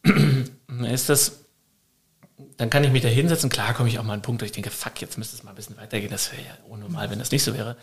ist 0.91 1.09
das, 1.09 1.45
dann 2.57 2.71
kann 2.71 2.85
ich 2.85 2.91
mich 2.91 3.03
da 3.03 3.09
hinsetzen. 3.09 3.51
Klar 3.51 3.75
komme 3.75 3.89
ich 3.89 3.99
auch 3.99 4.03
mal 4.03 4.11
an 4.11 4.15
einen 4.15 4.23
Punkt, 4.23 4.43
wo 4.43 4.47
ich 4.47 4.53
denke, 4.53 4.71
fuck, 4.71 5.01
jetzt 5.01 5.19
müsste 5.19 5.37
es 5.37 5.43
mal 5.43 5.51
ein 5.51 5.57
bisschen 5.57 5.77
weitergehen. 5.77 6.11
Das 6.11 6.33
wäre 6.33 6.43
ja 6.43 6.57
unnormal, 6.69 7.11
wenn 7.11 7.19
das 7.19 7.31
nicht 7.31 7.45
so 7.45 7.55
wäre. 7.55 7.77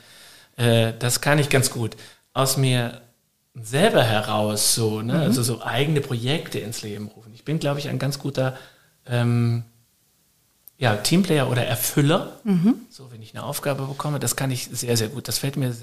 Äh, 0.57 0.93
das 0.99 1.21
kann 1.21 1.39
ich 1.39 1.49
ganz 1.49 1.71
gut. 1.71 1.95
Aus 2.33 2.57
mir 2.57 3.01
selber 3.55 4.03
heraus 4.03 4.75
so, 4.75 5.01
ne? 5.01 5.13
Mhm. 5.13 5.19
also 5.21 5.43
so 5.43 5.63
eigene 5.63 6.01
Projekte 6.01 6.59
ins 6.59 6.81
Leben 6.81 7.07
rufen. 7.07 7.33
Ich 7.33 7.43
bin, 7.43 7.59
glaube 7.59 7.79
ich, 7.79 7.89
ein 7.89 7.99
ganz 7.99 8.19
guter 8.19 8.57
ähm, 9.05 9.63
ja, 10.77 10.95
Teamplayer 10.95 11.49
oder 11.49 11.65
Erfüller. 11.65 12.39
Mhm. 12.43 12.75
So, 12.89 13.11
wenn 13.11 13.21
ich 13.21 13.35
eine 13.35 13.43
Aufgabe 13.43 13.85
bekomme, 13.85 14.19
das 14.19 14.35
kann 14.35 14.49
ich 14.49 14.69
sehr, 14.71 14.95
sehr 14.95 15.09
gut. 15.09 15.27
Das 15.27 15.37
fällt 15.37 15.57
mir 15.57 15.75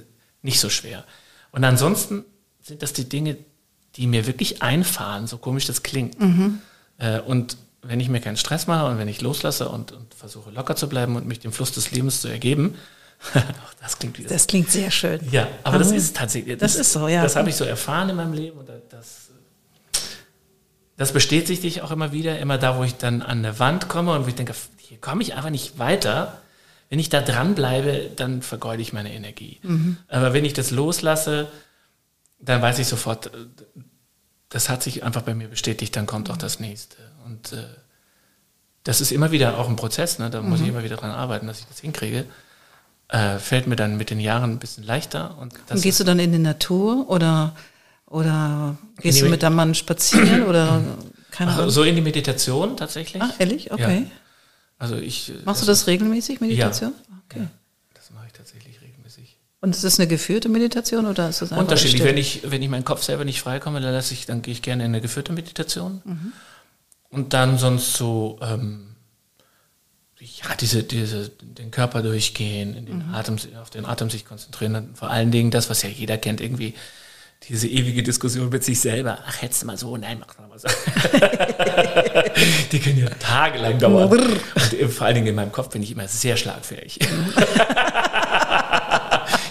nicht 0.43 0.59
so 0.59 0.71
schwer. 0.71 1.05
Und 1.53 1.65
ansonsten 1.65 2.25
sind 2.63 2.83
das 2.83 2.93
die 2.93 3.09
Dinge, 3.09 3.37
die 3.97 4.07
mir 4.07 4.27
wirklich 4.27 4.63
einfahren, 4.63 5.27
so 5.27 5.39
komisch 5.39 5.67
das 5.67 5.83
klingt. 5.83 6.19
Mhm. 6.21 6.61
Äh, 6.99 7.21
und 7.21 7.57
wenn 7.83 8.01
ich 8.01 8.09
mir 8.09 8.21
keinen 8.21 8.37
Stress 8.37 8.67
mache 8.67 8.87
und 8.87 8.99
wenn 8.99 9.09
ich 9.09 9.21
loslasse 9.21 9.69
und, 9.69 9.93
und 9.93 10.15
versuche 10.15 10.51
locker 10.51 10.77
zu 10.77 10.89
bleiben 10.89 11.17
und 11.17 11.27
mich 11.27 11.41
dem 11.41 11.53
Fluss 11.53 11.73
des 11.73 11.91
Lebens 11.91 12.21
zu 12.21 12.29
ergeben, 12.29 12.75
das 13.81 13.99
klingt 13.99 14.19
wieder. 14.19 14.29
Das 14.29 14.47
klingt 14.47 14.71
sehr 14.71 14.91
schön. 14.91 15.21
Ja, 15.31 15.49
aber 15.63 15.77
mhm. 15.77 15.83
das 15.83 15.93
ist 15.93 16.17
tatsächlich. 16.17 16.59
Das, 16.59 16.73
das 16.73 16.87
ist 16.87 16.93
so, 16.93 17.09
ja. 17.09 17.23
Das 17.23 17.37
habe 17.37 17.49
ich 17.49 17.57
so 17.57 17.65
erfahren 17.65 18.09
in 18.11 18.17
meinem 18.17 18.33
Leben 18.33 18.59
und 18.59 18.69
das, 18.69 19.29
das 20.97 21.13
bestätigt 21.13 21.63
sich 21.63 21.83
auch 21.83 21.91
immer 21.91 22.13
wieder, 22.13 22.39
immer 22.39 22.59
da, 22.59 22.79
wo 22.79 22.85
ich 22.85 22.97
dann 22.97 23.23
an 23.23 23.39
eine 23.39 23.59
Wand 23.59 23.89
komme 23.89 24.13
und 24.13 24.25
wo 24.25 24.29
ich 24.29 24.35
denke, 24.35 24.55
hier 24.79 25.01
komme 25.01 25.23
ich 25.23 25.35
einfach 25.35 25.51
nicht 25.51 25.79
weiter. 25.79 26.41
Wenn 26.89 26.99
ich 26.99 27.09
da 27.09 27.21
dranbleibe, 27.21 28.11
dann 28.17 28.43
vergeude 28.43 28.81
ich 28.81 28.93
meine 28.93 29.13
Energie. 29.13 29.59
Mhm. 29.63 29.99
Aber 30.09 30.33
wenn 30.33 30.45
ich 30.45 30.53
das 30.53 30.71
loslasse, 30.71 31.49
dann 32.39 32.63
weiß 32.63 32.79
ich 32.79 32.87
sofort, 32.87 33.31
das 34.49 34.69
hat 34.69 34.83
sich 34.83 35.03
einfach 35.03 35.23
bei 35.23 35.35
mir 35.35 35.49
bestätigt, 35.49 35.97
dann 35.97 36.07
kommt 36.07 36.31
auch 36.31 36.37
das 36.37 36.61
nächste. 36.61 36.97
Und 37.25 37.53
äh, 37.53 37.65
das 38.85 39.01
ist 39.01 39.11
immer 39.11 39.33
wieder 39.33 39.59
auch 39.59 39.69
ein 39.69 39.77
Prozess, 39.77 40.19
ne? 40.19 40.31
da 40.31 40.41
muss 40.41 40.61
ich 40.61 40.67
mhm. 40.67 40.75
immer 40.75 40.85
wieder 40.85 40.97
dran 40.97 41.11
arbeiten, 41.11 41.47
dass 41.47 41.59
ich 41.59 41.67
das 41.67 41.81
hinkriege. 41.81 42.25
äh, 43.09 43.39
fällt 43.39 43.67
mir 43.67 43.77
dann 43.77 43.97
mit 43.97 44.11
den 44.11 44.21
Jahren 44.21 44.53
ein 44.53 44.59
bisschen 44.59 44.85
leichter. 44.85 45.37
Und, 45.39 45.55
und 45.69 45.83
gehst 45.83 46.01
du 46.01 46.05
dann 46.05 46.21
in 46.21 46.33
die 46.33 46.39
Natur 46.39 47.09
oder, 47.09 47.55
oder 48.07 48.77
gehst 49.01 49.21
du 49.21 49.29
mit 49.29 49.43
deinem 49.43 49.57
Mann 49.57 49.75
spazieren 49.75 50.45
oder 50.45 50.83
keine 51.31 51.53
Ahnung? 51.53 51.71
So 51.71 51.83
in 51.83 51.95
die 51.97 52.03
Meditation 52.03 52.77
tatsächlich. 52.77 53.23
Ach, 53.23 53.33
ehrlich? 53.39 53.73
Okay. 53.73 54.03
Ja. 54.05 54.11
Also 54.79 54.97
ich. 54.97 55.33
Machst 55.45 55.63
du 55.63 55.67
das 55.67 55.87
regelmäßig, 55.87 56.41
Meditation? 56.41 56.93
Ja. 56.93 57.17
Okay. 57.29 57.41
Ja, 57.41 57.51
das 57.95 58.11
mache 58.13 58.27
ich 58.27 58.33
tatsächlich 58.33 58.81
regelmäßig. 58.81 59.37
Und 59.61 59.75
ist 59.75 59.85
das 59.85 59.99
eine 59.99 60.07
geführte 60.07 60.49
Meditation 60.49 61.07
oder 61.07 61.29
ist 61.29 61.43
das 61.43 61.51
einfach 61.51 61.65
Unterschiedlich. 61.65 62.05
Wenn 62.05 62.17
ich, 62.17 62.43
wenn 62.51 62.63
ich 62.63 62.69
meinen 62.69 62.85
Kopf 62.85 63.03
selber 63.03 63.25
nicht 63.25 63.41
freikomme, 63.41 63.81
dann 63.81 63.93
lasse 63.93 64.15
ich, 64.15 64.27
dann 64.27 64.43
gehe 64.43 64.53
ich 64.53 64.63
gerne 64.63 64.85
in 64.85 64.91
eine 64.91 65.01
geführte 65.01 65.33
Meditation. 65.33 66.03
Mhm. 66.05 66.33
Und 67.09 67.33
dann 67.33 67.59
sonst 67.59 67.95
so, 67.95 68.39
ähm, 68.43 68.95
ja, 70.19 70.55
diese, 70.61 70.83
diese, 70.83 71.31
den 71.31 71.71
Körper 71.71 72.03
durchgehen, 72.03 72.75
in 72.75 72.87
den 72.87 73.09
mhm. 73.09 73.15
Atem, 73.15 73.37
auf 73.61 73.71
den 73.71 73.87
Atem 73.87 74.11
sich 74.11 74.25
konzentrieren. 74.25 74.91
vor 74.95 75.11
allen 75.11 75.31
Dingen 75.31 75.51
das, 75.51 75.71
was 75.71 75.83
ja 75.83 75.89
jeder 75.89 76.19
kennt, 76.19 76.41
irgendwie 76.41 76.75
diese 77.45 77.69
ewige 77.69 78.03
Diskussion 78.03 78.49
mit 78.49 78.65
sich 78.65 78.81
selber. 78.81 79.19
Ach, 79.27 79.43
hättest 79.43 79.63
du 79.63 79.67
mal 79.67 79.79
so, 79.79 79.97
nein, 79.97 80.21
mach 80.21 80.37
mal 80.49 80.59
so. 80.59 80.69
Die 82.73 82.81
können 82.81 82.99
ja 82.99 83.09
tagelang 83.11 83.79
dauern. 83.79 84.11
Und 84.11 84.93
vor 84.93 85.07
allen 85.07 85.17
Dingen 85.17 85.29
in 85.29 85.35
meinem 85.35 85.53
Kopf 85.53 85.71
bin 85.71 85.83
ich 85.83 85.93
immer 85.93 86.09
sehr 86.09 86.37
schlagfähig. 86.37 86.99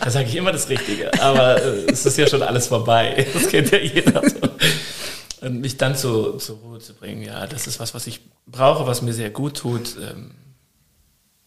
da 0.02 0.08
sage 0.08 0.28
ich 0.28 0.36
immer 0.36 0.52
das 0.52 0.68
Richtige. 0.68 1.14
Aber 1.22 1.62
äh, 1.62 1.92
es 1.92 2.06
ist 2.06 2.18
ja 2.18 2.28
schon 2.28 2.44
alles 2.44 2.68
vorbei. 2.68 3.26
Das 3.34 3.48
kennt 3.48 3.72
ja 3.72 3.78
jeder. 3.78 4.22
Und 5.42 5.62
mich 5.62 5.78
dann 5.78 5.96
zu, 5.96 6.34
zur 6.34 6.58
Ruhe 6.58 6.80
zu 6.80 6.94
bringen, 6.96 7.22
ja, 7.22 7.48
das 7.48 7.68
ist 7.68 7.80
was, 7.80 7.94
was 7.94 8.08
ich 8.08 8.22
brauche, 8.48 8.88
was 8.88 9.02
mir 9.02 9.14
sehr 9.14 9.30
gut 9.30 9.58
tut. 9.58 9.96
Ähm, 10.02 10.32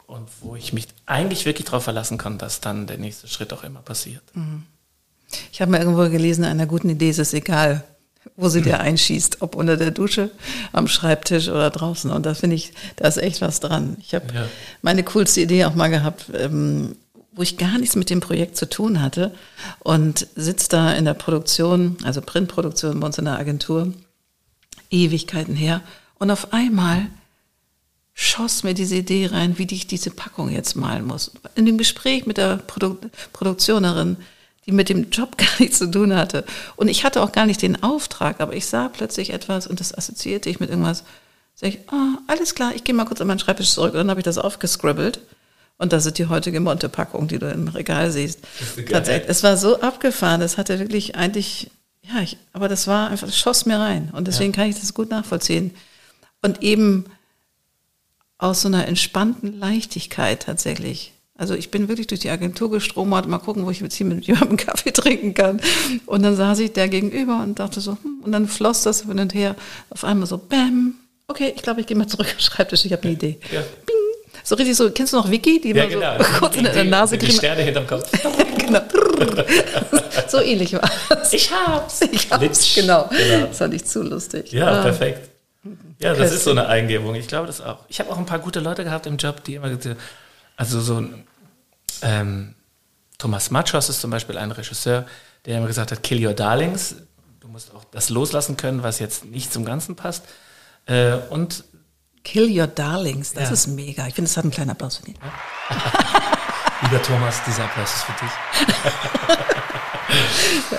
und 0.07 0.29
wo 0.41 0.57
ich 0.57 0.73
mich 0.73 0.87
eigentlich 1.05 1.45
wirklich 1.45 1.67
darauf 1.67 1.85
verlassen 1.85 2.17
kann, 2.17 2.39
dass 2.39 2.61
dann 2.61 2.87
der 2.87 2.97
nächste 2.97 3.29
Schritt 3.29 3.53
auch 3.53 3.63
immer 3.63 3.81
passiert. 3.81 4.23
Mhm. 4.35 4.65
Ich 5.53 5.61
habe 5.61 5.71
mal 5.71 5.81
irgendwo 5.81 6.09
gelesen, 6.09 6.45
einer 6.45 6.67
guten 6.67 6.89
Idee 6.89 7.11
ist 7.11 7.19
es 7.19 7.35
egal, 7.35 7.85
wo 8.37 8.49
sie 8.49 8.63
dir 8.63 8.81
einschießt, 8.81 9.43
ob 9.43 9.55
unter 9.57 9.77
der 9.77 9.91
Dusche, 9.91 10.31
am 10.73 10.89
Schreibtisch 10.89 11.49
oder 11.49 11.71
draußen. 11.71 12.11
Und 12.11 12.25
da 12.27 12.35
finde 12.35 12.57
ich, 12.57 12.73
da 12.97 13.09
ist 13.09 13.17
echt 13.19 13.41
was 13.41 13.61
dran. 13.61 13.97
Ich 14.01 14.15
habe 14.15 14.27
ja. 14.35 14.47
meine 14.83 15.03
coolste 15.05 15.41
Idee 15.41 15.65
auch 15.65 15.75
mal 15.75 15.89
gehabt, 15.89 16.27
ähm, 16.35 16.97
wo 17.33 17.43
ich 17.43 17.57
gar 17.57 17.79
nichts 17.79 17.97
mit 17.97 18.11
dem 18.11 18.21
Projekt 18.21 18.57
zu 18.57 18.69
tun 18.69 19.01
hatte 19.01 19.33
und 19.81 20.27
sitze 20.35 20.69
da 20.71 20.93
in 20.93 21.05
der 21.05 21.15
Produktion, 21.15 21.97
also 22.03 22.21
Printproduktion 22.21 22.99
bei 23.01 23.07
uns 23.07 23.19
in 23.19 23.27
der 23.27 23.39
Agentur, 23.39 23.93
Ewigkeiten 24.91 25.55
her. 25.55 25.83
Und 26.19 26.31
auf 26.31 26.53
einmal 26.53 27.07
schoss 28.15 28.65
mir 28.65 28.75
diese 28.75 28.97
Idee 28.97 29.27
rein, 29.27 29.59
wie 29.59 29.69
ich 29.71 29.87
diese 29.87 30.11
Packung 30.11 30.51
jetzt 30.51 30.75
malen 30.75 31.07
muss. 31.07 31.31
In 31.55 31.67
dem 31.67 31.79
Gespräch 31.79 32.27
mit 32.27 32.37
der 32.37 32.57
Produ 32.57 32.99
Produktionerin 33.33 34.17
die 34.69 34.73
mit 34.73 34.91
dem 34.91 35.09
Job 35.11 35.37
gar 35.39 35.49
nichts 35.59 35.79
zu 35.79 35.91
tun 35.91 36.15
hatte. 36.15 36.45
Und 36.77 36.89
ich 36.89 37.05
hatte 37.05 37.23
auch 37.23 37.33
gar 37.33 37.47
nicht 37.47 37.63
den 37.63 37.83
Auftrag, 37.83 38.41
aber 38.41 38.55
ich 38.55 38.67
sah 38.67 38.89
plötzlich 38.89 39.33
etwas 39.33 39.67
und 39.67 39.81
das 39.81 39.97
assoziierte 39.97 40.51
ich 40.51 40.61
mit 40.61 40.69
irgendwas. 40.71 41.03
Sag 41.55 41.71
ich, 41.71 41.79
oh, 41.91 42.19
alles 42.29 42.55
klar, 42.55 42.73
ich 42.77 42.85
gehe 42.85 42.95
mal 42.95 43.07
kurz 43.07 43.21
an 43.21 43.27
meinen 43.27 43.41
Schreibtisch 43.41 43.73
zurück. 43.73 43.95
Und 43.95 43.99
dann 43.99 44.11
habe 44.11 44.21
ich 44.21 44.25
das 44.25 44.39
aufgescribbelt. 44.39 45.21
Und 45.79 45.93
das 45.93 46.07
ist 46.07 46.19
die 46.19 46.27
heutige 46.27 46.61
Monte-Packung, 46.61 47.29
die 47.29 47.39
du 47.39 47.51
im 47.51 47.69
Regal 47.69 48.11
siehst. 48.11 48.41
Es 49.29 49.43
war 49.43 49.57
so 49.57 49.81
abgefahren, 49.81 50.43
es 50.43 50.59
hatte 50.59 50.79
wirklich 50.79 51.17
eigentlich, 51.17 51.71
ja, 52.03 52.21
ich, 52.21 52.37
aber 52.53 52.69
das 52.69 52.87
war 52.87 53.11
einfach, 53.11 53.27
das 53.27 53.39
schoss 53.39 53.65
mir 53.65 53.79
rein. 53.79 54.11
Und 54.13 54.29
deswegen 54.29 54.53
ja. 54.53 54.57
kann 54.57 54.69
ich 54.69 54.79
das 54.79 54.93
gut 54.93 55.11
nachvollziehen. 55.11 55.75
Und 56.43 56.63
eben 56.63 57.07
aus 58.39 58.63
so 58.63 58.69
einer 58.69 58.87
entspannten 58.87 59.59
Leichtigkeit 59.59 60.43
tatsächlich. 60.43 61.13
Also 61.39 61.55
ich 61.55 61.71
bin 61.71 61.89
wirklich 61.89 62.09
durch 62.09 62.21
die 62.21 62.31
Agentur 62.31 62.69
gestromert, 62.69 63.29
mal 63.29 63.39
gucken, 63.39 63.65
wo 63.65 63.71
ich 63.71 63.79
jetzt 63.79 63.95
hier 63.95 64.07
mit 64.07 64.27
jemandem 64.27 64.57
Kaffee 64.57 64.93
trinken 64.93 65.35
kann. 65.35 65.61
Und 66.05 66.25
dann 66.25 66.35
saß 66.35 66.59
ich 66.59 66.73
der 66.73 66.89
gegenüber 66.89 67.41
und 67.45 67.61
dachte 67.61 67.81
so, 67.81 67.93
hm, 67.93 68.23
und 68.25 68.33
dann 68.33 68.49
floss 68.49 68.83
das 68.83 69.03
hin 69.03 69.21
und 69.21 69.33
her. 69.35 69.55
Auf 69.89 70.03
einmal 70.03 70.27
so, 70.27 70.37
bam, 70.37 70.95
okay, 71.29 71.53
ich 71.55 71.63
glaube, 71.63 71.81
ich 71.81 71.87
gehe 71.87 71.97
mal 71.97 72.09
zurück 72.09 72.27
am 72.35 72.41
Schreibtisch, 72.41 72.85
ich 72.85 72.93
habe 72.93 73.05
eine 73.05 73.13
Idee. 73.13 73.39
Ja. 73.53 73.61
Bing. 73.87 73.97
So 74.43 74.57
richtig 74.57 74.77
so, 74.77 74.91
kennst 74.91 75.13
du 75.13 75.19
noch 75.19 75.31
Vicky, 75.31 75.61
die 75.61 75.71
ja, 75.71 75.87
genau. 75.87 76.19
so 76.19 76.25
kurz 76.41 76.57
in 76.57 76.65
der 76.65 76.85
Nase 76.85 77.19
kriegt? 77.19 77.33
Die 77.33 77.37
Sterne 77.37 77.63
hinterm 77.63 77.87
Kopf. 77.87 78.11
genau. 78.59 78.81
so 80.29 80.41
ähnlich 80.41 80.73
war 80.73 80.91
es. 81.23 81.33
Ich 81.33 81.53
hab's. 81.53 82.01
Ich 82.01 82.31
hab's, 82.31 82.43
Litsch. 82.43 82.75
genau. 82.75 83.09
genau. 83.11 83.47
Das 83.47 83.59
fand 83.59 83.75
ich 83.75 83.85
zu 83.85 84.03
lustig. 84.03 84.51
Ja, 84.53 84.81
ah. 84.81 84.83
perfekt. 84.83 85.29
Ja, 86.01 86.15
das 86.15 86.33
ist 86.33 86.45
so 86.45 86.51
eine 86.51 86.67
Eingebung. 86.67 87.15
Ich 87.15 87.29
glaube 87.29 87.47
das 87.47 87.61
auch. 87.61 87.79
Ich 87.89 88.01
habe 88.01 88.11
auch 88.11 88.19
ein 88.19 88.27
paar 88.27 88.39
gute 88.39 88.61
Leute 88.61 88.85
gehabt 88.85 89.07
im 89.07 89.19
Job, 89.19 89.45
die 89.45 89.55
immer 89.55 89.69
gesagt 89.69 89.97
also 90.59 90.81
so 90.81 91.05
ähm, 92.03 92.55
Thomas 93.19 93.51
Machos 93.51 93.89
ist 93.89 94.01
zum 94.01 94.11
Beispiel 94.11 94.39
ein 94.39 94.51
Regisseur, 94.51 95.07
der 95.45 95.59
immer 95.59 95.67
gesagt 95.67 95.93
hat, 95.93 96.03
kill 96.03 96.25
your 96.25 96.35
darlings. 96.35 96.97
Du 97.41 97.49
musst 97.49 97.75
auch 97.75 97.85
das 97.85 98.11
loslassen 98.11 98.57
können, 98.57 98.83
was 98.83 98.99
jetzt 98.99 99.25
nicht 99.25 99.53
zum 99.53 99.65
Ganzen 99.65 99.97
passt. 99.97 100.25
Äh, 100.87 101.15
und 101.31 101.65
Kill 102.25 102.61
Your 102.61 102.67
Darlings, 102.67 103.33
das 103.33 103.45
ja. 103.45 103.53
ist 103.55 103.69
mega. 103.69 104.07
Ich 104.07 104.15
finde, 104.15 104.29
es 104.29 104.37
hat 104.37 104.45
einen 104.45 104.51
kleinen 104.51 104.71
Applaus 104.71 104.99
für 104.99 105.09
ihn. 105.09 105.15
Lieber 106.83 107.03
Thomas, 107.03 107.43
dieser 107.47 107.65
Applaus 107.65 107.95
ist 107.95 108.03
für 108.03 108.13
dich. 108.23 108.31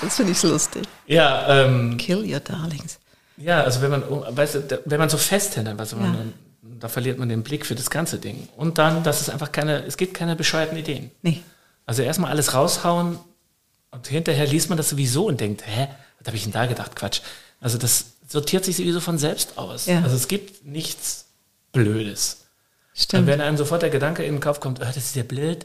das 0.00 0.16
finde 0.16 0.32
ich 0.32 0.42
lustig. 0.42 0.84
Ja, 1.06 1.64
ähm, 1.64 1.96
Kill 1.96 2.24
Your 2.32 2.38
Darlings. 2.38 3.00
Ja, 3.36 3.62
also 3.62 3.82
wenn 3.82 3.90
man, 3.90 4.02
weißt 4.36 4.54
du, 4.54 4.82
wenn 4.84 4.98
man 5.00 5.08
so 5.08 5.18
festhält, 5.18 5.76
weißt 5.76 5.92
du, 5.92 5.96
ja. 5.96 6.02
man, 6.02 6.34
da 6.62 6.88
verliert 6.88 7.18
man 7.18 7.28
den 7.28 7.42
Blick 7.42 7.66
für 7.66 7.74
das 7.74 7.90
ganze 7.90 8.18
Ding. 8.18 8.48
Und 8.56 8.78
dann, 8.78 9.02
dass 9.02 9.20
es 9.20 9.30
einfach 9.30 9.52
keine, 9.52 9.84
es 9.84 9.96
gibt 9.96 10.14
keine 10.14 10.36
bescheuerten 10.36 10.76
Ideen. 10.76 11.10
Nee. 11.22 11.42
Also 11.86 12.02
erstmal 12.02 12.30
alles 12.30 12.54
raushauen 12.54 13.18
und 13.90 14.06
hinterher 14.06 14.46
liest 14.46 14.68
man 14.68 14.76
das 14.76 14.90
sowieso 14.90 15.26
und 15.26 15.40
denkt, 15.40 15.66
hä, 15.66 15.88
was 16.18 16.26
habe 16.26 16.36
ich 16.36 16.42
denn 16.44 16.52
da 16.52 16.66
gedacht? 16.66 16.94
Quatsch. 16.96 17.20
Also 17.60 17.78
das 17.78 18.12
sortiert 18.28 18.64
sich 18.64 18.76
sowieso 18.76 19.00
von 19.00 19.18
selbst 19.18 19.58
aus. 19.58 19.86
Ja. 19.86 20.02
Also 20.02 20.16
es 20.16 20.28
gibt 20.28 20.64
nichts 20.64 21.26
Blödes. 21.72 22.46
Stimmt. 22.94 23.22
Und 23.22 23.26
wenn 23.28 23.40
einem 23.40 23.56
sofort 23.56 23.82
der 23.82 23.90
Gedanke 23.90 24.24
in 24.24 24.34
den 24.34 24.40
Kopf 24.40 24.60
kommt, 24.60 24.80
oh, 24.80 24.84
das 24.84 24.96
ist 24.96 25.16
ja 25.16 25.22
blöd, 25.22 25.64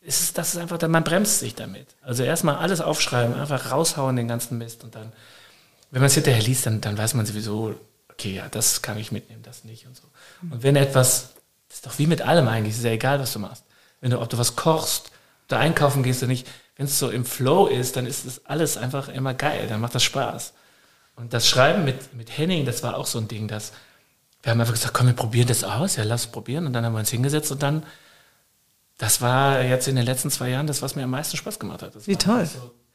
ist 0.00 0.20
es, 0.20 0.32
das 0.32 0.54
ist 0.54 0.60
einfach, 0.60 0.80
man 0.88 1.04
bremst 1.04 1.40
sich 1.40 1.54
damit. 1.54 1.86
Also 2.02 2.22
erstmal 2.22 2.56
alles 2.56 2.80
aufschreiben, 2.80 3.34
einfach 3.34 3.72
raushauen 3.72 4.16
den 4.16 4.28
ganzen 4.28 4.58
Mist 4.58 4.84
und 4.84 4.94
dann, 4.94 5.12
wenn 5.90 6.00
man 6.00 6.06
es 6.06 6.14
hinterher 6.14 6.42
liest, 6.42 6.66
dann, 6.66 6.80
dann 6.80 6.96
weiß 6.96 7.14
man 7.14 7.26
sowieso, 7.26 7.74
okay, 8.08 8.34
ja, 8.34 8.48
das 8.48 8.82
kann 8.82 8.98
ich 8.98 9.12
mitnehmen, 9.12 9.42
das 9.42 9.64
nicht 9.64 9.86
und 9.86 9.96
so. 9.96 10.02
Und 10.42 10.62
wenn 10.62 10.76
etwas, 10.76 11.34
das 11.68 11.78
ist 11.78 11.86
doch 11.86 11.98
wie 11.98 12.06
mit 12.06 12.22
allem 12.22 12.48
eigentlich, 12.48 12.76
ist 12.76 12.84
ja 12.84 12.90
egal, 12.90 13.20
was 13.20 13.32
du 13.32 13.38
machst. 13.38 13.64
Wenn 14.00 14.10
du, 14.10 14.20
ob 14.20 14.28
du 14.28 14.38
was 14.38 14.56
kochst, 14.56 15.06
ob 15.42 15.48
du 15.48 15.56
einkaufen 15.56 16.02
gehst 16.02 16.22
oder 16.22 16.28
nicht, 16.28 16.46
wenn 16.76 16.86
es 16.86 16.98
so 16.98 17.10
im 17.10 17.24
Flow 17.24 17.66
ist, 17.66 17.96
dann 17.96 18.06
ist 18.06 18.26
das 18.26 18.46
alles 18.46 18.76
einfach 18.76 19.08
immer 19.08 19.34
geil, 19.34 19.66
dann 19.68 19.80
macht 19.80 19.94
das 19.94 20.04
Spaß. 20.04 20.52
Und 21.16 21.32
das 21.32 21.48
Schreiben 21.48 21.84
mit, 21.84 22.14
mit 22.14 22.36
Henning, 22.36 22.64
das 22.64 22.82
war 22.84 22.96
auch 22.96 23.06
so 23.06 23.18
ein 23.18 23.26
Ding, 23.26 23.48
dass 23.48 23.72
wir 24.42 24.52
haben 24.52 24.60
einfach 24.60 24.74
gesagt, 24.74 24.94
komm, 24.94 25.08
wir 25.08 25.14
probieren 25.14 25.48
das 25.48 25.64
aus, 25.64 25.96
ja, 25.96 26.04
lass 26.04 26.28
probieren. 26.28 26.66
Und 26.66 26.72
dann 26.72 26.84
haben 26.84 26.92
wir 26.92 27.00
uns 27.00 27.10
hingesetzt 27.10 27.50
und 27.50 27.62
dann, 27.62 27.82
das 28.96 29.20
war 29.20 29.62
jetzt 29.62 29.88
in 29.88 29.96
den 29.96 30.04
letzten 30.04 30.30
zwei 30.30 30.50
Jahren 30.50 30.66
das, 30.66 30.80
was 30.80 30.94
mir 30.94 31.04
am 31.04 31.10
meisten 31.10 31.36
Spaß 31.36 31.58
gemacht 31.58 31.82
hat. 31.82 31.94
Das 31.94 32.06
Wie 32.06 32.16
toll. 32.16 32.46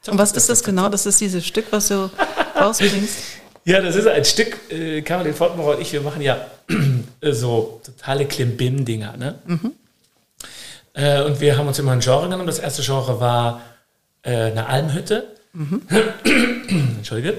So, 0.02 0.12
und 0.12 0.18
was 0.18 0.32
ist 0.32 0.50
das 0.50 0.64
genau? 0.64 0.90
Das 0.90 1.06
ist 1.06 1.20
dieses 1.20 1.46
Stück, 1.46 1.66
was 1.72 1.90
du 1.90 2.10
rausbringst? 2.60 3.20
Ja, 3.66 3.80
das 3.80 3.96
ist 3.96 4.08
ein 4.08 4.26
Stück, 4.26 4.72
äh, 4.72 5.02
Caroline 5.02 5.34
Fortenbauer 5.34 5.76
und 5.76 5.82
ich, 5.82 5.94
wir 5.94 6.02
machen 6.02 6.22
ja 6.22 6.46
so 7.22 7.82
totale 7.84 8.26
Klimbim-Dinger. 8.26 9.16
Ne? 9.18 9.36
Mhm. 9.46 9.72
Äh, 10.94 11.24
und 11.24 11.40
wir 11.40 11.58
haben 11.58 11.68
uns 11.68 11.80
immer 11.80 11.94
ein 11.94 12.02
Genre 12.02 12.24
genommen. 12.24 12.46
Das 12.46 12.60
erste 12.60 12.82
Genre 12.84 13.20
war 13.20 13.62
äh, 14.24 14.32
eine 14.32 14.68
Almhütte. 14.68 15.28
Mhm. 15.54 15.82
Entschuldige. 16.98 17.36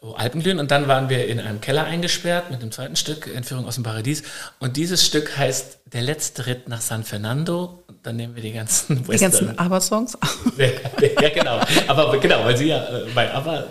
Oh, 0.00 0.12
Alpenglühen. 0.12 0.60
Und 0.60 0.70
dann 0.70 0.86
waren 0.86 1.08
wir 1.08 1.26
in 1.26 1.40
einem 1.40 1.60
Keller 1.60 1.84
eingesperrt 1.84 2.50
mit 2.50 2.62
dem 2.62 2.70
zweiten 2.70 2.94
Stück, 2.94 3.34
Entführung 3.34 3.66
aus 3.66 3.74
dem 3.74 3.84
Paradies. 3.84 4.22
Und 4.60 4.76
dieses 4.76 5.04
Stück 5.04 5.36
heißt 5.36 5.78
Der 5.86 6.02
letzte 6.02 6.46
Ritt 6.46 6.68
nach 6.68 6.82
San 6.82 7.04
Fernando. 7.04 7.82
Und 7.88 7.98
dann 8.04 8.16
nehmen 8.16 8.36
wir 8.36 8.42
die 8.42 8.52
ganzen 8.52 9.04
Die 9.04 9.16
ganzen 9.16 9.58
ABBA-Songs. 9.58 10.18
ja, 10.58 11.28
genau. 11.30 11.60
Aber 11.88 12.18
genau, 12.20 12.44
weil 12.44 12.56
sie 12.56 12.66
ja 12.66 12.84
äh, 12.84 13.06
bei 13.14 13.32
ABBA 13.32 13.64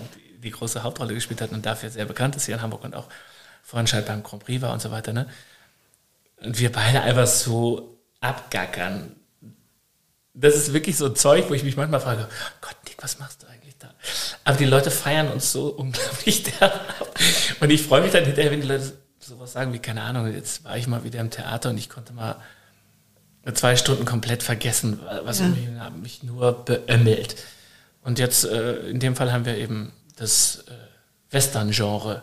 die 0.48 0.52
große 0.52 0.84
Hauptrolle 0.84 1.14
gespielt 1.14 1.42
hat 1.42 1.52
und 1.52 1.66
dafür 1.66 1.90
sehr 1.90 2.06
bekannt 2.06 2.36
ist 2.36 2.46
hier 2.46 2.56
in 2.56 2.62
Hamburg 2.62 2.84
und 2.84 2.96
auch 2.96 3.08
Vorentscheid 3.64 4.06
beim 4.06 4.24
Grand 4.24 4.44
Prix 4.44 4.62
war 4.62 4.74
und 4.74 4.82
so 4.82 4.92
weiter. 4.92 5.14
Ne? 5.14 5.28
Und 6.42 6.58
wir 6.60 6.72
beide 6.72 7.02
einfach 7.02 7.28
so 7.28 8.00
abgackern. 8.22 9.16
Das 10.34 10.56
ist 10.56 10.74
wirklich 10.74 10.98
so 10.98 11.10
Zeug, 11.10 11.50
wo 11.50 11.54
ich 11.54 11.64
mich 11.64 11.76
manchmal 11.76 12.00
frage, 12.00 12.28
Gott, 12.62 12.76
Nick, 12.86 13.02
was 13.02 13.20
machst 13.20 13.44
du 13.44 13.48
eigentlich 13.48 13.76
da? 13.78 13.94
Aber 14.44 14.58
die 14.58 14.66
Leute 14.66 14.92
feiern 14.92 15.30
uns 15.30 15.52
so 15.52 15.68
unglaublich 15.68 16.44
derb 16.60 16.80
Und 17.60 17.70
ich 17.70 17.82
freue 17.82 18.02
mich 18.02 18.12
dann 18.12 18.24
hinterher, 18.24 18.52
wenn 18.52 18.62
die 18.62 18.68
Leute 18.68 18.94
sowas 19.20 19.52
sagen 19.52 19.74
wie, 19.74 19.80
keine 19.80 20.04
Ahnung, 20.04 20.32
jetzt 20.32 20.64
war 20.64 20.78
ich 20.78 20.88
mal 20.88 21.04
wieder 21.04 21.20
im 21.20 21.32
Theater 21.32 21.72
und 21.72 21.78
ich 21.78 21.90
konnte 21.90 22.14
mal 22.14 22.38
zwei 23.54 23.76
Stunden 23.76 24.06
komplett 24.06 24.44
vergessen, 24.44 25.00
was 25.24 25.40
ja. 25.40 25.48
mich, 25.48 25.68
mich 26.02 26.24
nur 26.24 26.66
beömmelt. 26.66 27.36
Und 28.02 28.20
jetzt, 28.20 28.46
äh, 28.46 28.88
in 28.90 29.00
dem 29.00 29.16
Fall 29.16 29.32
haben 29.34 29.46
wir 29.46 29.58
eben 29.58 29.92
das 30.17 30.65
äh, 30.67 31.34
Western-Genre. 31.34 32.21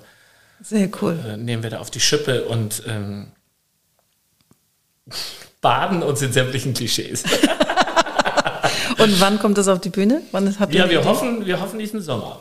Sehr 0.62 0.88
cool. 1.00 1.18
Äh, 1.26 1.36
nehmen 1.36 1.62
wir 1.62 1.70
da 1.70 1.78
auf 1.80 1.90
die 1.90 2.00
Schippe 2.00 2.44
und 2.44 2.82
ähm, 2.86 3.28
baden 5.60 6.02
uns 6.02 6.22
in 6.22 6.32
sämtlichen 6.32 6.74
Klischees. 6.74 7.24
Und 8.98 9.20
wann 9.20 9.38
kommt 9.40 9.58
das 9.58 9.66
auf 9.68 9.80
die 9.80 9.88
Bühne? 9.90 10.22
Wann 10.30 10.58
habt 10.60 10.72
ihr 10.72 10.80
Ja, 10.84 10.88
wir 10.88 11.00
Idee? 11.00 11.08
hoffen, 11.08 11.44
wir 11.46 11.60
hoffen 11.60 11.78
diesen 11.78 12.00
Sommer. 12.00 12.40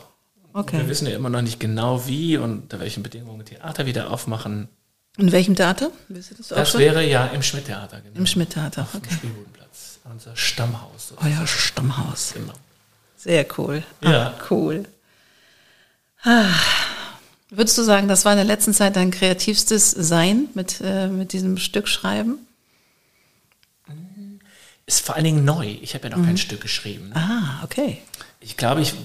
Wir 0.52 0.60
Okay. 0.60 0.86
wissen 0.86 1.08
ja 1.08 1.16
immer 1.16 1.28
noch 1.28 1.42
nicht 1.42 1.58
genau 1.58 2.06
wie 2.06 2.36
und 2.36 2.62
unter 2.62 2.78
welchen 2.78 3.02
Bedingungen 3.02 3.44
Theater 3.44 3.86
wieder 3.86 4.10
aufmachen. 4.10 4.68
In 5.18 5.32
welchem 5.32 5.56
Theater? 5.56 5.90
Das 6.08 6.30
Das 6.48 6.78
wäre 6.78 7.04
ja 7.04 7.26
im 7.26 7.42
Schmidt-Theater, 7.42 8.00
genau. 8.02 8.16
Im 8.16 8.26
Schmidt-Theater. 8.26 8.82
Auf 8.82 8.92
dem 8.92 9.00
Okay. 9.02 9.14
Spielbodenplatz. 9.14 9.98
Unser 10.04 10.36
Stammhaus. 10.36 11.12
Euer 11.16 11.46
Stammhaus. 11.46 12.34
Genau. 12.34 12.52
Sehr 13.16 13.44
cool. 13.58 13.82
Ja. 14.02 14.28
Ah, 14.28 14.34
cool. 14.50 14.84
Ah. 16.24 16.48
Würdest 17.50 17.78
du 17.78 17.82
sagen, 17.82 18.08
das 18.08 18.24
war 18.24 18.32
in 18.32 18.38
der 18.38 18.44
letzten 18.46 18.74
Zeit 18.74 18.96
dein 18.96 19.10
kreativstes 19.10 19.90
Sein 19.92 20.48
mit, 20.54 20.80
äh, 20.82 21.06
mit 21.08 21.32
diesem 21.32 21.56
Stück 21.58 21.86
schreiben? 21.86 22.38
Ist 24.86 25.00
vor 25.06 25.14
allen 25.14 25.24
Dingen 25.24 25.44
neu. 25.44 25.66
Ich 25.80 25.94
habe 25.94 26.04
ja 26.04 26.10
noch 26.10 26.18
Mhm. 26.22 26.26
kein 26.26 26.36
Stück 26.38 26.60
geschrieben. 26.60 27.10
Ah, 27.14 27.62
okay. 27.62 28.02
Ich 28.40 28.56
glaube, 28.56 28.80
ich, 28.82 28.92
äh, 28.92 28.96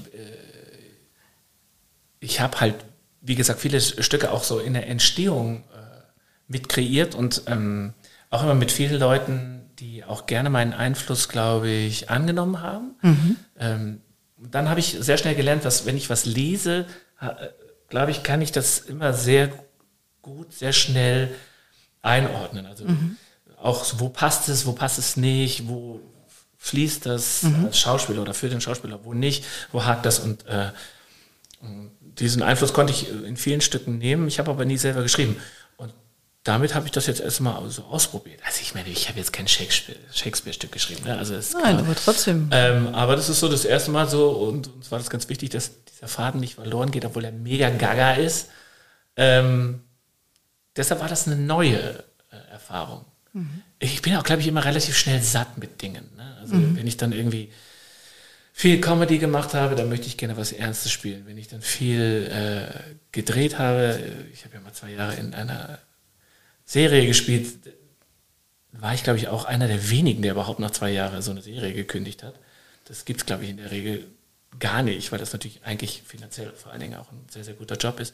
ich 2.19 2.39
habe 2.41 2.60
halt, 2.60 2.75
wie 3.21 3.36
gesagt, 3.36 3.60
viele 3.62 3.79
Stücke 3.79 4.32
auch 4.32 4.43
so 4.43 4.60
in 4.60 4.73
der 4.73 4.88
Entstehung 4.88 5.63
äh, 5.73 6.01
mit 6.47 6.67
kreiert 6.69 7.15
und 7.15 7.43
ähm, 7.47 7.93
auch 8.29 8.43
immer 8.43 8.55
mit 8.55 8.71
vielen 8.71 8.99
Leuten, 8.99 9.62
die 9.79 10.03
auch 10.03 10.25
gerne 10.25 10.49
meinen 10.49 10.73
Einfluss, 10.73 11.29
glaube 11.29 11.69
ich, 11.69 12.10
angenommen 12.10 12.60
haben. 12.62 13.38
Ähm, 13.58 14.01
dann 14.38 14.67
habe 14.69 14.79
ich 14.82 14.97
sehr 14.99 15.17
schnell 15.17 15.36
gelernt, 15.36 15.63
dass 15.65 15.86
wenn 15.86 15.95
ich 15.95 16.10
was 16.10 16.25
lese, 16.25 16.86
glaube 17.89 18.12
ich, 18.12 18.23
kann 18.23 18.41
ich 18.41 18.51
das 18.51 18.79
immer 18.79 19.13
sehr 19.13 19.51
gut, 20.21 20.53
sehr 20.53 20.73
schnell 20.73 21.34
einordnen. 22.01 22.65
Also 22.65 22.86
auch 23.58 23.84
so, 23.84 23.99
wo 23.99 24.10
passt 24.10 24.47
es, 24.49 24.65
wo 24.65 24.71
passt 24.73 24.99
es 24.99 25.17
nicht, 25.17 25.67
wo 25.67 25.99
fließt 26.58 27.05
das 27.05 27.45
als 27.65 27.79
Schauspieler 27.79 28.21
oder 28.21 28.34
für 28.34 28.49
den 28.49 28.62
Schauspieler, 28.62 28.99
wo 29.03 29.13
nicht, 29.13 29.45
wo 29.71 29.86
hakt 29.86 30.05
das 30.05 30.19
und 30.19 30.45
äh, 30.45 30.71
diesen 32.01 32.41
Einfluss 32.43 32.73
konnte 32.73 32.93
ich 32.93 33.10
in 33.10 33.38
vielen 33.38 33.62
Stücken 33.62 33.97
nehmen. 33.97 34.27
Ich 34.27 34.39
habe 34.39 34.51
aber 34.51 34.65
nie 34.65 34.77
selber 34.77 35.01
geschrieben. 35.01 35.38
Und 35.77 35.93
damit 36.43 36.75
habe 36.75 36.86
ich 36.86 36.91
das 36.91 37.08
jetzt 37.08 37.21
erstmal 37.21 37.69
so 37.69 37.84
ausprobiert. 37.84 38.41
Also 38.45 38.60
ich 38.62 38.73
meine, 38.75 38.89
ich 38.89 39.08
habe 39.10 39.19
jetzt 39.19 39.32
kein 39.34 39.47
Shakespeare- 39.47 39.97
Shakespeare-Stück 40.13 40.71
geschrieben. 40.71 41.03
Ne? 41.05 41.17
Also 41.17 41.34
Nein, 41.34 41.41
klar. 41.75 41.79
aber 41.79 41.95
trotzdem. 41.95 42.49
Ähm, 42.51 42.88
aber 42.93 43.15
das 43.15 43.29
ist 43.29 43.39
so 43.39 43.47
das 43.49 43.65
erste 43.65 43.91
Mal 43.91 44.08
so 44.10 44.29
und 44.32 44.67
uns 44.73 44.91
war 44.91 44.99
das 44.99 45.10
ganz 45.10 45.27
wichtig, 45.29 45.49
dass 45.51 45.71
dieser 45.99 46.07
Faden 46.07 46.39
nicht 46.39 46.55
verloren 46.55 46.91
geht, 46.91 47.03
obwohl 47.03 47.25
er 47.25 47.31
mega 47.31 47.69
gaga 47.69 48.13
ist. 48.13 48.49
Ähm, 49.17 49.81
deshalb 50.75 51.01
war 51.01 51.09
das 51.09 51.27
eine 51.27 51.35
neue 51.35 52.03
äh, 52.31 52.51
Erfahrung. 52.51 53.05
Ich 53.79 54.01
bin 54.01 54.15
auch, 54.15 54.23
glaube 54.23 54.41
ich, 54.41 54.47
immer 54.47 54.63
relativ 54.63 54.97
schnell 54.97 55.21
satt 55.21 55.57
mit 55.57 55.81
Dingen. 55.81 56.09
Ne? 56.15 56.38
Also 56.39 56.55
wenn 56.75 56.88
ich 56.88 56.97
dann 56.97 57.12
irgendwie 57.12 57.51
viel 58.53 58.81
Comedy 58.81 59.19
gemacht 59.19 59.53
habe, 59.53 59.75
dann 59.75 59.88
möchte 59.88 60.07
ich 60.07 60.17
gerne 60.17 60.35
was 60.35 60.51
Ernstes 60.51 60.91
spielen. 60.91 61.25
Wenn 61.27 61.38
ich 61.38 61.47
dann 61.47 61.62
viel 61.62 62.29
äh, 62.31 62.95
gedreht 63.12 63.59
habe, 63.59 63.99
äh, 63.99 64.33
ich 64.33 64.45
habe 64.45 64.55
ja 64.55 64.62
mal 64.62 64.73
zwei 64.73 64.91
Jahre 64.91 65.15
in 65.15 65.33
einer 65.33 65.79
Serie 66.65 67.05
gespielt, 67.05 67.53
war 68.71 68.93
ich, 68.93 69.03
glaube 69.03 69.19
ich, 69.19 69.27
auch 69.27 69.45
einer 69.45 69.67
der 69.67 69.89
wenigen, 69.89 70.21
der 70.21 70.31
überhaupt 70.31 70.59
nach 70.59 70.71
zwei 70.71 70.91
Jahren 70.91 71.21
so 71.21 71.31
eine 71.31 71.41
Serie 71.41 71.73
gekündigt 71.73 72.23
hat. 72.23 72.35
Das 72.85 73.05
gibt 73.05 73.21
es, 73.21 73.25
glaube 73.25 73.43
ich, 73.43 73.49
in 73.51 73.57
der 73.57 73.71
Regel 73.71 74.07
gar 74.57 74.81
nicht, 74.81 75.12
weil 75.12 75.19
das 75.19 75.33
natürlich 75.33 75.62
eigentlich 75.63 76.01
finanziell 76.05 76.51
vor 76.53 76.71
allen 76.71 76.81
Dingen 76.81 76.95
auch 76.95 77.12
ein 77.12 77.25
sehr, 77.29 77.43
sehr 77.43 77.53
guter 77.53 77.75
Job 77.75 77.99
ist. 77.99 78.13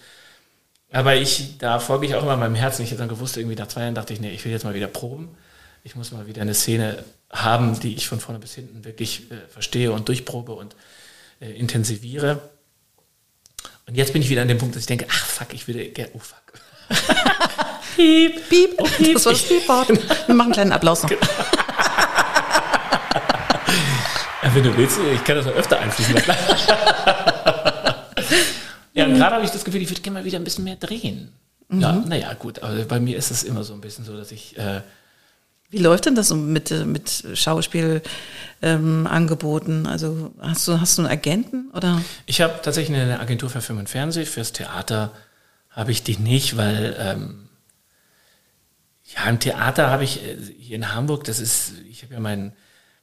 Aber 0.91 1.15
ich, 1.15 1.57
da 1.57 1.79
folge 1.79 2.05
ich 2.05 2.15
auch 2.15 2.23
immer 2.23 2.37
meinem 2.37 2.55
Herzen. 2.55 2.83
Ich 2.83 2.91
habe 2.91 2.99
dann 2.99 3.09
gewusst, 3.09 3.37
irgendwie 3.37 3.55
nach 3.55 3.67
zwei 3.67 3.81
Jahren 3.81 3.95
dachte 3.95 4.13
ich, 4.13 4.19
nee, 4.19 4.31
ich 4.31 4.43
will 4.45 4.51
jetzt 4.51 4.63
mal 4.63 4.73
wieder 4.73 4.87
proben. 4.87 5.35
Ich 5.83 5.95
muss 5.95 6.11
mal 6.11 6.27
wieder 6.27 6.41
eine 6.41 6.53
Szene 6.53 7.03
haben, 7.31 7.79
die 7.79 7.95
ich 7.95 8.07
von 8.07 8.19
vorne 8.19 8.39
bis 8.39 8.55
hinten 8.55 8.85
wirklich 8.85 9.31
äh, 9.31 9.35
verstehe 9.49 9.91
und 9.91 10.07
durchprobe 10.07 10.53
und 10.53 10.75
äh, 11.39 11.51
intensiviere. 11.51 12.41
Und 13.87 13.95
jetzt 13.95 14.13
bin 14.13 14.21
ich 14.21 14.29
wieder 14.29 14.41
an 14.41 14.47
dem 14.47 14.57
Punkt, 14.57 14.75
dass 14.75 14.83
ich 14.83 14.87
denke, 14.87 15.05
ach 15.09 15.25
fuck, 15.25 15.53
ich 15.53 15.67
würde 15.67 15.87
gerne, 15.89 16.11
oh 16.13 16.19
fuck. 16.19 16.37
piep, 17.95 18.49
Piep. 18.49 18.75
oh, 18.77 18.87
piep. 18.97 19.13
Das 19.13 19.25
war 19.25 19.33
das 19.33 19.43
Piepwort. 19.43 19.89
Wir 19.89 20.35
machen 20.35 20.47
einen 20.47 20.53
kleinen 20.53 20.71
Applaus 20.71 21.03
noch. 21.03 21.11
Ja, 21.11 21.17
wenn 24.55 24.63
du 24.63 24.75
willst, 24.77 24.97
ich 25.13 25.23
kann 25.23 25.35
das 25.35 25.45
noch 25.45 25.53
öfter 25.53 25.79
einfließen 25.79 26.15
lassen. 26.15 26.27
ja, 28.93 29.05
und 29.05 29.13
gerade 29.15 29.35
habe 29.35 29.45
ich 29.45 29.51
das 29.51 29.63
Gefühl, 29.65 29.81
ich 29.81 29.89
würde 29.89 30.01
gerne 30.01 30.19
mal 30.19 30.25
wieder 30.25 30.39
ein 30.39 30.43
bisschen 30.43 30.63
mehr 30.63 30.77
drehen. 30.77 31.31
Ja, 31.71 31.93
naja, 31.93 32.33
gut, 32.33 32.63
aber 32.63 32.83
bei 32.85 32.99
mir 32.99 33.17
ist 33.17 33.29
es 33.31 33.43
immer 33.43 33.63
so 33.63 33.73
ein 33.73 33.81
bisschen 33.81 34.05
so, 34.05 34.15
dass 34.15 34.31
ich, 34.31 34.55
äh, 34.57 34.81
Wie 35.69 35.79
läuft 35.79 36.05
denn 36.05 36.13
das 36.15 36.33
mit, 36.33 36.71
äh, 36.71 36.85
mit 36.85 37.25
Schauspielangeboten? 37.33 39.79
Ähm, 39.79 39.87
also 39.87 40.31
hast 40.39 40.65
du, 40.67 40.79
hast 40.79 40.97
du 40.97 41.01
einen 41.01 41.11
Agenten 41.11 41.71
oder? 41.73 42.01
ich 42.25 42.39
habe 42.41 42.61
tatsächlich 42.61 42.97
eine 42.97 43.19
Agentur 43.19 43.49
für 43.49 43.59
Film 43.61 43.79
und 43.79 43.89
Fernsehen, 43.89 44.25
fürs 44.25 44.53
Theater 44.53 45.11
habe 45.69 45.91
ich 45.91 46.03
die 46.03 46.15
nicht, 46.17 46.55
weil, 46.55 46.95
ähm, 46.99 47.49
ja, 49.15 49.29
im 49.29 49.39
Theater 49.39 49.89
habe 49.89 50.05
ich 50.05 50.23
äh, 50.23 50.37
hier 50.59 50.77
in 50.77 50.93
Hamburg, 50.93 51.25
das 51.25 51.39
ist, 51.39 51.73
ich 51.89 52.03
habe 52.03 52.13
ja 52.13 52.19
mein, 52.19 52.53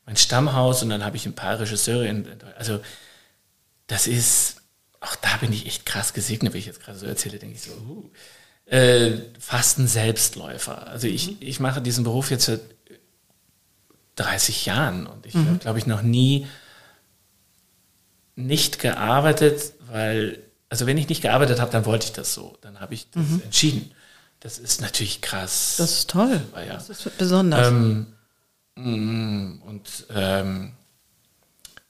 mein 0.06 0.16
Stammhaus 0.16 0.82
und 0.82 0.90
dann 0.90 1.04
habe 1.04 1.16
ich 1.16 1.26
ein 1.26 1.34
paar 1.34 1.60
Regisseure, 1.60 2.06
in, 2.06 2.26
also 2.58 2.80
das 3.86 4.06
ist, 4.06 4.56
auch 5.00 5.16
da 5.16 5.36
bin 5.38 5.52
ich 5.52 5.66
echt 5.66 5.86
krass 5.86 6.12
gesegnet, 6.12 6.52
wenn 6.52 6.60
ich 6.60 6.66
jetzt 6.66 6.82
gerade 6.82 6.98
so 6.98 7.06
erzähle, 7.06 7.38
denke 7.38 7.56
ich 7.56 7.62
so, 7.62 7.72
uh, 7.72 8.10
äh, 8.66 9.18
fast 9.38 9.78
ein 9.78 9.88
Selbstläufer. 9.88 10.86
Also 10.88 11.06
ich, 11.06 11.40
ich 11.42 11.60
mache 11.60 11.82
diesen 11.82 12.04
Beruf 12.04 12.30
jetzt 12.30 12.46
seit 12.46 12.60
30 14.16 14.66
Jahren 14.66 15.06
und 15.06 15.26
ich 15.26 15.34
habe, 15.34 15.58
glaube 15.58 15.78
ich, 15.78 15.86
noch 15.86 16.02
nie 16.02 16.46
nicht 18.34 18.78
gearbeitet, 18.78 19.74
weil, 19.90 20.38
also 20.68 20.86
wenn 20.86 20.98
ich 20.98 21.08
nicht 21.08 21.22
gearbeitet 21.22 21.60
habe, 21.60 21.70
dann 21.70 21.84
wollte 21.84 22.06
ich 22.06 22.12
das 22.12 22.34
so. 22.34 22.56
Dann 22.60 22.80
habe 22.80 22.94
ich 22.94 23.10
das 23.10 23.24
entschieden. 23.44 23.92
Das 24.40 24.58
ist 24.58 24.80
natürlich 24.80 25.20
krass. 25.20 25.74
Das 25.78 25.92
ist 25.92 26.10
toll. 26.10 26.40
Ja. 26.54 26.74
Das 26.74 26.88
ist 26.88 27.18
besonders. 27.18 27.68
Ähm, 27.68 28.06
und 28.76 30.06
ähm, 30.14 30.72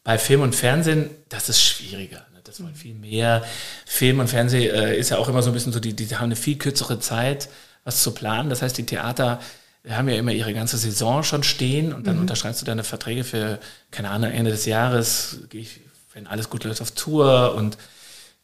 bei 0.05 0.19
Film 0.19 0.41
und 0.41 0.55
Fernsehen, 0.55 1.11
das 1.29 1.49
ist 1.49 1.63
schwieriger. 1.63 2.27
Ne? 2.33 2.41
Das 2.45 2.63
wollen 2.63 2.75
viel 2.75 2.95
mehr. 2.95 3.45
Film 3.87 4.19
und 4.19 4.29
Fernsehen 4.29 4.75
äh, 4.75 4.97
ist 4.97 5.11
ja 5.11 5.19
auch 5.19 5.29
immer 5.29 5.43
so 5.43 5.51
ein 5.51 5.55
bisschen 5.55 5.73
so, 5.73 5.81
die, 5.81 5.95
die 5.95 6.15
haben 6.17 6.25
eine 6.25 6.37
viel 6.37 6.59
kürzere 6.59 6.99
Zeit, 6.99 7.49
was 7.85 8.03
zu 8.03 8.13
planen. 8.13 8.51
Das 8.51 8.63
heißt, 8.63 8.77
die 8.79 8.87
Theater 8.87 9.41
haben 9.89 10.09
ja 10.09 10.17
immer 10.17 10.33
ihre 10.33 10.55
ganze 10.55 10.79
Saison 10.79 11.23
schon 11.25 11.43
stehen 11.43 11.93
und 11.93 12.07
dann 12.07 12.19
unterschreibst 12.19 12.61
du 12.61 12.67
deine 12.67 12.85
Verträge 12.85 13.25
für, 13.25 13.59
keine 13.91 14.11
Ahnung, 14.11 14.31
Ende 14.31 14.53
des 14.53 14.65
Jahres, 14.65 15.41
gehe 15.51 15.63
ich, 15.63 15.81
wenn 16.15 16.29
alles 16.29 16.51
gut 16.51 16.63
läuft, 16.63 16.83
auf 16.83 16.93
Tour 16.93 17.55
und 17.57 17.79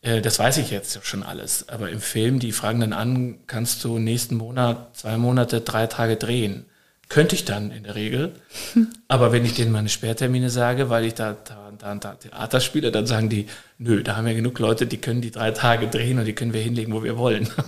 äh, 0.03 0.20
das 0.20 0.38
weiß 0.38 0.59
ich 0.59 0.70
jetzt 0.70 1.05
schon 1.07 1.22
alles. 1.22 1.68
Aber 1.68 1.90
im 1.90 2.01
Film, 2.01 2.40
die 2.40 2.53
fragen 2.53 2.81
dann 2.81 2.92
an, 2.92 3.38
kannst 3.46 3.85
du 3.85 3.98
nächsten 3.98 4.37
Monat, 4.37 4.96
zwei 4.96 5.16
Monate, 5.16 5.61
drei 5.61 5.87
Tage 5.87 6.16
drehen? 6.16 6.66
Könnte 7.09 7.35
ich 7.35 7.44
dann 7.47 7.71
in 7.71 7.85
der 7.85 7.94
Regel. 7.94 8.35
Aber 9.09 9.33
wenn 9.33 9.44
ich 9.44 9.55
denen 9.55 9.73
meine 9.73 9.88
Sperrtermine 9.88 10.51
sage, 10.51 10.90
weil 10.90 11.05
ich 11.05 11.14
da, 11.14 11.33
da, 11.33 11.73
da, 11.79 11.94
da 11.94 12.14
Theater 12.14 12.61
spiele, 12.61 12.92
dann 12.92 13.07
sagen 13.07 13.29
die, 13.31 13.47
nö, 13.79 14.03
da 14.03 14.16
haben 14.16 14.27
wir 14.27 14.35
genug 14.35 14.59
Leute, 14.59 14.87
die 14.87 14.99
können 14.99 15.23
die 15.23 15.31
drei 15.31 15.51
Tage 15.53 15.88
drehen 15.88 16.18
und 16.18 16.27
die 16.27 16.35
können 16.35 16.53
wir 16.53 16.61
hinlegen, 16.61 16.92
wo 16.92 17.03
wir 17.03 17.16
wollen. 17.16 17.49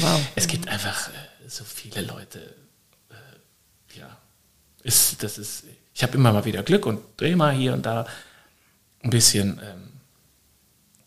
Wow. 0.00 0.20
Es 0.34 0.48
gibt 0.48 0.68
einfach 0.68 1.08
äh, 1.08 1.48
so 1.48 1.62
viele 1.62 2.02
Leute. 2.02 2.40
Äh, 3.08 3.98
ja, 3.98 4.16
ist, 4.82 5.22
das 5.22 5.38
ist, 5.38 5.64
ich 5.94 6.02
habe 6.02 6.14
immer 6.14 6.32
mal 6.32 6.44
wieder 6.44 6.64
Glück 6.64 6.86
und 6.86 7.00
drehe 7.16 7.36
mal 7.36 7.54
hier 7.54 7.72
und 7.72 7.86
da 7.86 8.04
ein 9.02 9.10
bisschen. 9.10 9.60
Ähm, 9.62 9.92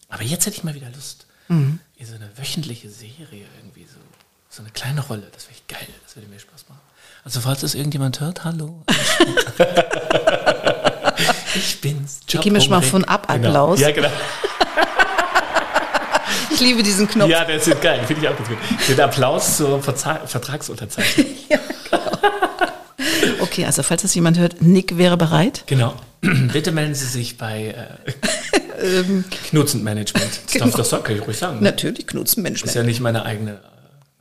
aber 0.07 0.23
jetzt 0.23 0.45
hätte 0.45 0.55
ich 0.55 0.63
mal 0.63 0.73
wieder 0.73 0.89
Lust, 0.91 1.27
in 1.49 1.79
so 2.05 2.15
eine 2.15 2.29
wöchentliche 2.37 2.89
Serie 2.89 3.45
irgendwie 3.57 3.83
so, 3.83 3.99
so 4.49 4.61
eine 4.61 4.71
kleine 4.71 5.01
Rolle. 5.01 5.27
Das 5.33 5.45
wäre 5.45 5.55
echt 5.55 5.67
geil. 5.67 5.87
Das 6.03 6.15
würde 6.15 6.29
mir 6.29 6.39
Spaß 6.39 6.69
machen. 6.69 6.81
Also 7.29 7.41
falls 7.41 7.61
das 7.61 7.75
irgendjemand 7.75 8.21
hört, 8.21 8.43
hallo. 8.43 8.81
ich 11.53 11.79
bin's. 11.79 12.21
Ich 12.27 12.41
gebe 12.41 12.53
mir 12.53 12.59
schon 12.59 12.71
mal 12.71 12.81
von 12.81 13.03
ab 13.03 13.29
Applaus. 13.29 13.77
Genau. 13.77 13.87
Ja, 13.87 13.95
genau. 13.95 14.09
Ich 16.51 16.59
liebe 16.59 16.81
diesen 16.81 17.07
Knopf. 17.07 17.29
Ja, 17.29 17.45
der 17.45 17.57
ist 17.57 17.81
geil. 17.81 18.03
Finde 18.07 18.23
ich 18.23 18.27
auch 18.27 18.35
ganz 18.35 18.49
gut. 18.49 18.57
Den 18.87 18.99
Applaus 18.99 19.57
zur 19.57 19.81
Verza 19.81 20.15
Vertragsunterzeichnung. 20.25 21.27
Okay, 23.41 23.65
also 23.65 23.83
falls 23.83 24.01
das 24.01 24.13
jemand 24.15 24.37
hört, 24.37 24.61
Nick 24.61 24.97
wäre 24.97 25.15
bereit. 25.15 25.63
Genau. 25.67 25.93
Bitte 26.21 26.71
melden 26.71 26.95
Sie 26.95 27.05
sich 27.05 27.37
bei 27.37 27.75
äh, 28.77 29.03
Knutzen 29.49 29.83
Management. 29.83 30.41
Das, 30.45 30.53
genau. 30.53 30.65
darf, 30.65 30.75
das 30.75 30.89
soll- 30.89 31.03
kann 31.03 31.15
ich 31.15 31.25
ruhig 31.25 31.37
sagen. 31.37 31.57
ne? 31.57 31.63
Natürlich, 31.63 32.07
Knutzen 32.07 32.45
Ist 32.45 32.75
ja 32.75 32.83
nicht 32.83 32.99
meine 32.99 33.23
eigene 33.23 33.59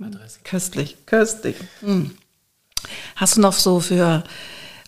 äh, 0.01 0.05
Adresse. 0.05 0.39
Köstlich, 0.45 0.97
köstlich. 1.07 1.57
Hm. 1.81 2.13
Hast 3.17 3.37
du 3.37 3.41
noch 3.41 3.53
so 3.55 3.81
für, 3.81 4.25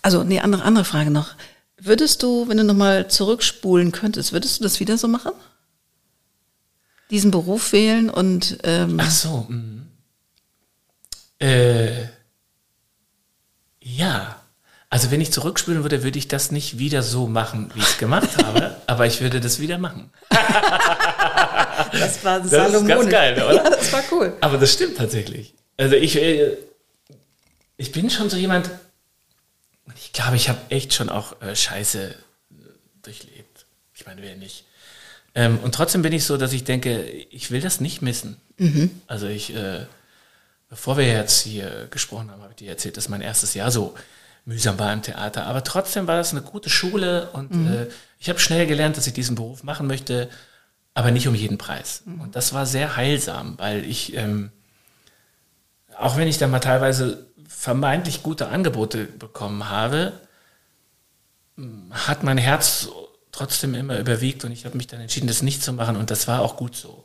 also 0.02 0.22
nee, 0.24 0.40
andere, 0.40 0.62
andere 0.62 0.84
Frage 0.84 1.10
noch. 1.10 1.34
Würdest 1.78 2.22
du, 2.22 2.48
wenn 2.48 2.58
du 2.58 2.64
nochmal 2.64 3.08
zurückspulen 3.08 3.90
könntest, 3.92 4.32
würdest 4.32 4.58
du 4.60 4.64
das 4.64 4.80
wieder 4.80 4.98
so 4.98 5.08
machen? 5.08 5.32
Diesen 7.10 7.30
Beruf 7.30 7.72
wählen 7.72 8.10
und 8.10 8.58
ähm, 8.64 8.98
Ach 9.00 9.10
so. 9.10 9.46
mhm. 9.48 9.86
Äh, 11.38 12.04
Ja. 13.80 14.36
Also 14.92 15.10
wenn 15.12 15.20
ich 15.20 15.32
zurückspielen 15.32 15.82
würde, 15.84 16.02
würde 16.02 16.18
ich 16.18 16.26
das 16.26 16.50
nicht 16.50 16.78
wieder 16.78 17.02
so 17.04 17.28
machen, 17.28 17.70
wie 17.74 17.78
ich 17.78 17.84
es 17.86 17.98
gemacht 17.98 18.28
habe, 18.44 18.76
aber 18.88 19.06
ich 19.06 19.20
würde 19.20 19.40
das 19.40 19.60
wieder 19.60 19.78
machen. 19.78 20.10
Das 21.92 22.24
war 22.24 22.40
Das 22.40 22.72
ist 22.72 22.86
ganz 22.86 23.08
geil, 23.08 23.34
oder? 23.34 23.54
Ja, 23.54 23.70
das 23.70 23.92
war 23.92 24.02
cool. 24.10 24.32
Aber 24.40 24.58
das 24.58 24.72
stimmt 24.72 24.96
tatsächlich. 24.96 25.54
Also 25.76 25.94
ich, 25.94 26.16
äh, 26.16 26.56
ich 27.80 27.92
bin 27.92 28.10
schon 28.10 28.28
so 28.28 28.36
jemand, 28.36 28.70
ich 29.96 30.12
glaube, 30.12 30.36
ich 30.36 30.50
habe 30.50 30.58
echt 30.68 30.92
schon 30.92 31.08
auch 31.08 31.40
äh, 31.40 31.56
Scheiße 31.56 32.10
äh, 32.10 32.54
durchlebt. 33.02 33.64
Ich 33.94 34.04
meine, 34.04 34.20
wer 34.20 34.36
nicht. 34.36 34.64
Ähm, 35.34 35.58
und 35.60 35.74
trotzdem 35.74 36.02
bin 36.02 36.12
ich 36.12 36.24
so, 36.24 36.36
dass 36.36 36.52
ich 36.52 36.64
denke, 36.64 37.02
ich 37.02 37.50
will 37.50 37.62
das 37.62 37.80
nicht 37.80 38.02
missen. 38.02 38.36
Also 39.06 39.28
ich, 39.28 39.54
äh, 39.54 39.86
bevor 40.68 40.98
wir 40.98 41.06
jetzt 41.06 41.40
hier 41.40 41.88
gesprochen 41.90 42.30
haben, 42.30 42.42
habe 42.42 42.52
ich 42.52 42.58
dir 42.58 42.68
erzählt, 42.68 42.98
dass 42.98 43.08
mein 43.08 43.22
erstes 43.22 43.54
Jahr 43.54 43.70
so 43.70 43.94
mühsam 44.44 44.78
war 44.78 44.92
im 44.92 45.00
Theater. 45.00 45.46
Aber 45.46 45.64
trotzdem 45.64 46.06
war 46.06 46.16
das 46.16 46.32
eine 46.32 46.42
gute 46.42 46.68
Schule 46.68 47.30
und 47.32 47.50
äh, 47.66 47.86
ich 48.18 48.28
habe 48.28 48.40
schnell 48.40 48.66
gelernt, 48.66 48.98
dass 48.98 49.06
ich 49.06 49.14
diesen 49.14 49.36
Beruf 49.36 49.62
machen 49.62 49.86
möchte, 49.86 50.28
aber 50.92 51.12
nicht 51.12 51.28
um 51.28 51.34
jeden 51.34 51.56
Preis. 51.56 52.02
Und 52.04 52.36
das 52.36 52.52
war 52.52 52.66
sehr 52.66 52.96
heilsam, 52.96 53.54
weil 53.56 53.86
ich, 53.86 54.14
ähm, 54.14 54.50
auch 55.96 56.18
wenn 56.18 56.28
ich 56.28 56.36
dann 56.36 56.50
mal 56.50 56.60
teilweise 56.60 57.29
vermeintlich 57.50 58.22
gute 58.22 58.48
Angebote 58.48 59.04
bekommen 59.04 59.68
habe, 59.68 60.12
hat 61.90 62.22
mein 62.22 62.38
Herz 62.38 62.88
trotzdem 63.32 63.74
immer 63.74 63.98
überwiegt 63.98 64.44
und 64.44 64.52
ich 64.52 64.64
habe 64.64 64.76
mich 64.76 64.86
dann 64.86 65.00
entschieden, 65.00 65.26
das 65.26 65.42
nicht 65.42 65.62
zu 65.62 65.72
machen 65.72 65.96
und 65.96 66.10
das 66.10 66.28
war 66.28 66.40
auch 66.40 66.56
gut 66.56 66.76
so. 66.76 67.04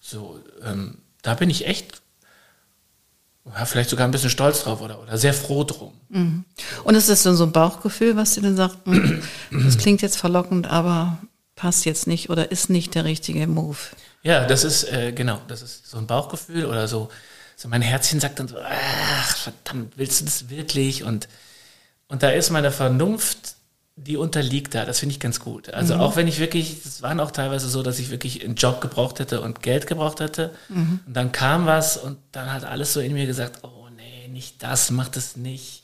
So, 0.00 0.40
ähm, 0.64 0.98
da 1.22 1.34
bin 1.34 1.50
ich 1.50 1.66
echt, 1.66 2.00
ja, 3.44 3.64
vielleicht 3.64 3.90
sogar 3.90 4.08
ein 4.08 4.10
bisschen 4.10 4.30
stolz 4.30 4.62
drauf 4.62 4.80
oder, 4.80 5.00
oder 5.00 5.18
sehr 5.18 5.34
froh 5.34 5.62
drum. 5.62 5.92
Und 6.84 6.94
ist 6.94 7.08
das 7.08 7.22
dann 7.22 7.36
so 7.36 7.44
ein 7.44 7.52
Bauchgefühl, 7.52 8.16
was 8.16 8.34
dir 8.34 8.42
dann 8.42 8.56
sagt, 8.56 8.86
hm, 8.86 9.22
das 9.50 9.78
klingt 9.78 10.02
jetzt 10.02 10.16
verlockend, 10.16 10.66
aber 10.66 11.18
passt 11.54 11.84
jetzt 11.84 12.06
nicht 12.06 12.30
oder 12.30 12.50
ist 12.50 12.70
nicht 12.70 12.94
der 12.94 13.04
richtige 13.04 13.46
Move? 13.46 13.76
Ja, 14.22 14.46
das 14.46 14.64
ist, 14.64 14.84
äh, 14.84 15.12
genau, 15.12 15.40
das 15.48 15.62
ist 15.62 15.86
so 15.86 15.98
ein 15.98 16.06
Bauchgefühl 16.06 16.64
oder 16.64 16.88
so, 16.88 17.08
so 17.60 17.66
mein 17.68 17.82
Herzchen 17.82 18.20
sagt 18.20 18.38
dann 18.38 18.46
so, 18.46 18.56
ach, 18.64 19.36
verdammt, 19.36 19.94
willst 19.98 20.20
du 20.20 20.24
das 20.26 20.48
wirklich? 20.48 21.02
Und, 21.02 21.26
und 22.06 22.22
da 22.22 22.30
ist 22.30 22.50
meine 22.50 22.70
Vernunft, 22.70 23.56
die 23.96 24.16
unterliegt 24.16 24.76
da, 24.76 24.84
das 24.84 25.00
finde 25.00 25.14
ich 25.14 25.18
ganz 25.18 25.40
gut. 25.40 25.74
Also 25.74 25.96
auch 25.96 26.14
wenn 26.14 26.28
ich 26.28 26.38
wirklich, 26.38 26.84
es 26.86 27.02
waren 27.02 27.18
auch 27.18 27.32
teilweise 27.32 27.68
so, 27.68 27.82
dass 27.82 27.98
ich 27.98 28.10
wirklich 28.10 28.44
einen 28.44 28.54
Job 28.54 28.80
gebraucht 28.80 29.18
hätte 29.18 29.40
und 29.40 29.60
Geld 29.60 29.88
gebraucht 29.88 30.20
hätte. 30.20 30.54
Und 30.68 31.02
dann 31.08 31.32
kam 31.32 31.66
was 31.66 31.96
und 31.96 32.16
dann 32.30 32.52
hat 32.52 32.62
alles 32.64 32.92
so 32.92 33.00
in 33.00 33.12
mir 33.12 33.26
gesagt, 33.26 33.64
oh 33.64 33.88
nee, 33.96 34.28
nicht 34.28 34.62
das, 34.62 34.92
mach 34.92 35.08
das 35.08 35.36
nicht. 35.36 35.82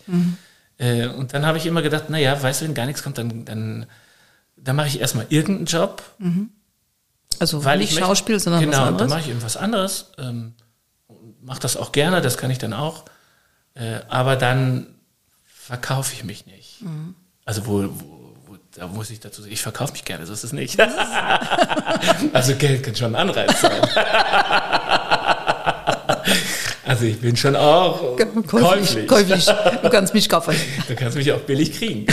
Äh, 0.79 1.09
und 1.09 1.35
dann 1.35 1.45
habe 1.45 1.59
ich 1.59 1.67
immer 1.67 1.83
gedacht, 1.83 2.09
naja, 2.09 2.41
weißt 2.41 2.61
du, 2.61 2.67
wenn 2.67 2.75
gar 2.75 2.87
nichts 2.87 3.03
kommt, 3.03 3.19
dann, 3.19 3.45
dann, 3.47 3.87
dann 4.57 4.77
mache 4.77 4.87
ich 4.87 5.01
erstmal 5.01 5.27
irgendeinen 5.29 5.67
Job, 5.67 6.05
Also 7.41 7.65
weil 7.65 7.79
nicht 7.79 7.89
ich 7.91 7.95
möchte- 7.97 8.07
Schauspiel, 8.07 8.39
sondern 8.39 8.61
genau, 8.63 8.73
was 8.73 8.79
dann 8.79 8.89
anderes? 8.93 9.11
mache 9.11 9.21
ich 9.23 9.29
irgendwas 9.29 9.57
anderes. 9.57 10.13
Ähm, 10.19 10.55
mache 11.45 11.61
das 11.61 11.77
auch 11.77 11.93
gerne, 11.93 12.21
das 12.21 12.39
kann 12.39 12.51
ich 12.51 12.59
dann 12.59 12.73
auch. 12.73 13.05
Äh, 13.75 14.01
aber 14.09 14.35
dann 14.37 14.87
verkaufe 15.45 16.13
ich 16.15 16.25
mich 16.25 16.47
nicht. 16.47 16.83
Mhm. 16.83 17.15
Also 17.45 17.67
wo, 17.67 17.83
wo, 17.83 18.35
wo, 18.47 18.57
da 18.75 18.87
muss 18.87 19.11
ich 19.11 19.21
dazu 19.21 19.43
sagen, 19.43 19.53
ich 19.53 19.61
verkaufe 19.63 19.93
mich 19.93 20.05
gerne, 20.05 20.27
so 20.27 20.33
ist 20.33 20.45
es 20.45 20.53
nicht. 20.53 20.81
also 22.33 22.55
Geld 22.57 22.83
kann 22.83 22.97
schon 22.97 23.15
ein 23.15 23.29
Anreiz 23.29 23.61
sein. 23.61 23.73
also 26.87 27.05
ich 27.05 27.21
bin 27.21 27.37
schon 27.37 27.57
auch 27.57 28.17
Käuflich, 28.17 29.07
käuflich. 29.07 29.47
käuflich. 29.47 29.47
Du 29.83 29.91
kannst 29.91 30.15
mich 30.15 30.29
kaufen. 30.29 30.57
Du 30.89 30.95
kannst 30.95 31.17
mich 31.17 31.31
auch 31.33 31.41
billig 31.41 31.77
kriegen. 31.77 32.07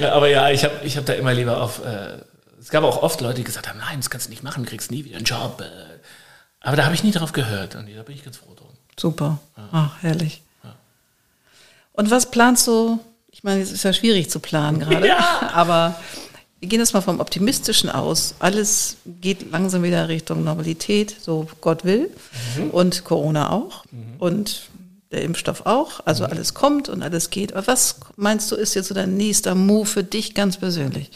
ja, 0.00 0.12
aber 0.12 0.28
ja, 0.28 0.50
ich 0.50 0.64
habe 0.64 0.74
ich 0.84 0.96
hab 0.96 1.06
da 1.06 1.14
immer 1.14 1.34
lieber 1.34 1.60
auf. 1.60 1.84
Äh, 1.84 2.18
es 2.60 2.68
gab 2.68 2.84
auch 2.84 3.02
oft 3.02 3.20
Leute, 3.20 3.36
die 3.36 3.44
gesagt 3.44 3.68
haben: 3.68 3.78
Nein, 3.78 3.98
das 3.98 4.10
kannst 4.10 4.26
du 4.26 4.30
nicht 4.30 4.44
machen, 4.44 4.62
du 4.64 4.70
kriegst 4.70 4.90
nie 4.92 5.04
wieder 5.04 5.16
einen 5.16 5.24
Job. 5.24 5.60
Äh. 5.60 5.89
Aber 6.60 6.76
da 6.76 6.84
habe 6.84 6.94
ich 6.94 7.02
nie 7.04 7.10
drauf 7.10 7.32
gehört 7.32 7.74
und 7.74 7.88
da 7.94 8.02
bin 8.02 8.14
ich 8.14 8.24
ganz 8.24 8.36
froh 8.36 8.54
drum. 8.54 8.68
Super. 8.98 9.38
Ach, 9.72 10.02
herrlich. 10.02 10.42
Und 11.92 12.10
was 12.10 12.30
planst 12.30 12.66
du? 12.66 12.98
Ich 13.30 13.44
meine, 13.44 13.62
es 13.62 13.72
ist 13.72 13.82
ja 13.82 13.92
schwierig 13.92 14.30
zu 14.30 14.40
planen 14.40 14.80
gerade, 14.80 15.06
Ja. 15.06 15.50
aber 15.54 15.98
wir 16.58 16.68
gehen 16.68 16.80
jetzt 16.80 16.92
mal 16.92 17.00
vom 17.00 17.20
Optimistischen 17.20 17.88
aus. 17.88 18.34
Alles 18.38 18.96
geht 19.06 19.50
langsam 19.50 19.82
wieder 19.82 20.08
Richtung 20.08 20.44
Normalität, 20.44 21.16
so 21.20 21.48
Gott 21.62 21.84
will. 21.84 22.10
Und 22.72 23.04
Corona 23.04 23.50
auch. 23.50 23.84
Und 24.18 24.68
der 25.10 25.22
Impfstoff 25.22 25.64
auch. 25.64 26.00
Also 26.04 26.24
alles 26.26 26.52
kommt 26.52 26.90
und 26.90 27.02
alles 27.02 27.30
geht. 27.30 27.54
Aber 27.54 27.66
was 27.66 27.96
meinst 28.16 28.52
du, 28.52 28.56
ist 28.56 28.74
jetzt 28.74 28.88
so 28.88 28.94
dein 28.94 29.16
nächster 29.16 29.54
Move 29.54 29.86
für 29.86 30.04
dich 30.04 30.34
ganz 30.34 30.58
persönlich? 30.58 31.10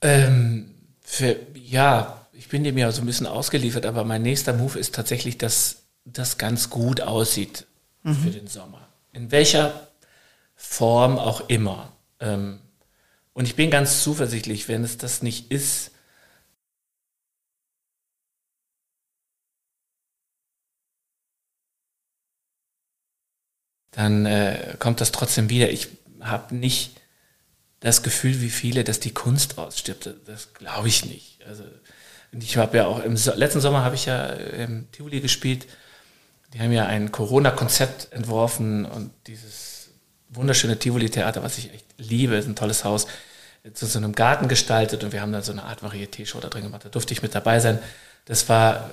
Ähm, 0.00 0.74
für, 1.02 1.36
ja, 1.54 2.21
bin 2.52 2.64
dem 2.64 2.76
ja 2.76 2.92
so 2.92 3.00
ein 3.00 3.06
bisschen 3.06 3.26
ausgeliefert, 3.26 3.86
aber 3.86 4.04
mein 4.04 4.20
nächster 4.20 4.52
Move 4.52 4.78
ist 4.78 4.94
tatsächlich, 4.94 5.38
dass 5.38 5.84
das 6.04 6.36
ganz 6.36 6.68
gut 6.68 7.00
aussieht 7.00 7.66
für 8.04 8.30
den 8.30 8.46
Sommer. 8.46 8.88
In 9.12 9.30
welcher 9.30 9.88
Form 10.54 11.18
auch 11.18 11.48
immer. 11.48 11.96
Ähm, 12.20 12.60
und 13.32 13.46
ich 13.46 13.56
bin 13.56 13.70
ganz 13.70 14.02
zuversichtlich, 14.02 14.68
wenn 14.68 14.84
es 14.84 14.98
das 14.98 15.22
nicht 15.22 15.50
ist, 15.50 15.92
dann 23.92 24.26
äh, 24.26 24.76
kommt 24.78 25.00
das 25.00 25.10
trotzdem 25.10 25.48
wieder. 25.48 25.70
Ich 25.70 25.88
habe 26.20 26.54
nicht 26.54 27.00
das 27.80 28.02
Gefühl, 28.02 28.42
wie 28.42 28.50
viele, 28.50 28.84
dass 28.84 29.00
die 29.00 29.14
Kunst 29.14 29.56
ausstirbt. 29.56 30.10
Das 30.26 30.52
glaube 30.52 30.88
ich 30.88 31.06
nicht. 31.06 31.42
Also 31.46 31.64
ich 32.40 32.56
habe 32.56 32.78
ja 32.78 32.86
auch 32.86 33.02
im 33.02 33.16
letzten 33.36 33.60
Sommer 33.60 33.84
habe 33.84 33.94
ich 33.94 34.06
ja 34.06 34.26
im 34.26 34.90
Tivoli 34.90 35.20
gespielt. 35.20 35.66
Die 36.54 36.60
haben 36.60 36.72
ja 36.72 36.86
ein 36.86 37.12
Corona-Konzept 37.12 38.12
entworfen 38.12 38.84
und 38.84 39.10
dieses 39.26 39.90
wunderschöne 40.30 40.78
Tivoli-Theater, 40.78 41.42
was 41.42 41.58
ich 41.58 41.72
echt 41.72 41.84
liebe, 41.98 42.34
ist 42.36 42.46
ein 42.46 42.56
tolles 42.56 42.84
Haus, 42.84 43.06
zu 43.74 43.86
so 43.86 43.98
einem 43.98 44.14
Garten 44.14 44.48
gestaltet 44.48 45.04
und 45.04 45.12
wir 45.12 45.20
haben 45.20 45.32
da 45.32 45.42
so 45.42 45.52
eine 45.52 45.62
Art 45.62 45.82
Varieté-Show 45.82 46.40
da 46.40 46.48
drin 46.48 46.64
gemacht. 46.64 46.84
Da 46.84 46.88
durfte 46.88 47.12
ich 47.12 47.22
mit 47.22 47.34
dabei 47.34 47.60
sein. 47.60 47.78
Das 48.24 48.48
war 48.48 48.90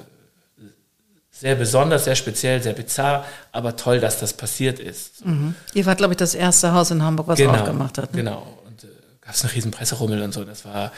sehr 1.32 1.56
besonders, 1.56 2.04
sehr 2.04 2.15
speziell, 2.15 2.62
sehr 2.62 2.73
bizarr, 2.73 3.25
aber 3.52 3.75
toll, 3.75 3.99
dass 3.99 4.19
das 4.19 4.34
passiert 4.34 4.80
ist. 4.80 5.23
Ihr 5.73 5.86
wart, 5.86 5.97
glaube 5.97 6.13
ich, 6.13 6.17
das 6.17 6.36
erste 6.36 6.73
Haus 6.73 6.91
in 6.91 7.02
Hamburg, 7.02 7.28
was 7.28 7.41
aufgemacht 7.41 7.97
hat. 7.97 8.13
Ne? 8.13 8.23
Genau. 8.23 8.60
Und 8.67 8.84
äh, 8.84 8.88
gab 9.21 9.34
es 9.34 9.43
einen 9.43 9.54
riesen 9.54 9.71
Presserummel 9.71 10.21
und 10.21 10.34
so. 10.34 10.43
Das 10.43 10.65
war, 10.65 10.88
äh, 10.88 10.89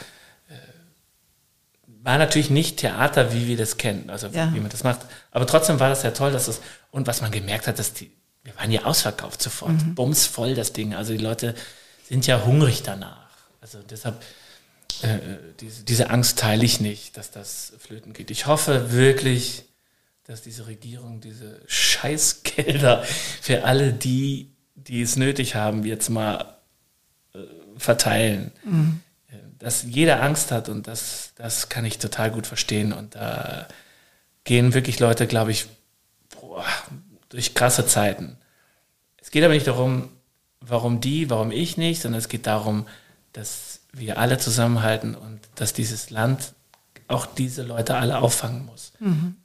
war 2.04 2.18
natürlich 2.18 2.50
nicht 2.50 2.78
Theater, 2.78 3.32
wie 3.32 3.46
wir 3.46 3.56
das 3.56 3.76
kennen, 3.76 4.10
also 4.10 4.26
Ja. 4.28 4.52
wie 4.54 4.60
man 4.60 4.70
das 4.70 4.82
macht. 4.84 5.00
Aber 5.30 5.46
trotzdem 5.46 5.78
war 5.80 5.88
das 5.88 6.02
ja 6.02 6.10
toll, 6.10 6.32
dass 6.32 6.48
es, 6.48 6.60
und 6.90 7.06
was 7.06 7.20
man 7.20 7.30
gemerkt 7.30 7.66
hat, 7.66 7.78
dass 7.78 7.92
die, 7.92 8.10
wir 8.44 8.56
waren 8.56 8.70
ja 8.72 8.84
ausverkauft 8.84 9.40
sofort, 9.40 9.72
Mhm. 9.72 9.94
bumsvoll 9.94 10.54
das 10.54 10.72
Ding. 10.72 10.94
Also 10.94 11.12
die 11.12 11.18
Leute 11.22 11.54
sind 12.08 12.26
ja 12.26 12.44
hungrig 12.44 12.82
danach. 12.82 13.28
Also 13.60 13.78
deshalb, 13.88 14.20
äh, 15.02 15.18
diese, 15.60 15.84
diese 15.84 16.10
Angst 16.10 16.38
teile 16.38 16.64
ich 16.64 16.80
nicht, 16.80 17.16
dass 17.16 17.30
das 17.30 17.72
flöten 17.78 18.12
geht. 18.12 18.30
Ich 18.32 18.46
hoffe 18.46 18.90
wirklich, 18.92 19.64
dass 20.24 20.42
diese 20.42 20.66
Regierung 20.66 21.20
diese 21.20 21.60
Scheißgelder 21.66 23.04
für 23.40 23.64
alle 23.64 23.92
die, 23.92 24.50
die 24.74 25.02
es 25.02 25.16
nötig 25.16 25.54
haben, 25.54 25.84
jetzt 25.84 26.10
mal 26.10 26.56
äh, 27.34 27.38
verteilen. 27.76 28.50
Äh, 28.64 28.68
Dass 29.62 29.84
jeder 29.84 30.22
Angst 30.22 30.50
hat 30.50 30.68
und 30.68 30.88
das, 30.88 31.32
das 31.36 31.68
kann 31.68 31.84
ich 31.84 31.98
total 31.98 32.32
gut 32.32 32.48
verstehen. 32.48 32.92
Und 32.92 33.14
da 33.14 33.68
gehen 34.42 34.74
wirklich 34.74 34.98
Leute, 34.98 35.28
glaube 35.28 35.52
ich, 35.52 35.66
boah, 36.40 36.64
durch 37.28 37.54
krasse 37.54 37.86
Zeiten. 37.86 38.36
Es 39.18 39.30
geht 39.30 39.44
aber 39.44 39.54
nicht 39.54 39.68
darum, 39.68 40.08
warum 40.60 41.00
die, 41.00 41.30
warum 41.30 41.52
ich 41.52 41.76
nicht, 41.76 42.02
sondern 42.02 42.18
es 42.18 42.28
geht 42.28 42.46
darum, 42.46 42.86
dass 43.32 43.80
wir 43.92 44.18
alle 44.18 44.38
zusammenhalten 44.38 45.14
und 45.14 45.40
dass 45.54 45.72
dieses 45.72 46.10
Land 46.10 46.54
auch 47.06 47.26
diese 47.26 47.62
Leute 47.62 47.94
alle 47.96 48.18
auffangen 48.18 48.66
muss. 48.66 48.92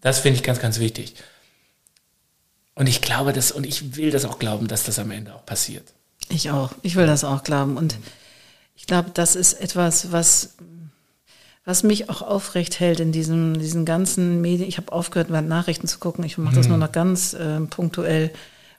Das 0.02 0.20
finde 0.20 0.38
ich 0.38 0.44
ganz, 0.44 0.60
ganz 0.60 0.80
wichtig. 0.80 1.16
Und 2.74 2.88
ich 2.88 3.02
glaube 3.02 3.34
das, 3.34 3.52
und 3.52 3.66
ich 3.66 3.96
will 3.96 4.10
das 4.12 4.26
auch 4.26 4.40
glauben, 4.40 4.68
dass 4.68 4.84
das 4.84 5.00
am 5.00 5.12
Ende 5.12 5.36
auch 5.36 5.46
passiert. 5.46 5.94
Ich 6.30 6.50
auch. 6.52 6.72
Ich 6.82 6.96
will 6.96 7.08
das 7.08 7.24
auch 7.24 7.44
glauben. 7.44 7.78
Und 7.78 7.98
ich 8.78 8.86
glaube, 8.86 9.10
das 9.14 9.36
ist 9.36 9.54
etwas, 9.54 10.12
was, 10.12 10.56
was 11.66 11.82
mich 11.82 12.10
auch 12.10 12.22
aufrecht 12.22 12.80
hält 12.80 13.00
in 13.00 13.12
diesem, 13.12 13.60
diesen 13.60 13.86
ganzen 13.86 14.40
Medien. 14.40 14.70
Ich 14.70 14.78
habe 14.78 14.92
aufgehört, 14.92 15.32
mal 15.32 15.42
Nachrichten 15.42 15.88
zu 15.88 15.98
gucken. 15.98 16.24
Ich 16.24 16.38
mache 16.38 16.56
das 16.56 16.68
nur 16.68 16.78
noch 16.78 16.92
ganz 16.92 17.34
äh, 17.34 17.60
punktuell, 17.62 18.32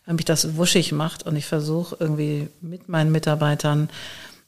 weil 0.07 0.15
mich 0.15 0.25
das 0.25 0.57
wuschig 0.57 0.93
macht. 0.93 1.27
Und 1.27 1.35
ich 1.35 1.47
versuche 1.47 1.97
irgendwie 1.99 2.49
mit 2.61 2.89
meinen 2.89 3.11
Mitarbeitern, 3.11 3.91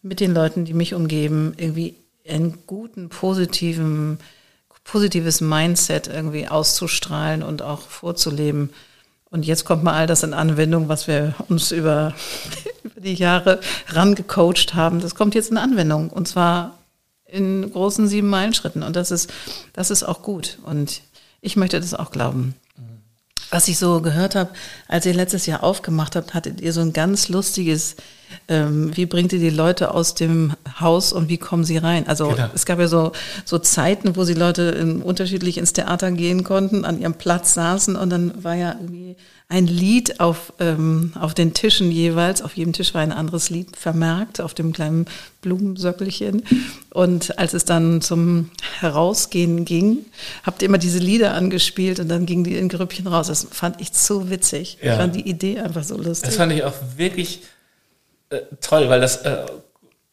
mit 0.02 0.20
den 0.20 0.32
Leuten, 0.32 0.64
die 0.64 0.72
mich 0.72 0.94
umgeben, 0.94 1.52
irgendwie 1.56 1.96
einen 2.26 2.60
guten, 2.66 3.08
positiven, 3.08 4.18
positives 4.84 5.40
Mindset 5.40 6.06
irgendwie 6.06 6.46
auszustrahlen 6.46 7.42
und 7.42 7.60
auch 7.60 7.80
vorzuleben. 7.80 8.70
Und 9.30 9.46
jetzt 9.46 9.64
kommt 9.64 9.84
mal 9.84 9.94
all 9.94 10.06
das 10.06 10.22
in 10.22 10.34
Anwendung, 10.34 10.88
was 10.88 11.06
wir 11.06 11.34
uns 11.48 11.70
über, 11.70 12.14
über 12.82 13.00
die 13.00 13.14
Jahre 13.14 13.60
rangecoacht 13.88 14.74
haben. 14.74 15.00
Das 15.00 15.14
kommt 15.14 15.34
jetzt 15.34 15.50
in 15.50 15.56
Anwendung. 15.56 16.10
Und 16.10 16.26
zwar 16.26 16.78
in 17.26 17.70
großen 17.72 18.08
sieben 18.08 18.28
Meilenschritten. 18.28 18.82
Und 18.82 18.96
das 18.96 19.10
ist, 19.10 19.32
das 19.72 19.90
ist 19.90 20.02
auch 20.02 20.22
gut. 20.22 20.58
Und 20.64 21.02
ich 21.40 21.56
möchte 21.56 21.80
das 21.80 21.94
auch 21.94 22.10
glauben. 22.10 22.54
Was 23.50 23.68
ich 23.68 23.78
so 23.78 24.00
gehört 24.00 24.34
habe, 24.34 24.50
als 24.86 25.06
ihr 25.06 25.14
letztes 25.14 25.46
Jahr 25.46 25.64
aufgemacht 25.64 26.14
habt, 26.14 26.34
hattet 26.34 26.60
ihr 26.60 26.72
so 26.72 26.80
ein 26.80 26.92
ganz 26.92 27.28
lustiges, 27.28 27.96
ähm, 28.48 28.96
wie 28.96 29.06
bringt 29.06 29.32
ihr 29.32 29.38
die 29.38 29.50
Leute 29.50 29.94
aus 29.94 30.14
dem 30.14 30.54
Haus 30.80 31.12
und 31.12 31.28
wie 31.28 31.38
kommen 31.38 31.64
sie 31.64 31.78
rein? 31.78 32.06
Also 32.08 32.28
genau. 32.28 32.48
es 32.54 32.66
gab 32.66 32.78
ja 32.78 32.88
so, 32.88 33.12
so 33.44 33.58
Zeiten, 33.58 34.16
wo 34.16 34.24
die 34.24 34.34
Leute 34.34 34.62
in, 34.62 35.02
unterschiedlich 35.02 35.58
ins 35.58 35.72
Theater 35.72 36.10
gehen 36.12 36.44
konnten, 36.44 36.84
an 36.84 37.00
ihrem 37.00 37.14
Platz 37.14 37.54
saßen 37.54 37.96
und 37.96 38.10
dann 38.10 38.44
war 38.44 38.54
ja 38.54 38.76
irgendwie 38.80 39.16
ein 39.50 39.66
Lied 39.66 40.20
auf, 40.20 40.52
ähm, 40.60 41.12
auf 41.18 41.34
den 41.34 41.52
Tischen 41.54 41.90
jeweils. 41.90 42.40
Auf 42.40 42.56
jedem 42.56 42.72
Tisch 42.72 42.94
war 42.94 43.00
ein 43.02 43.10
anderes 43.10 43.50
Lied 43.50 43.76
vermerkt, 43.76 44.40
auf 44.40 44.54
dem 44.54 44.72
kleinen 44.72 45.06
Blumensöckelchen. 45.42 46.44
Und 46.90 47.36
als 47.36 47.52
es 47.52 47.64
dann 47.64 48.00
zum 48.00 48.50
Herausgehen 48.78 49.64
ging, 49.64 49.98
habt 50.44 50.62
ihr 50.62 50.68
immer 50.68 50.78
diese 50.78 51.00
Lieder 51.00 51.34
angespielt 51.34 51.98
und 51.98 52.08
dann 52.08 52.26
gingen 52.26 52.44
die 52.44 52.56
in 52.56 52.68
Grüppchen 52.68 53.08
raus. 53.08 53.26
Das 53.26 53.48
fand 53.50 53.80
ich 53.80 53.90
so 53.92 54.30
witzig. 54.30 54.78
Ja. 54.82 54.92
Ich 54.92 54.98
fand 54.98 55.16
die 55.16 55.28
Idee 55.28 55.58
einfach 55.58 55.82
so 55.82 55.96
lustig. 55.96 56.28
Das 56.28 56.36
fand 56.36 56.52
ich 56.52 56.62
auch 56.62 56.74
wirklich 56.96 57.42
äh, 58.30 58.40
toll, 58.60 58.88
weil 58.88 59.00
das, 59.00 59.18
äh, 59.18 59.46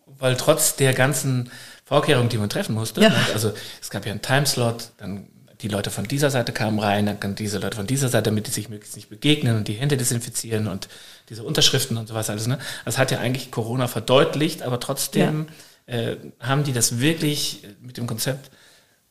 weil 0.06 0.36
trotz 0.36 0.76
der 0.76 0.94
ganzen 0.94 1.52
Vorkehrungen, 1.86 2.30
die 2.30 2.38
man 2.38 2.50
treffen 2.50 2.76
musste, 2.76 3.02
ja. 3.02 3.10
ne, 3.10 3.16
also 3.34 3.54
es 3.82 3.90
gab 3.90 4.06
ja 4.06 4.12
einen 4.12 4.22
Timeslot, 4.22 4.90
dann 4.98 5.28
die 5.62 5.68
Leute 5.68 5.90
von 5.90 6.06
dieser 6.08 6.30
Seite 6.30 6.52
kamen 6.52 6.80
rein, 6.80 7.06
dann 7.06 7.20
kann 7.20 7.36
diese 7.36 7.58
Leute 7.58 7.78
von 7.78 7.88
dieser 7.88 8.10
Seite, 8.10 8.30
damit 8.30 8.48
die 8.48 8.52
sich 8.52 8.70
möglichst 8.70 8.96
nicht 8.96 9.10
begegnen 9.10 9.58
und 9.58 9.68
die 9.68 9.74
Hände 9.74 9.98
desinfizieren 9.98 10.68
und 10.68 10.88
diese 11.30 11.44
Unterschriften 11.44 11.98
und 11.98 12.08
sowas 12.08 12.30
alles. 12.30 12.48
Ne? 12.48 12.60
Das 12.86 12.98
hat 12.98 13.12
ja 13.12 13.20
eigentlich 13.20 13.50
Corona 13.50 13.88
verdeutlicht, 13.88 14.62
aber 14.62 14.80
trotzdem 14.80 15.48
ja. 15.88 15.96
äh, 15.96 16.18
haben 16.40 16.64
die 16.64 16.74
das 16.74 17.00
wirklich 17.00 17.64
mit 17.82 17.98
dem 17.98 18.06
Konzept 18.06 18.52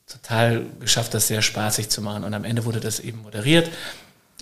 total 0.07 0.65
geschafft, 0.79 1.13
das 1.13 1.27
sehr 1.27 1.41
spaßig 1.41 1.89
zu 1.89 2.01
machen. 2.01 2.23
Und 2.23 2.33
am 2.33 2.45
Ende 2.45 2.63
wurde 2.63 2.79
das 2.79 3.01
eben 3.01 3.21
moderiert 3.23 3.69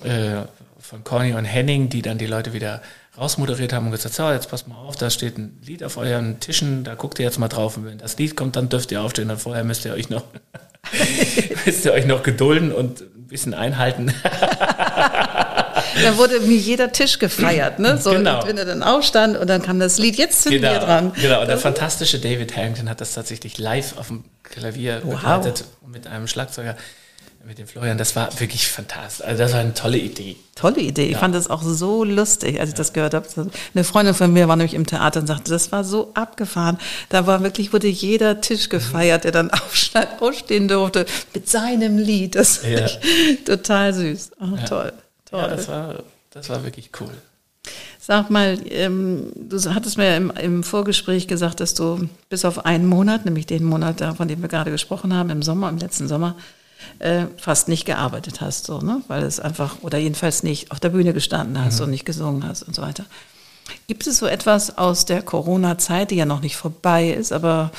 äh, 0.03 0.43
von 0.79 1.03
Conny 1.03 1.33
und 1.33 1.45
Henning, 1.45 1.89
die 1.89 2.03
dann 2.03 2.19
die 2.19 2.27
Leute 2.27 2.53
wieder 2.53 2.83
rausmoderiert 3.17 3.73
haben 3.73 3.85
und 3.85 3.91
gesagt, 3.91 4.15
so, 4.15 4.29
jetzt 4.29 4.49
passt 4.49 4.67
mal 4.67 4.75
auf, 4.75 4.95
da 4.95 5.09
steht 5.09 5.37
ein 5.37 5.59
Lied 5.65 5.83
auf 5.83 5.97
euren 5.97 6.39
Tischen, 6.39 6.83
da 6.83 6.95
guckt 6.95 7.19
ihr 7.19 7.25
jetzt 7.25 7.39
mal 7.39 7.47
drauf 7.47 7.77
und 7.77 7.85
wenn 7.85 7.97
das 7.97 8.17
Lied 8.17 8.35
kommt, 8.35 8.55
dann 8.55 8.69
dürft 8.69 8.91
ihr 8.91 9.01
aufstehen 9.01 9.29
und 9.29 9.39
vorher 9.39 9.63
müsst 9.63 9.85
ihr 9.85 9.93
euch 9.93 10.09
noch 10.09 10.23
müsst 11.65 11.85
ihr 11.85 11.93
euch 11.93 12.05
noch 12.05 12.23
gedulden 12.23 12.71
und 12.71 13.01
ein 13.01 13.27
bisschen 13.27 13.53
einhalten. 13.53 14.13
da 16.03 16.17
wurde 16.17 16.39
mir 16.41 16.57
jeder 16.57 16.91
Tisch 16.91 17.19
gefeiert, 17.19 17.79
ne? 17.79 17.97
So, 17.97 18.11
genau. 18.11 18.45
wenn 18.45 18.57
er 18.57 18.65
dann 18.65 18.83
aufstand 18.83 19.37
und 19.37 19.49
dann 19.49 19.61
kam 19.61 19.79
das 19.79 19.97
Lied, 19.97 20.15
jetzt 20.17 20.43
sind 20.43 20.53
genau. 20.53 20.73
wir 20.73 20.79
dran. 20.79 21.11
Genau, 21.19 21.41
und 21.41 21.47
der 21.47 21.57
fantastische 21.57 22.19
David 22.19 22.55
Harrington 22.55 22.89
hat 22.89 23.01
das 23.01 23.13
tatsächlich 23.13 23.57
live 23.57 23.97
auf 23.97 24.07
dem 24.07 24.25
Klavier 24.43 25.01
wow. 25.03 25.15
begleitet 25.15 25.65
mit 25.87 26.07
einem 26.07 26.27
Schlagzeuger 26.27 26.75
mit 27.45 27.59
dem 27.59 27.67
Florian, 27.67 27.97
das 27.97 28.15
war 28.15 28.39
wirklich 28.39 28.67
fantastisch. 28.67 29.25
Also 29.25 29.43
das 29.43 29.53
war 29.53 29.59
eine 29.59 29.75
tolle 29.75 29.99
Idee. 29.99 30.35
Tolle 30.55 30.79
Idee. 30.79 31.05
Ja. 31.05 31.11
Ich 31.11 31.17
fand 31.17 31.35
das 31.35 31.47
auch 31.47 31.61
so 31.61 32.03
lustig, 32.03 32.59
als 32.59 32.69
ich 32.69 32.73
ja. 32.73 32.77
das 32.77 32.93
gehört 32.93 33.13
habe. 33.13 33.27
Eine 33.73 33.83
Freundin 33.83 34.15
von 34.15 34.33
mir 34.33 34.47
war 34.47 34.55
nämlich 34.55 34.73
im 34.73 34.87
Theater 34.87 35.19
und 35.19 35.27
sagte, 35.27 35.51
das 35.51 35.71
war 35.71 35.83
so 35.83 36.11
abgefahren. 36.15 36.79
Da 37.09 37.27
war 37.27 37.43
wirklich, 37.43 37.71
wurde 37.71 37.87
jeder 37.87 38.41
Tisch 38.41 38.69
gefeiert, 38.69 39.25
der 39.25 39.31
dann 39.31 39.51
aufstehen 40.19 40.67
durfte 40.67 41.05
mit 41.33 41.47
seinem 41.47 41.99
Lied. 41.99 42.35
Das 42.35 42.61
ja. 42.63 42.85
ich 42.85 42.99
total 43.45 43.93
süß. 43.93 44.31
Oh, 44.39 44.57
Toll, 44.67 44.93
toll. 45.25 45.39
Ja, 45.39 45.47
das 45.47 45.67
war, 45.67 46.03
das 46.31 46.49
war 46.49 46.63
wirklich 46.63 46.89
cool. 46.99 47.11
Sag 47.99 48.29
mal, 48.29 48.59
ähm, 48.69 49.31
du 49.35 49.57
hattest 49.73 49.97
mir 49.97 50.15
im, 50.15 50.31
im, 50.31 50.63
Vorgespräch 50.63 51.27
gesagt, 51.27 51.59
dass 51.59 51.73
du 51.73 52.07
bis 52.29 52.45
auf 52.45 52.65
einen 52.65 52.85
Monat, 52.85 53.25
nämlich 53.25 53.47
den 53.47 53.63
Monat, 53.63 54.01
von 54.15 54.27
dem 54.27 54.41
wir 54.41 54.49
gerade 54.49 54.69
gesprochen 54.69 55.13
haben, 55.13 55.31
im 55.31 55.41
Sommer, 55.41 55.69
im 55.69 55.77
letzten 55.77 56.07
Sommer, 56.07 56.35
äh, 56.99 57.25
fast 57.37 57.67
nicht 57.67 57.85
gearbeitet 57.85 58.41
hast, 58.41 58.65
so, 58.65 58.79
ne? 58.79 59.01
weil 59.07 59.23
es 59.23 59.39
einfach, 59.39 59.77
oder 59.81 59.97
jedenfalls 59.97 60.43
nicht 60.43 60.71
auf 60.71 60.79
der 60.79 60.89
Bühne 60.89 61.13
gestanden 61.13 61.63
hast 61.63 61.79
mhm. 61.79 61.85
und 61.85 61.91
nicht 61.91 62.05
gesungen 62.05 62.47
hast 62.47 62.63
und 62.63 62.75
so 62.75 62.81
weiter. 62.81 63.05
Gibt 63.87 64.05
es 64.07 64.17
so 64.17 64.27
etwas 64.27 64.77
aus 64.77 65.05
der 65.05 65.21
Corona-Zeit, 65.21 66.11
die 66.11 66.15
ja 66.15 66.25
noch 66.25 66.41
nicht 66.41 66.55
vorbei 66.55 67.09
ist, 67.09 67.31
aber 67.31 67.71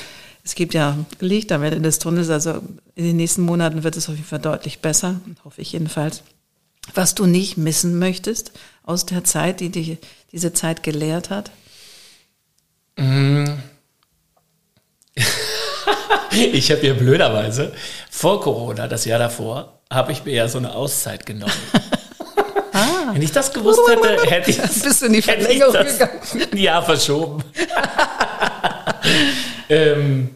es 0.43 0.55
gibt 0.55 0.73
ja 0.73 0.97
Licht 1.19 1.51
am 1.51 1.63
Ende 1.63 1.81
des 1.81 1.99
Tunnels, 1.99 2.29
also 2.29 2.61
in 2.95 3.03
den 3.03 3.17
nächsten 3.17 3.41
Monaten 3.41 3.83
wird 3.83 3.97
es 3.97 4.07
auf 4.09 4.15
jeden 4.15 4.27
Fall 4.27 4.39
deutlich 4.39 4.79
besser, 4.79 5.19
hoffe 5.43 5.61
ich 5.61 5.73
jedenfalls. 5.73 6.23
Was 6.93 7.15
du 7.15 7.25
nicht 7.25 7.57
missen 7.57 7.99
möchtest 7.99 8.53
aus 8.83 9.05
der 9.05 9.23
Zeit, 9.25 9.59
die 9.59 9.69
dich 9.69 9.97
diese 10.31 10.53
Zeit 10.53 10.83
gelehrt 10.83 11.29
hat? 11.29 11.51
Mhm. 12.97 13.61
ich 16.53 16.71
habe 16.71 16.85
ja 16.85 16.93
blöderweise 16.93 17.73
vor 18.09 18.41
Corona, 18.41 18.87
das 18.87 19.05
Jahr 19.05 19.19
davor, 19.19 19.79
habe 19.91 20.11
ich 20.11 20.25
mir 20.25 20.33
ja 20.33 20.47
so 20.47 20.57
eine 20.57 20.73
Auszeit 20.73 21.25
genommen. 21.25 21.53
Ah. 22.73 23.11
Wenn 23.11 23.23
ich 23.23 23.31
das 23.31 23.51
gewusst 23.51 23.79
hätte, 23.89 24.21
hätte 24.29 24.51
ich 24.51 24.57
das, 24.57 24.83
Bist 24.83 25.01
in 25.01 25.13
die 25.13 25.23
Verlängerung 25.23 25.73
gegangen? 25.73 26.19
ein 26.51 26.57
Jahr 26.59 26.85
verschoben. 26.85 27.43
ähm, 29.67 30.35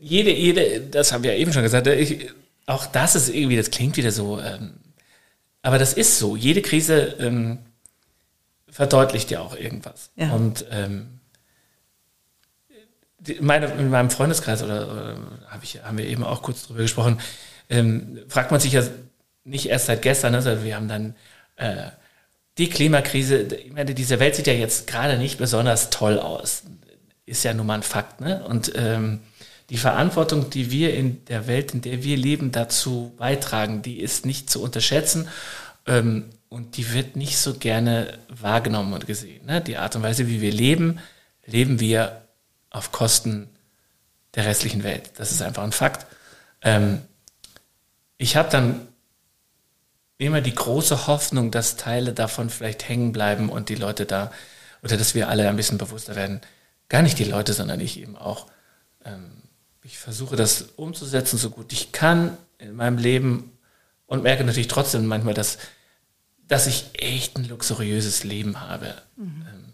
jede, 0.00 0.32
jede, 0.32 0.80
das 0.80 1.12
haben 1.12 1.22
wir 1.22 1.34
ja 1.34 1.38
eben 1.38 1.52
schon 1.52 1.62
gesagt, 1.62 1.86
ich, 1.86 2.30
auch 2.66 2.86
das 2.86 3.14
ist 3.14 3.28
irgendwie, 3.28 3.56
das 3.56 3.70
klingt 3.70 3.96
wieder 3.96 4.10
so, 4.10 4.40
ähm, 4.40 4.74
aber 5.62 5.78
das 5.78 5.92
ist 5.92 6.18
so. 6.18 6.34
Jede 6.34 6.62
Krise 6.62 7.14
ähm, 7.20 7.58
verdeutlicht 8.70 9.30
ja 9.30 9.40
auch 9.40 9.56
irgendwas. 9.56 10.10
Ja. 10.16 10.32
Und 10.32 10.64
ähm, 10.70 11.17
meine, 13.40 13.66
in 13.66 13.90
meinem 13.90 14.10
Freundeskreis 14.10 14.62
oder, 14.62 14.90
oder 14.90 15.16
hab 15.48 15.62
ich, 15.62 15.82
haben 15.82 15.98
wir 15.98 16.06
eben 16.06 16.24
auch 16.24 16.42
kurz 16.42 16.66
drüber 16.66 16.82
gesprochen, 16.82 17.20
ähm, 17.68 18.18
fragt 18.28 18.50
man 18.50 18.60
sich 18.60 18.72
ja 18.72 18.82
nicht 19.44 19.68
erst 19.68 19.86
seit 19.86 20.02
gestern, 20.02 20.34
also 20.34 20.62
wir 20.62 20.76
haben 20.76 20.88
dann 20.88 21.14
äh, 21.56 21.90
die 22.58 22.68
Klimakrise, 22.68 23.42
ich 23.42 23.72
meine, 23.72 23.94
diese 23.94 24.20
Welt 24.20 24.34
sieht 24.34 24.46
ja 24.46 24.52
jetzt 24.52 24.86
gerade 24.86 25.16
nicht 25.16 25.38
besonders 25.38 25.90
toll 25.90 26.18
aus. 26.18 26.64
Ist 27.24 27.44
ja 27.44 27.54
nun 27.54 27.66
mal 27.66 27.74
ein 27.74 27.82
Fakt, 27.82 28.20
ne? 28.20 28.42
Und 28.44 28.72
ähm, 28.74 29.20
die 29.70 29.76
Verantwortung, 29.76 30.50
die 30.50 30.70
wir 30.70 30.94
in 30.94 31.24
der 31.26 31.46
Welt, 31.46 31.74
in 31.74 31.82
der 31.82 32.02
wir 32.02 32.16
leben, 32.16 32.52
dazu 32.52 33.12
beitragen, 33.18 33.82
die 33.82 34.00
ist 34.00 34.24
nicht 34.24 34.50
zu 34.50 34.62
unterschätzen. 34.62 35.28
Ähm, 35.86 36.30
und 36.48 36.78
die 36.78 36.94
wird 36.94 37.16
nicht 37.16 37.36
so 37.36 37.54
gerne 37.54 38.18
wahrgenommen 38.28 38.94
und 38.94 39.06
gesehen. 39.06 39.44
Ne? 39.44 39.60
Die 39.60 39.76
Art 39.76 39.94
und 39.96 40.02
Weise, 40.02 40.28
wie 40.28 40.40
wir 40.40 40.52
leben, 40.52 40.98
leben 41.44 41.78
wir 41.80 42.22
auf 42.70 42.92
Kosten 42.92 43.48
der 44.34 44.44
restlichen 44.44 44.82
Welt. 44.84 45.12
Das 45.16 45.32
ist 45.32 45.42
einfach 45.42 45.62
ein 45.62 45.72
Fakt. 45.72 46.06
Ähm, 46.62 47.02
ich 48.18 48.36
habe 48.36 48.50
dann 48.50 48.88
immer 50.18 50.40
die 50.40 50.54
große 50.54 51.06
Hoffnung, 51.06 51.50
dass 51.50 51.76
Teile 51.76 52.12
davon 52.12 52.50
vielleicht 52.50 52.88
hängen 52.88 53.12
bleiben 53.12 53.48
und 53.48 53.68
die 53.68 53.76
Leute 53.76 54.04
da, 54.04 54.32
oder 54.82 54.96
dass 54.96 55.14
wir 55.14 55.28
alle 55.28 55.48
ein 55.48 55.56
bisschen 55.56 55.78
bewusster 55.78 56.16
werden. 56.16 56.40
Gar 56.88 57.02
nicht 57.02 57.18
die 57.18 57.24
Leute, 57.24 57.52
sondern 57.52 57.80
ich 57.80 58.00
eben 58.00 58.16
auch. 58.16 58.46
Ähm, 59.04 59.30
ich 59.82 59.98
versuche 59.98 60.36
das 60.36 60.62
umzusetzen, 60.76 61.38
so 61.38 61.50
gut 61.50 61.72
ich 61.72 61.92
kann 61.92 62.36
in 62.58 62.74
meinem 62.74 62.98
Leben 62.98 63.52
und 64.06 64.22
merke 64.22 64.44
natürlich 64.44 64.68
trotzdem 64.68 65.06
manchmal, 65.06 65.34
dass, 65.34 65.58
dass 66.46 66.66
ich 66.66 66.90
echt 66.94 67.38
ein 67.38 67.48
luxuriöses 67.48 68.24
Leben 68.24 68.60
habe. 68.60 68.94
Mhm. 69.16 69.46
Ähm, 69.48 69.67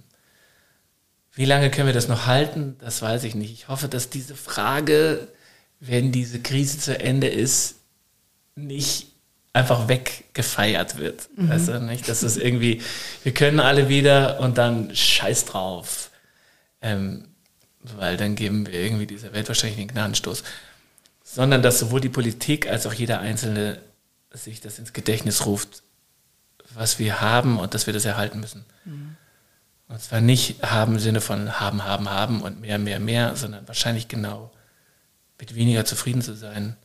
wie 1.35 1.45
lange 1.45 1.71
können 1.71 1.87
wir 1.87 1.95
das 1.95 2.09
noch 2.09 2.27
halten? 2.27 2.77
Das 2.81 3.03
weiß 3.03 3.25
ich 3.25 3.35
nicht. 3.35 3.53
Ich 3.53 3.69
hoffe, 3.69 3.89
dass 3.89 4.09
diese 4.09 4.37
Frage, 4.37 5.29
wenn 5.81 6.13
diese 6.13 6.41
Krise 6.41 6.79
zu 6.79 6.99
Ende 6.99 7.27
ist, 7.29 7.77
nicht 8.55 9.09
einfach 9.53 9.89
weggefeiert 9.89 10.99
wird. 10.99 11.29
Mhm. 11.37 11.49
Weißt 11.49 11.69
du, 11.69 11.81
nicht? 11.81 12.09
Dass 12.09 12.23
es 12.23 12.37
irgendwie, 12.37 12.83
wir 13.23 13.35
können 13.35 13.61
alle 13.61 13.89
wieder 13.89 14.41
und 14.41 14.59
dann 14.59 14.95
scheiß 14.95 15.47
drauf. 15.47 16.11
Ähm, 16.81 17.29
weil 17.81 18.17
dann 18.17 18.35
geben 18.35 18.67
wir 18.67 18.75
irgendwie 18.75 19.07
dieser 19.07 19.33
Welt 19.33 19.49
wahrscheinlich 19.49 19.79
den 19.79 19.89
Gnadenstoß. 19.89 20.45
Sondern 21.23 21.63
dass 21.63 21.79
sowohl 21.79 22.01
die 22.01 22.09
Politik 22.09 22.69
als 22.69 22.87
auch 22.87 22.93
jeder 22.93 23.21
Einzelne 23.21 23.81
sich 24.31 24.61
das 24.61 24.79
ins 24.79 24.93
Gedächtnis 24.93 25.47
ruft, 25.47 25.83
was 26.75 26.99
wir 26.99 27.21
haben 27.21 27.59
und 27.59 27.75
dass 27.75 27.87
wir 27.87 27.95
das 27.95 28.05
erhalten 28.05 28.41
müssen. 28.41 28.65
Mhm. 28.85 29.17
Und 29.89 30.01
zwar 30.01 30.21
nicht 30.21 30.63
haben 30.63 30.95
im 30.95 30.99
Sinne 30.99 31.21
von 31.21 31.61
haben, 31.61 31.85
haben, 31.85 32.09
haben 32.09 32.43
und 32.43 32.61
mehr, 32.61 32.79
mehr, 32.79 33.01
mehr, 33.01 33.37
sondern 33.37 33.69
wahrscheinlich 33.69 34.09
genau 34.09 34.51
mit 35.39 35.55
weniger 35.55 35.85
zufrieden 35.85 36.23
zu 36.23 36.35
sein. 36.35 36.77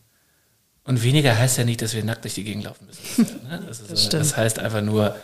Und 0.83 1.03
weniger 1.03 1.37
heißt 1.37 1.57
ja 1.57 1.63
nicht, 1.63 1.81
dass 1.81 1.93
wir 1.93 2.03
nackt 2.03 2.23
durch 2.23 2.33
die 2.33 2.43
Gegend 2.43 2.65
laufen 2.65 2.87
müssen. 2.87 3.41
Ne? 3.49 3.63
Das, 3.65 3.85
das, 3.87 4.03
so, 4.03 4.09
das, 4.09 4.35
heißt 4.35 4.59
einfach 4.59 4.81
nur, 4.81 5.15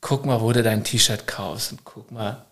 guck 0.00 0.26
mal, 0.26 0.40
wo 0.40 0.52
du 0.52 0.62
dein 0.62 0.84
T-Shirt 0.84 1.26
kaufst 1.26 1.72
und 1.72 1.84
guck 1.84 2.10
mal. 2.10 2.44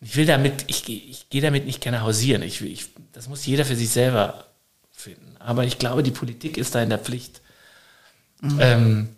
Ich 0.00 0.16
will 0.16 0.26
damit, 0.26 0.64
ich, 0.68 0.88
ich 0.88 1.28
gehe 1.28 1.42
damit 1.42 1.66
nicht 1.66 1.80
gerne 1.80 2.02
hausieren. 2.02 2.42
Ich, 2.42 2.60
ich, 2.60 2.86
das 3.12 3.28
muss 3.28 3.46
jeder 3.46 3.64
für 3.64 3.76
sich 3.76 3.90
selber 3.90 4.46
finden. 4.92 5.36
Aber 5.38 5.64
ich 5.64 5.78
glaube, 5.78 6.02
die 6.02 6.10
Politik 6.10 6.56
ist 6.56 6.74
da 6.74 6.82
in 6.82 6.90
der 6.90 6.98
Pflicht, 6.98 7.40
mhm. 8.40 8.58
ähm, 8.60 9.08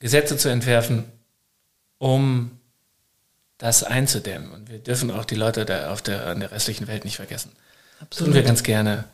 Gesetze 0.00 0.36
zu 0.36 0.48
entwerfen, 0.48 1.04
um 1.98 2.58
das 3.62 3.84
einzudämmen. 3.84 4.50
Und 4.50 4.68
wir 4.68 4.80
dürfen 4.80 5.12
auch 5.12 5.24
die 5.24 5.36
Leute 5.36 5.64
da 5.64 5.92
auf 5.92 6.02
der, 6.02 6.26
an 6.26 6.40
der 6.40 6.50
restlichen 6.50 6.88
Welt 6.88 7.04
nicht 7.04 7.14
vergessen. 7.14 7.52
Absolut. 8.00 8.32
Tun 8.32 8.34
wir 8.34 8.42
ganz 8.42 8.64
gerne. 8.64 9.04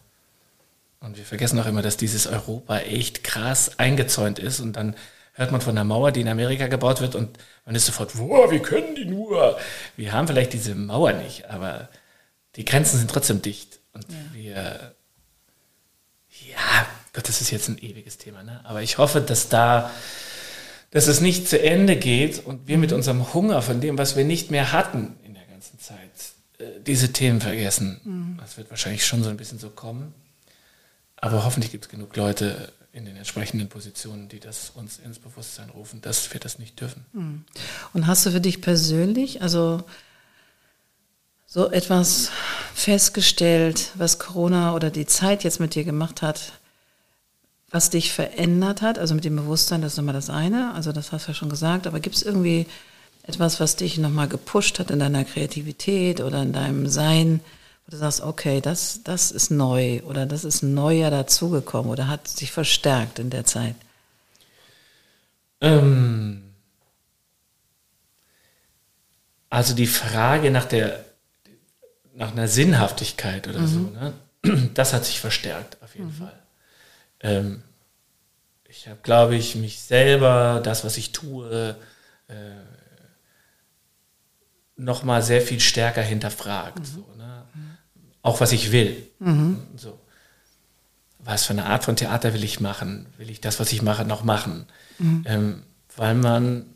Und 1.00 1.18
wir 1.18 1.24
vergessen 1.26 1.60
auch 1.60 1.66
immer, 1.66 1.82
dass 1.82 1.98
dieses 1.98 2.26
Europa 2.26 2.78
echt 2.78 3.22
krass 3.22 3.78
eingezäunt 3.78 4.38
ist. 4.38 4.60
Und 4.60 4.72
dann 4.72 4.96
hört 5.34 5.52
man 5.52 5.60
von 5.60 5.76
einer 5.76 5.84
Mauer, 5.84 6.12
die 6.12 6.22
in 6.22 6.28
Amerika 6.28 6.66
gebaut 6.66 7.02
wird 7.02 7.14
und 7.14 7.36
man 7.66 7.74
ist 7.74 7.84
sofort, 7.84 8.18
wow, 8.18 8.50
wie 8.50 8.60
können 8.60 8.94
die 8.94 9.04
nur? 9.04 9.58
Wir 9.98 10.14
haben 10.14 10.26
vielleicht 10.26 10.54
diese 10.54 10.74
Mauer 10.74 11.12
nicht, 11.12 11.50
aber 11.50 11.90
die 12.56 12.64
Grenzen 12.64 12.98
sind 12.98 13.10
trotzdem 13.10 13.42
dicht. 13.42 13.78
Und 13.92 14.06
ja. 14.08 14.16
wir, 14.32 14.94
ja, 16.48 16.86
Gott, 17.12 17.28
das 17.28 17.42
ist 17.42 17.50
jetzt 17.50 17.68
ein 17.68 17.76
ewiges 17.76 18.16
Thema, 18.16 18.42
ne? 18.42 18.62
aber 18.64 18.80
ich 18.80 18.96
hoffe, 18.96 19.20
dass 19.20 19.50
da, 19.50 19.90
dass 20.90 21.06
es 21.06 21.20
nicht 21.20 21.48
zu 21.48 21.60
Ende 21.60 21.96
geht 21.96 22.44
und 22.44 22.66
wir 22.66 22.78
mit 22.78 22.92
unserem 22.92 23.34
Hunger 23.34 23.62
von 23.62 23.80
dem, 23.80 23.98
was 23.98 24.16
wir 24.16 24.24
nicht 24.24 24.50
mehr 24.50 24.72
hatten 24.72 25.16
in 25.24 25.34
der 25.34 25.44
ganzen 25.44 25.78
Zeit, 25.78 25.98
äh, 26.58 26.80
diese 26.86 27.12
Themen 27.12 27.40
vergessen. 27.40 28.00
Mhm. 28.04 28.38
Das 28.40 28.56
wird 28.56 28.70
wahrscheinlich 28.70 29.06
schon 29.06 29.22
so 29.22 29.30
ein 29.30 29.36
bisschen 29.36 29.58
so 29.58 29.70
kommen. 29.70 30.14
Aber 31.16 31.44
hoffentlich 31.44 31.72
gibt 31.72 31.84
es 31.84 31.90
genug 31.90 32.16
Leute 32.16 32.72
in 32.92 33.04
den 33.04 33.16
entsprechenden 33.16 33.68
Positionen, 33.68 34.28
die 34.28 34.40
das 34.40 34.70
uns 34.70 34.98
ins 34.98 35.18
Bewusstsein 35.18 35.70
rufen, 35.70 36.00
dass 36.00 36.32
wir 36.32 36.40
das 36.40 36.58
nicht 36.58 36.80
dürfen. 36.80 37.04
Hm. 37.12 37.44
Und 37.92 38.06
hast 38.06 38.24
du 38.24 38.30
für 38.30 38.40
dich 38.40 38.60
persönlich, 38.60 39.42
also 39.42 39.84
so 41.46 41.70
etwas 41.70 42.30
festgestellt, 42.74 43.90
was 43.94 44.18
Corona 44.18 44.74
oder 44.74 44.90
die 44.90 45.06
Zeit 45.06 45.44
jetzt 45.44 45.60
mit 45.60 45.74
dir 45.74 45.84
gemacht 45.84 46.22
hat, 46.22 46.52
was 47.70 47.90
dich 47.90 48.12
verändert 48.12 48.82
hat, 48.82 48.98
also 48.98 49.14
mit 49.14 49.24
dem 49.24 49.36
Bewusstsein, 49.36 49.82
das 49.82 49.92
ist 49.92 49.98
immer 49.98 50.12
das 50.12 50.30
eine, 50.30 50.74
also 50.74 50.92
das 50.92 51.12
hast 51.12 51.26
du 51.26 51.32
ja 51.32 51.34
schon 51.34 51.50
gesagt, 51.50 51.86
aber 51.86 52.00
gibt 52.00 52.16
es 52.16 52.22
irgendwie 52.22 52.66
etwas, 53.24 53.60
was 53.60 53.76
dich 53.76 53.98
nochmal 53.98 54.28
gepusht 54.28 54.78
hat 54.78 54.90
in 54.90 54.98
deiner 54.98 55.24
Kreativität 55.24 56.20
oder 56.20 56.42
in 56.42 56.52
deinem 56.52 56.86
Sein, 56.86 57.40
wo 57.84 57.90
du 57.90 57.98
sagst, 57.98 58.22
okay, 58.22 58.62
das, 58.62 59.02
das 59.04 59.30
ist 59.30 59.50
neu 59.50 60.00
oder 60.04 60.24
das 60.24 60.44
ist 60.44 60.62
neuer 60.62 61.10
dazugekommen 61.10 61.90
oder 61.90 62.08
hat 62.08 62.26
sich 62.26 62.52
verstärkt 62.52 63.18
in 63.18 63.28
der 63.28 63.44
Zeit? 63.44 63.74
Ähm, 65.60 66.54
also 69.50 69.74
die 69.74 69.86
Frage 69.86 70.50
nach 70.50 70.64
der 70.64 71.04
nach 72.14 72.32
einer 72.32 72.48
Sinnhaftigkeit 72.48 73.46
oder 73.46 73.60
mhm. 73.60 73.66
so, 73.66 73.78
ne? 73.78 74.12
das 74.74 74.92
hat 74.92 75.04
sich 75.04 75.20
verstärkt 75.20 75.78
auf 75.82 75.94
jeden 75.94 76.08
mhm. 76.08 76.14
Fall. 76.14 76.37
Ähm, 77.20 77.62
ich 78.68 78.86
habe, 78.86 79.00
glaube 79.02 79.36
ich, 79.36 79.54
mich 79.56 79.80
selber, 79.80 80.60
das, 80.62 80.84
was 80.84 80.96
ich 80.96 81.12
tue, 81.12 81.76
äh, 82.28 82.34
nochmal 84.76 85.22
sehr 85.22 85.42
viel 85.42 85.60
stärker 85.60 86.02
hinterfragt. 86.02 86.78
Mhm. 86.78 86.84
So, 86.84 87.06
ne? 87.16 87.44
auch 88.22 88.40
was 88.40 88.52
ich 88.52 88.72
will. 88.72 89.08
Mhm. 89.18 89.62
So. 89.76 89.98
Was 91.18 91.44
für 91.44 91.52
eine 91.52 91.66
Art 91.66 91.84
von 91.84 91.96
Theater 91.96 92.32
will 92.32 92.44
ich 92.44 92.60
machen? 92.60 93.06
Will 93.16 93.30
ich 93.30 93.40
das, 93.40 93.58
was 93.58 93.72
ich 93.72 93.82
mache, 93.82 94.04
noch 94.04 94.22
machen? 94.22 94.66
Mhm. 94.98 95.24
Ähm, 95.26 95.62
weil 95.96 96.14
man 96.14 96.66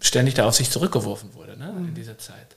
ständig 0.00 0.34
da 0.34 0.46
auf 0.46 0.54
sich 0.54 0.70
zurückgeworfen 0.70 1.34
wurde 1.34 1.56
ne, 1.56 1.72
mhm. 1.72 1.88
in 1.88 1.94
dieser 1.94 2.18
Zeit. 2.18 2.56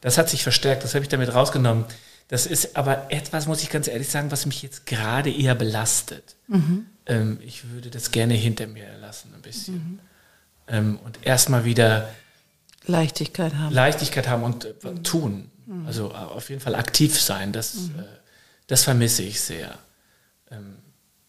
Das 0.00 0.18
hat 0.18 0.28
sich 0.28 0.42
verstärkt, 0.42 0.82
das 0.82 0.94
habe 0.94 1.04
ich 1.04 1.08
damit 1.08 1.32
rausgenommen. 1.32 1.84
Das 2.28 2.46
ist 2.46 2.76
aber 2.76 3.10
etwas, 3.10 3.46
muss 3.46 3.62
ich 3.62 3.70
ganz 3.70 3.88
ehrlich 3.88 4.08
sagen, 4.08 4.30
was 4.30 4.46
mich 4.46 4.62
jetzt 4.62 4.86
gerade 4.86 5.30
eher 5.30 5.54
belastet. 5.54 6.36
Mhm. 6.48 6.86
Ähm, 7.06 7.38
ich 7.44 7.70
würde 7.70 7.90
das 7.90 8.10
gerne 8.10 8.34
hinter 8.34 8.66
mir 8.66 8.86
lassen, 9.00 9.32
ein 9.34 9.42
bisschen. 9.42 9.74
Mhm. 9.74 9.98
Ähm, 10.68 10.98
und 11.04 11.18
erstmal 11.26 11.64
wieder 11.64 12.08
Leichtigkeit 12.86 13.54
haben. 13.54 13.74
Leichtigkeit 13.74 14.28
haben 14.28 14.42
und 14.42 14.64
äh, 14.64 14.94
tun. 15.02 15.50
Mhm. 15.66 15.86
Also 15.86 16.10
äh, 16.10 16.14
auf 16.14 16.48
jeden 16.48 16.60
Fall 16.60 16.74
aktiv 16.74 17.20
sein, 17.20 17.52
das, 17.52 17.74
mhm. 17.74 18.00
äh, 18.00 18.04
das 18.66 18.84
vermisse 18.84 19.22
ich 19.22 19.40
sehr. 19.40 19.78
Ähm, 20.50 20.76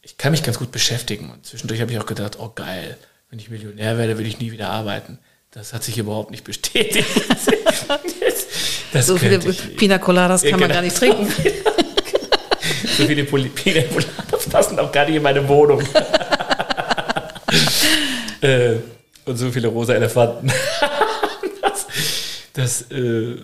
ich 0.01 0.17
kann 0.17 0.31
mich 0.31 0.43
ganz 0.43 0.59
gut 0.59 0.71
beschäftigen 0.71 1.31
und 1.31 1.45
zwischendurch 1.45 1.81
habe 1.81 1.91
ich 1.91 1.99
auch 1.99 2.05
gedacht, 2.05 2.37
oh 2.39 2.51
geil, 2.53 2.97
wenn 3.29 3.39
ich 3.39 3.49
Millionär 3.49 3.97
werde, 3.97 4.17
will 4.17 4.25
ich 4.25 4.39
nie 4.39 4.51
wieder 4.51 4.69
arbeiten. 4.69 5.17
Das 5.53 5.71
hat 5.71 5.83
sich 5.83 5.99
überhaupt 5.99 6.31
nicht 6.31 6.43
bestätigt. 6.43 7.07
das 8.93 9.05
so 9.05 9.17
viele 9.17 9.37
Pina 9.37 9.99
Coladas 9.99 10.41
kann 10.41 10.49
ja, 10.49 10.57
genau. 10.57 10.67
man 10.67 10.75
gar 10.75 10.81
nicht 10.81 10.97
trinken. 10.97 11.27
so 12.97 13.05
viele 13.05 13.23
Pina 13.23 13.81
Coladas 13.83 14.49
passen 14.49 14.79
auch 14.79 14.91
gar 14.91 15.05
nicht 15.05 15.15
in 15.15 15.21
meine 15.21 15.47
Wohnung. 15.47 15.83
äh, 18.41 18.77
und 19.25 19.37
so 19.37 19.51
viele 19.51 19.67
rosa 19.67 19.93
Elefanten. 19.93 20.51
das, 21.61 21.85
das 22.53 22.91
äh, 22.91 23.35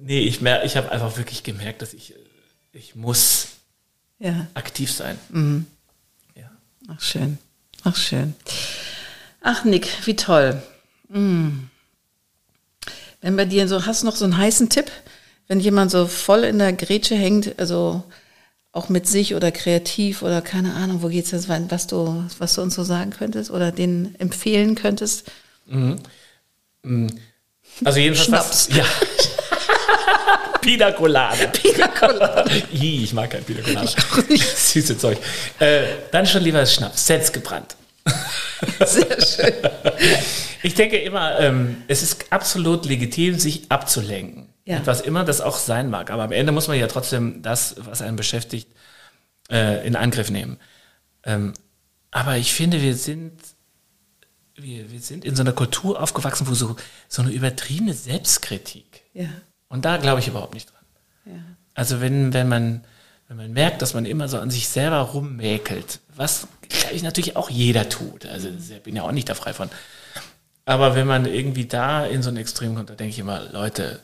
nee, 0.00 0.20
ich, 0.20 0.40
mer 0.42 0.64
ich 0.64 0.76
habe 0.76 0.92
einfach 0.92 1.16
wirklich 1.16 1.42
gemerkt, 1.42 1.82
dass 1.82 1.92
ich, 1.92 2.14
ich 2.72 2.94
muss 2.94 3.48
ja. 4.20 4.46
aktiv 4.54 4.92
sein. 4.92 5.18
Mhm. 5.30 5.66
Ja. 6.36 6.52
Ach, 6.86 7.00
schön. 7.00 7.38
Ach, 7.82 7.96
schön. 7.96 8.34
Ach, 9.40 9.64
Nick, 9.64 9.88
wie 10.04 10.14
toll. 10.14 10.62
Mhm. 11.12 11.68
Wenn 13.20 13.36
bei 13.36 13.44
dir 13.44 13.68
so, 13.68 13.86
hast 13.86 14.02
du 14.02 14.06
noch 14.06 14.16
so 14.16 14.24
einen 14.24 14.36
heißen 14.36 14.68
Tipp, 14.68 14.90
wenn 15.46 15.60
jemand 15.60 15.90
so 15.90 16.06
voll 16.06 16.44
in 16.44 16.58
der 16.58 16.72
Grätsche 16.72 17.14
hängt, 17.14 17.58
also 17.58 18.02
auch 18.72 18.88
mit 18.88 19.06
sich 19.06 19.34
oder 19.34 19.52
kreativ 19.52 20.22
oder 20.22 20.40
keine 20.40 20.74
Ahnung, 20.74 21.02
wo 21.02 21.08
geht's 21.08 21.30
jetzt, 21.30 21.48
was 21.48 21.86
du, 21.86 22.24
was 22.38 22.54
du 22.54 22.62
uns 22.62 22.74
so 22.74 22.82
sagen 22.82 23.10
könntest 23.10 23.50
oder 23.50 23.70
denen 23.70 24.14
empfehlen 24.18 24.74
könntest? 24.74 25.30
Mhm. 25.66 25.98
mhm. 26.82 27.08
Also 27.84 28.00
jedenfalls 28.00 28.26
Schnaps. 28.26 28.68
Was, 28.70 28.76
ja. 28.76 28.84
Pina 30.60 30.92
Colada. 30.92 31.46
Pina 31.46 31.88
Colada. 31.88 32.44
ich 32.72 33.12
mag 33.12 33.30
kein 33.30 33.44
Pina 33.44 33.62
Colada. 33.62 33.84
Ich 33.84 33.96
auch 33.98 34.28
nicht. 34.28 34.56
Süße 34.56 34.98
Zeug. 34.98 35.18
Äh, 35.58 35.84
dann 36.10 36.26
schon 36.26 36.42
lieber 36.42 36.64
Schnaps, 36.66 37.06
selbstgebrannt. 37.06 37.76
Sehr 38.86 39.20
schön. 39.20 39.54
Ich 40.62 40.74
denke 40.74 40.98
immer, 40.98 41.40
ähm, 41.40 41.82
es 41.88 42.02
ist 42.02 42.32
absolut 42.32 42.84
legitim, 42.84 43.38
sich 43.38 43.70
abzulenken. 43.70 44.48
Ja. 44.64 44.80
was 44.86 45.00
immer 45.00 45.24
das 45.24 45.40
auch 45.40 45.56
sein 45.56 45.90
mag. 45.90 46.12
Aber 46.12 46.22
am 46.22 46.30
Ende 46.30 46.52
muss 46.52 46.68
man 46.68 46.78
ja 46.78 46.86
trotzdem 46.86 47.42
das, 47.42 47.74
was 47.78 48.00
einen 48.00 48.14
beschäftigt, 48.14 48.68
äh, 49.50 49.84
in 49.84 49.96
Angriff 49.96 50.30
nehmen. 50.30 50.56
Ähm, 51.24 51.52
aber 52.12 52.36
ich 52.36 52.52
finde, 52.52 52.80
wir 52.80 52.94
sind, 52.94 53.32
wir, 54.54 54.92
wir 54.92 55.00
sind 55.00 55.24
in 55.24 55.34
so 55.34 55.42
einer 55.42 55.52
Kultur 55.52 56.00
aufgewachsen, 56.00 56.46
wo 56.46 56.54
so, 56.54 56.76
so 57.08 57.22
eine 57.22 57.32
übertriebene 57.32 57.92
Selbstkritik 57.92 59.02
ja. 59.14 59.28
Und 59.68 59.84
da 59.84 59.96
glaube 59.96 60.20
ich 60.20 60.28
überhaupt 60.28 60.54
nicht 60.54 60.70
dran. 60.70 60.84
Ja. 61.36 61.42
Also 61.74 62.00
wenn, 62.00 62.32
wenn 62.32 62.48
man, 62.48 62.84
wenn 63.28 63.36
man 63.36 63.52
merkt, 63.52 63.82
dass 63.82 63.94
man 63.94 64.04
immer 64.04 64.28
so 64.28 64.38
an 64.38 64.50
sich 64.50 64.68
selber 64.68 64.98
rummäkelt, 64.98 66.00
was 66.14 66.48
ich 66.92 67.02
natürlich 67.02 67.36
auch 67.36 67.50
jeder 67.50 67.88
tut. 67.88 68.26
Also 68.26 68.48
ich 68.48 68.82
bin 68.82 68.96
ja 68.96 69.02
auch 69.02 69.12
nicht 69.12 69.28
da 69.28 69.34
frei 69.34 69.52
von. 69.52 69.70
Aber 70.64 70.94
wenn 70.94 71.06
man 71.06 71.26
irgendwie 71.26 71.66
da 71.66 72.06
in 72.06 72.22
so 72.22 72.30
ein 72.30 72.36
Extrem 72.36 72.74
kommt, 72.74 72.90
da 72.90 72.94
denke 72.94 73.12
ich 73.12 73.18
immer, 73.18 73.50
Leute, 73.50 74.00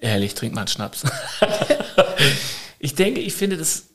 ehrlich, 0.00 0.34
trinkt 0.34 0.54
mal 0.54 0.62
einen 0.62 0.68
Schnaps. 0.68 1.04
ich 2.78 2.94
denke, 2.94 3.20
ich 3.20 3.34
finde, 3.34 3.56
das, 3.56 3.86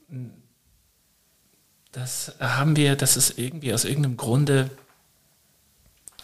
das 1.91 2.33
haben 2.39 2.75
wir, 2.75 2.95
das 2.95 3.17
ist 3.17 3.37
irgendwie 3.37 3.73
aus 3.73 3.83
irgendeinem 3.83 4.17
Grunde, 4.17 4.69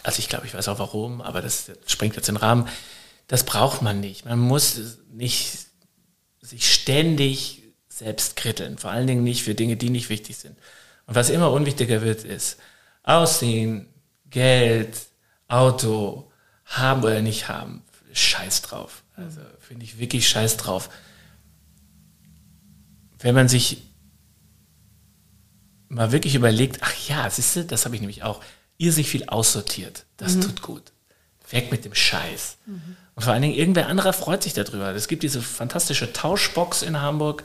also 0.02 0.18
ich 0.18 0.28
glaube, 0.28 0.46
ich 0.46 0.54
weiß 0.54 0.68
auch 0.68 0.78
warum, 0.78 1.20
aber 1.20 1.42
das 1.42 1.70
sprengt 1.86 2.16
jetzt 2.16 2.28
den 2.28 2.36
Rahmen 2.36 2.68
das 3.32 3.44
braucht 3.44 3.80
man 3.80 3.98
nicht. 3.98 4.26
Man 4.26 4.38
muss 4.38 4.78
nicht 5.10 5.56
sich 6.42 6.70
ständig 6.70 7.62
selbst 7.88 8.36
kritteln, 8.36 8.76
vor 8.76 8.90
allen 8.90 9.06
Dingen 9.06 9.24
nicht 9.24 9.42
für 9.42 9.54
Dinge, 9.54 9.78
die 9.78 9.88
nicht 9.88 10.10
wichtig 10.10 10.36
sind. 10.36 10.58
Und 11.12 11.16
was 11.16 11.28
immer 11.28 11.52
unwichtiger 11.52 12.00
wird, 12.00 12.24
ist 12.24 12.58
Aussehen, 13.02 13.86
Geld, 14.30 14.96
Auto, 15.46 16.32
haben 16.64 17.02
oder 17.02 17.20
nicht 17.20 17.48
haben. 17.48 17.82
Scheiß 18.14 18.62
drauf. 18.62 19.02
Also 19.14 19.42
finde 19.60 19.84
ich 19.84 19.98
wirklich 19.98 20.26
scheiß 20.26 20.56
drauf. 20.56 20.88
Wenn 23.18 23.34
man 23.34 23.50
sich 23.50 23.82
mal 25.90 26.12
wirklich 26.12 26.34
überlegt, 26.34 26.78
ach 26.80 26.94
ja, 27.06 27.28
siehst 27.28 27.56
du, 27.56 27.64
das 27.66 27.84
habe 27.84 27.94
ich 27.94 28.00
nämlich 28.00 28.22
auch, 28.22 28.42
ihr 28.78 28.94
sich 28.94 29.10
viel 29.10 29.26
aussortiert. 29.26 30.06
Das 30.16 30.36
mhm. 30.36 30.40
tut 30.40 30.62
gut. 30.62 30.92
Weg 31.50 31.70
mit 31.70 31.84
dem 31.84 31.94
Scheiß. 31.94 32.56
Mhm. 32.64 32.96
Und 33.16 33.22
vor 33.22 33.34
allen 33.34 33.42
Dingen, 33.42 33.54
irgendwer 33.54 33.88
anderer 33.88 34.14
freut 34.14 34.42
sich 34.42 34.54
darüber. 34.54 34.94
Es 34.94 35.08
gibt 35.08 35.24
diese 35.24 35.42
fantastische 35.42 36.14
Tauschbox 36.14 36.80
in 36.80 37.02
Hamburg 37.02 37.44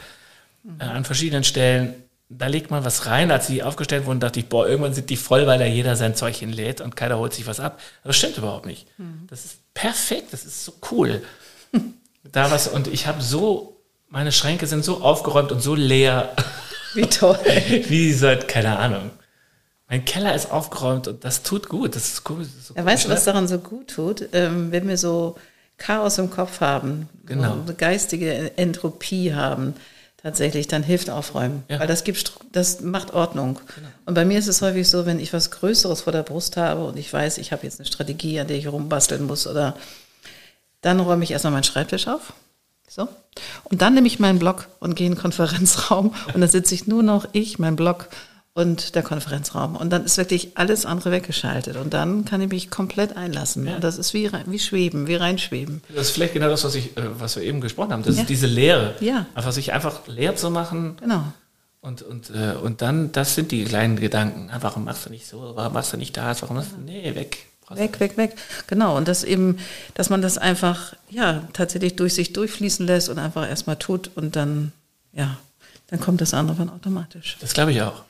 äh, 0.79 0.83
an 0.85 1.03
verschiedenen 1.03 1.43
Stellen. 1.43 2.06
Da 2.29 2.47
legt 2.47 2.71
man 2.71 2.83
was 2.83 3.05
rein. 3.05 3.31
Als 3.31 3.47
die 3.47 3.63
aufgestellt 3.63 4.05
wurden, 4.05 4.19
dachte 4.19 4.39
ich, 4.39 4.47
boah, 4.49 4.67
irgendwann 4.67 4.93
sind 4.93 5.09
die 5.09 5.15
voll, 5.17 5.47
weil 5.47 5.59
da 5.59 5.65
jeder 5.65 5.95
sein 5.95 6.13
Zeug 6.15 6.35
hinlädt 6.35 6.81
und 6.81 6.95
keiner 6.95 7.17
holt 7.17 7.33
sich 7.33 7.47
was 7.47 7.59
ab. 7.61 7.79
Aber 8.03 8.09
das 8.09 8.17
stimmt 8.17 8.37
überhaupt 8.37 8.65
nicht. 8.65 8.85
Mhm. 8.97 9.27
Das 9.29 9.45
ist 9.45 9.59
perfekt, 9.73 10.33
das 10.33 10.43
ist 10.43 10.65
so 10.65 10.73
cool. 10.91 11.21
da 12.31 12.51
was, 12.51 12.67
und 12.67 12.87
ich 12.87 13.07
habe 13.07 13.21
so, 13.21 13.77
meine 14.09 14.31
Schränke 14.33 14.67
sind 14.67 14.83
so 14.83 15.01
aufgeräumt 15.01 15.51
und 15.51 15.61
so 15.61 15.73
leer. 15.75 16.33
Wie 16.93 17.05
toll. 17.07 17.37
Wie 17.87 18.11
seit, 18.13 18.47
keine 18.47 18.77
Ahnung, 18.79 19.11
Mein 19.89 20.03
Keller 20.03 20.35
ist 20.35 20.51
aufgeräumt 20.51 21.07
und 21.07 21.23
das 21.23 21.43
tut 21.43 21.69
gut. 21.69 21.95
Das 21.95 22.09
ist 22.09 22.29
cool. 22.29 22.39
Das 22.39 22.47
ist 22.47 22.67
so 22.67 22.73
Ja, 22.75 22.81
cool. 22.81 22.87
weißt 22.87 23.05
du, 23.05 23.09
was 23.09 23.23
daran 23.23 23.47
so 23.47 23.59
gut 23.59 23.87
tut? 23.91 24.27
Ähm, 24.33 24.71
wenn 24.73 24.87
wir 24.87 24.97
so 24.97 25.37
Chaos 25.77 26.17
im 26.17 26.29
Kopf 26.29 26.59
haben, 26.59 27.07
Genau. 27.25 27.53
so 27.55 27.61
eine 27.61 27.73
geistige 27.75 28.57
Entropie 28.57 29.33
haben, 29.33 29.75
tatsächlich, 30.17 30.67
dann 30.67 30.83
hilft 30.83 31.09
Aufräumen. 31.09 31.63
Ja. 31.69 31.79
Weil 31.79 31.87
das 31.87 32.03
gibt, 32.03 32.33
das 32.51 32.81
macht 32.81 33.13
Ordnung. 33.13 33.59
Und 34.05 34.13
bei 34.13 34.25
mir 34.25 34.39
ist 34.39 34.47
es 34.47 34.61
häufig 34.61 34.89
so, 34.89 35.05
wenn 35.05 35.19
ich 35.19 35.33
was 35.33 35.51
Größeres 35.51 36.01
vor 36.01 36.13
der 36.13 36.23
Brust 36.23 36.57
habe 36.57 36.85
und 36.85 36.97
ich 36.97 37.11
weiß, 37.11 37.37
ich 37.37 37.51
habe 37.51 37.63
jetzt 37.63 37.79
eine 37.79 37.87
Strategie, 37.87 38.39
an 38.39 38.47
der 38.47 38.57
ich 38.57 38.67
rumbasteln 38.67 39.25
muss 39.25 39.47
oder 39.47 39.75
dann 40.81 40.99
räume 40.99 41.23
ich 41.23 41.31
erstmal 41.31 41.53
meinen 41.53 41.63
Schreibtisch 41.63 42.07
auf. 42.07 42.33
So. 42.87 43.07
Und 43.65 43.81
dann 43.81 43.93
nehme 43.93 44.07
ich 44.07 44.19
meinen 44.19 44.39
Block 44.39 44.67
und 44.79 44.95
gehe 44.95 45.07
in 45.07 45.13
den 45.13 45.21
Konferenzraum 45.21 46.13
und 46.33 46.41
dann 46.41 46.49
sitze 46.49 46.73
ich 46.73 46.87
nur 46.87 47.03
noch 47.03 47.27
ich, 47.33 47.59
mein 47.59 47.75
Block 47.75 48.07
und 48.57 48.95
der 48.95 49.03
Konferenzraum. 49.03 49.75
Und 49.75 49.91
dann 49.91 50.03
ist 50.03 50.17
wirklich 50.17 50.57
alles 50.57 50.85
andere 50.87 51.11
weggeschaltet. 51.11 51.75
Und 51.77 51.93
dann 51.93 52.25
kann 52.25 52.41
ich 52.41 52.49
mich 52.49 52.71
komplett 52.71 53.15
einlassen. 53.15 53.67
Ja. 53.67 53.75
Und 53.75 53.83
das 53.83 53.97
ist 53.99 54.15
wie, 54.15 54.25
rein- 54.25 54.45
wie 54.47 54.57
schweben, 54.57 55.05
wie 55.07 55.13
reinschweben. 55.15 55.81
Das 55.93 56.07
ist 56.07 56.11
vielleicht 56.15 56.33
genau 56.33 56.47
das, 56.49 56.63
was, 56.63 56.73
ich, 56.73 56.97
äh, 56.97 57.03
was 57.19 57.35
wir 57.35 57.43
eben 57.43 57.61
gesprochen 57.61 57.93
haben. 57.93 58.01
Das 58.03 58.15
Ja. 58.15 58.21
ist 58.23 58.29
diese 58.29 58.47
Leere. 58.47 58.95
Ja. 58.99 59.27
Einfach 59.35 59.51
sich 59.51 59.73
einfach 59.73 60.07
leer 60.07 60.35
zu 60.35 60.49
machen 60.49 60.97
Genau. 60.99 61.23
und, 61.81 62.01
und, 62.01 62.31
äh, 62.31 62.53
und 62.61 62.81
dann, 62.81 63.11
das 63.11 63.35
sind 63.35 63.51
die 63.51 63.63
kleinen 63.63 63.95
Gedanken. 63.95 64.49
Ah, 64.51 64.57
Warum 64.61 64.85
machst 64.85 65.05
du 65.05 65.11
nicht 65.11 65.27
so? 65.27 65.51
Warum 65.55 65.73
machst 65.73 65.93
du 65.93 65.97
nicht 65.97 66.17
das? 66.17 66.41
Warum 66.41 66.55
machst 66.57 66.71
du, 66.71 66.81
nee, 66.83 67.13
weg. 67.13 67.45
Weg, 67.69 67.99
weg, 67.99 68.17
weg. 68.17 68.35
Genau. 68.67 68.97
Und 68.97 69.07
das 69.07 69.23
eben, 69.23 69.57
dass 69.93 70.09
man 70.09 70.21
das 70.23 70.37
einfach, 70.39 70.95
ja, 71.11 71.43
tatsächlich 71.53 71.95
durch 71.95 72.15
sich 72.15 72.33
durchfließen 72.33 72.87
lässt 72.87 73.09
und 73.09 73.19
einfach 73.19 73.47
erstmal 73.47 73.75
tut 73.75 74.09
und 74.15 74.35
dann, 74.35 74.71
ja, 75.13 75.37
dann 75.89 75.99
kommt 75.99 76.21
das 76.21 76.33
andere 76.33 76.57
dann 76.57 76.69
automatisch. 76.71 77.37
Das 77.39 77.53
glaube 77.53 77.71
ich 77.73 77.81
auch. 77.83 78.03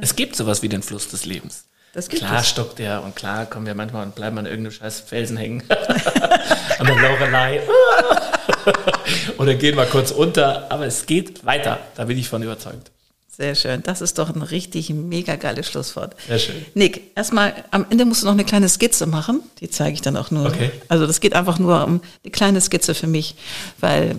Es 0.00 0.16
gibt 0.16 0.36
sowas 0.36 0.62
wie 0.62 0.68
den 0.68 0.82
Fluss 0.82 1.08
des 1.08 1.24
Lebens. 1.24 1.64
Das 1.92 2.08
gibt 2.08 2.22
klar 2.22 2.40
es. 2.40 2.48
stockt 2.48 2.80
der 2.80 3.04
und 3.04 3.14
klar 3.14 3.46
kommen 3.46 3.66
wir 3.66 3.74
manchmal 3.74 4.04
und 4.04 4.16
bleiben 4.16 4.36
an 4.38 4.46
irgendeinem 4.46 4.72
scheiß 4.72 5.00
Felsen 5.00 5.36
hängen. 5.36 5.62
an 6.78 6.86
der 6.86 6.96
Lorelei. 6.96 7.60
Oder 9.38 9.54
gehen 9.54 9.76
mal 9.76 9.86
kurz 9.86 10.10
unter. 10.10 10.70
Aber 10.72 10.86
es 10.86 11.06
geht 11.06 11.44
weiter. 11.46 11.78
Da 11.94 12.04
bin 12.04 12.18
ich 12.18 12.28
von 12.28 12.42
überzeugt. 12.42 12.90
Sehr 13.36 13.54
schön. 13.54 13.82
Das 13.82 14.00
ist 14.00 14.18
doch 14.18 14.34
ein 14.34 14.42
richtig 14.42 14.90
mega 14.90 15.36
geiles 15.36 15.68
Schlusswort. 15.68 16.14
Sehr 16.26 16.38
schön. 16.38 16.66
Nick, 16.74 17.16
erstmal 17.16 17.52
am 17.70 17.86
Ende 17.90 18.04
musst 18.04 18.22
du 18.22 18.26
noch 18.26 18.32
eine 18.32 18.44
kleine 18.44 18.68
Skizze 18.68 19.06
machen. 19.06 19.40
Die 19.60 19.70
zeige 19.70 19.94
ich 19.94 20.02
dann 20.02 20.16
auch 20.16 20.30
nur. 20.30 20.46
Okay. 20.46 20.70
Also 20.88 21.06
das 21.06 21.20
geht 21.20 21.34
einfach 21.34 21.58
nur 21.58 21.84
um 21.84 22.00
eine 22.22 22.30
kleine 22.30 22.60
Skizze 22.60 22.94
für 22.94 23.08
mich, 23.08 23.34
weil 23.80 24.18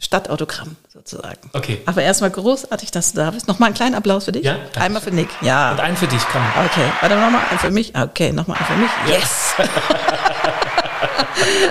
Stadtautogramm 0.00 0.76
sozusagen. 0.92 1.50
Okay. 1.54 1.80
Aber 1.86 2.02
erstmal 2.02 2.30
großartig, 2.30 2.92
dass 2.92 3.12
du 3.12 3.18
da 3.18 3.30
bist. 3.32 3.48
Nochmal 3.48 3.66
einen 3.68 3.74
kleinen 3.74 3.94
Applaus 3.96 4.26
für 4.26 4.32
dich. 4.32 4.44
Ja, 4.44 4.56
Einmal 4.78 5.02
für 5.02 5.10
Nick. 5.10 5.28
Ja. 5.40 5.72
Und 5.72 5.80
einen 5.80 5.96
für 5.96 6.06
dich, 6.06 6.22
komm. 6.30 6.42
Okay, 6.66 6.84
warte 7.00 7.16
nochmal 7.16 7.42
einen 7.50 7.58
für 7.58 7.70
mich. 7.72 7.94
Okay, 7.96 8.30
nochmal 8.32 8.58
einen 8.58 8.66
für 8.66 8.76
mich. 8.76 8.90
Yes! 9.18 9.54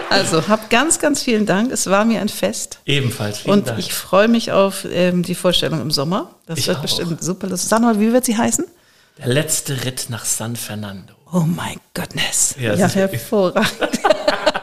also, 0.10 0.48
hab 0.48 0.70
ganz, 0.70 1.00
ganz 1.00 1.24
vielen 1.24 1.46
Dank. 1.46 1.72
Es 1.72 1.88
war 1.90 2.04
mir 2.04 2.20
ein 2.20 2.28
Fest. 2.30 2.80
Ebenfalls. 2.86 3.40
Vielen 3.40 3.54
Und 3.60 3.68
Dank. 3.70 3.80
ich 3.80 3.94
freue 3.94 4.28
mich 4.28 4.52
auf 4.52 4.86
ähm, 4.92 5.24
die 5.24 5.36
Vorstellung 5.36 5.80
im 5.82 5.92
Sommer. 5.92 6.32
Das 6.48 6.60
Ich 6.60 6.68
wird 6.68 6.78
auch. 6.78 6.82
bestimmt 6.82 7.24
super 7.24 7.48
lustig. 7.48 7.70
Sag 7.70 7.82
mal, 7.82 7.98
wie 8.00 8.12
wird 8.12 8.26
sie 8.26 8.38
heißen? 8.38 8.66
Der 9.20 9.28
letzte 9.28 9.86
Ritt 9.86 10.08
nach 10.10 10.26
San 10.26 10.56
Fernando. 10.58 11.14
Oh 11.32 11.40
my 11.40 11.78
goodness. 11.94 12.56
Ja, 12.60 12.74
Ja, 12.76 12.88
hervorragend. 12.88 13.72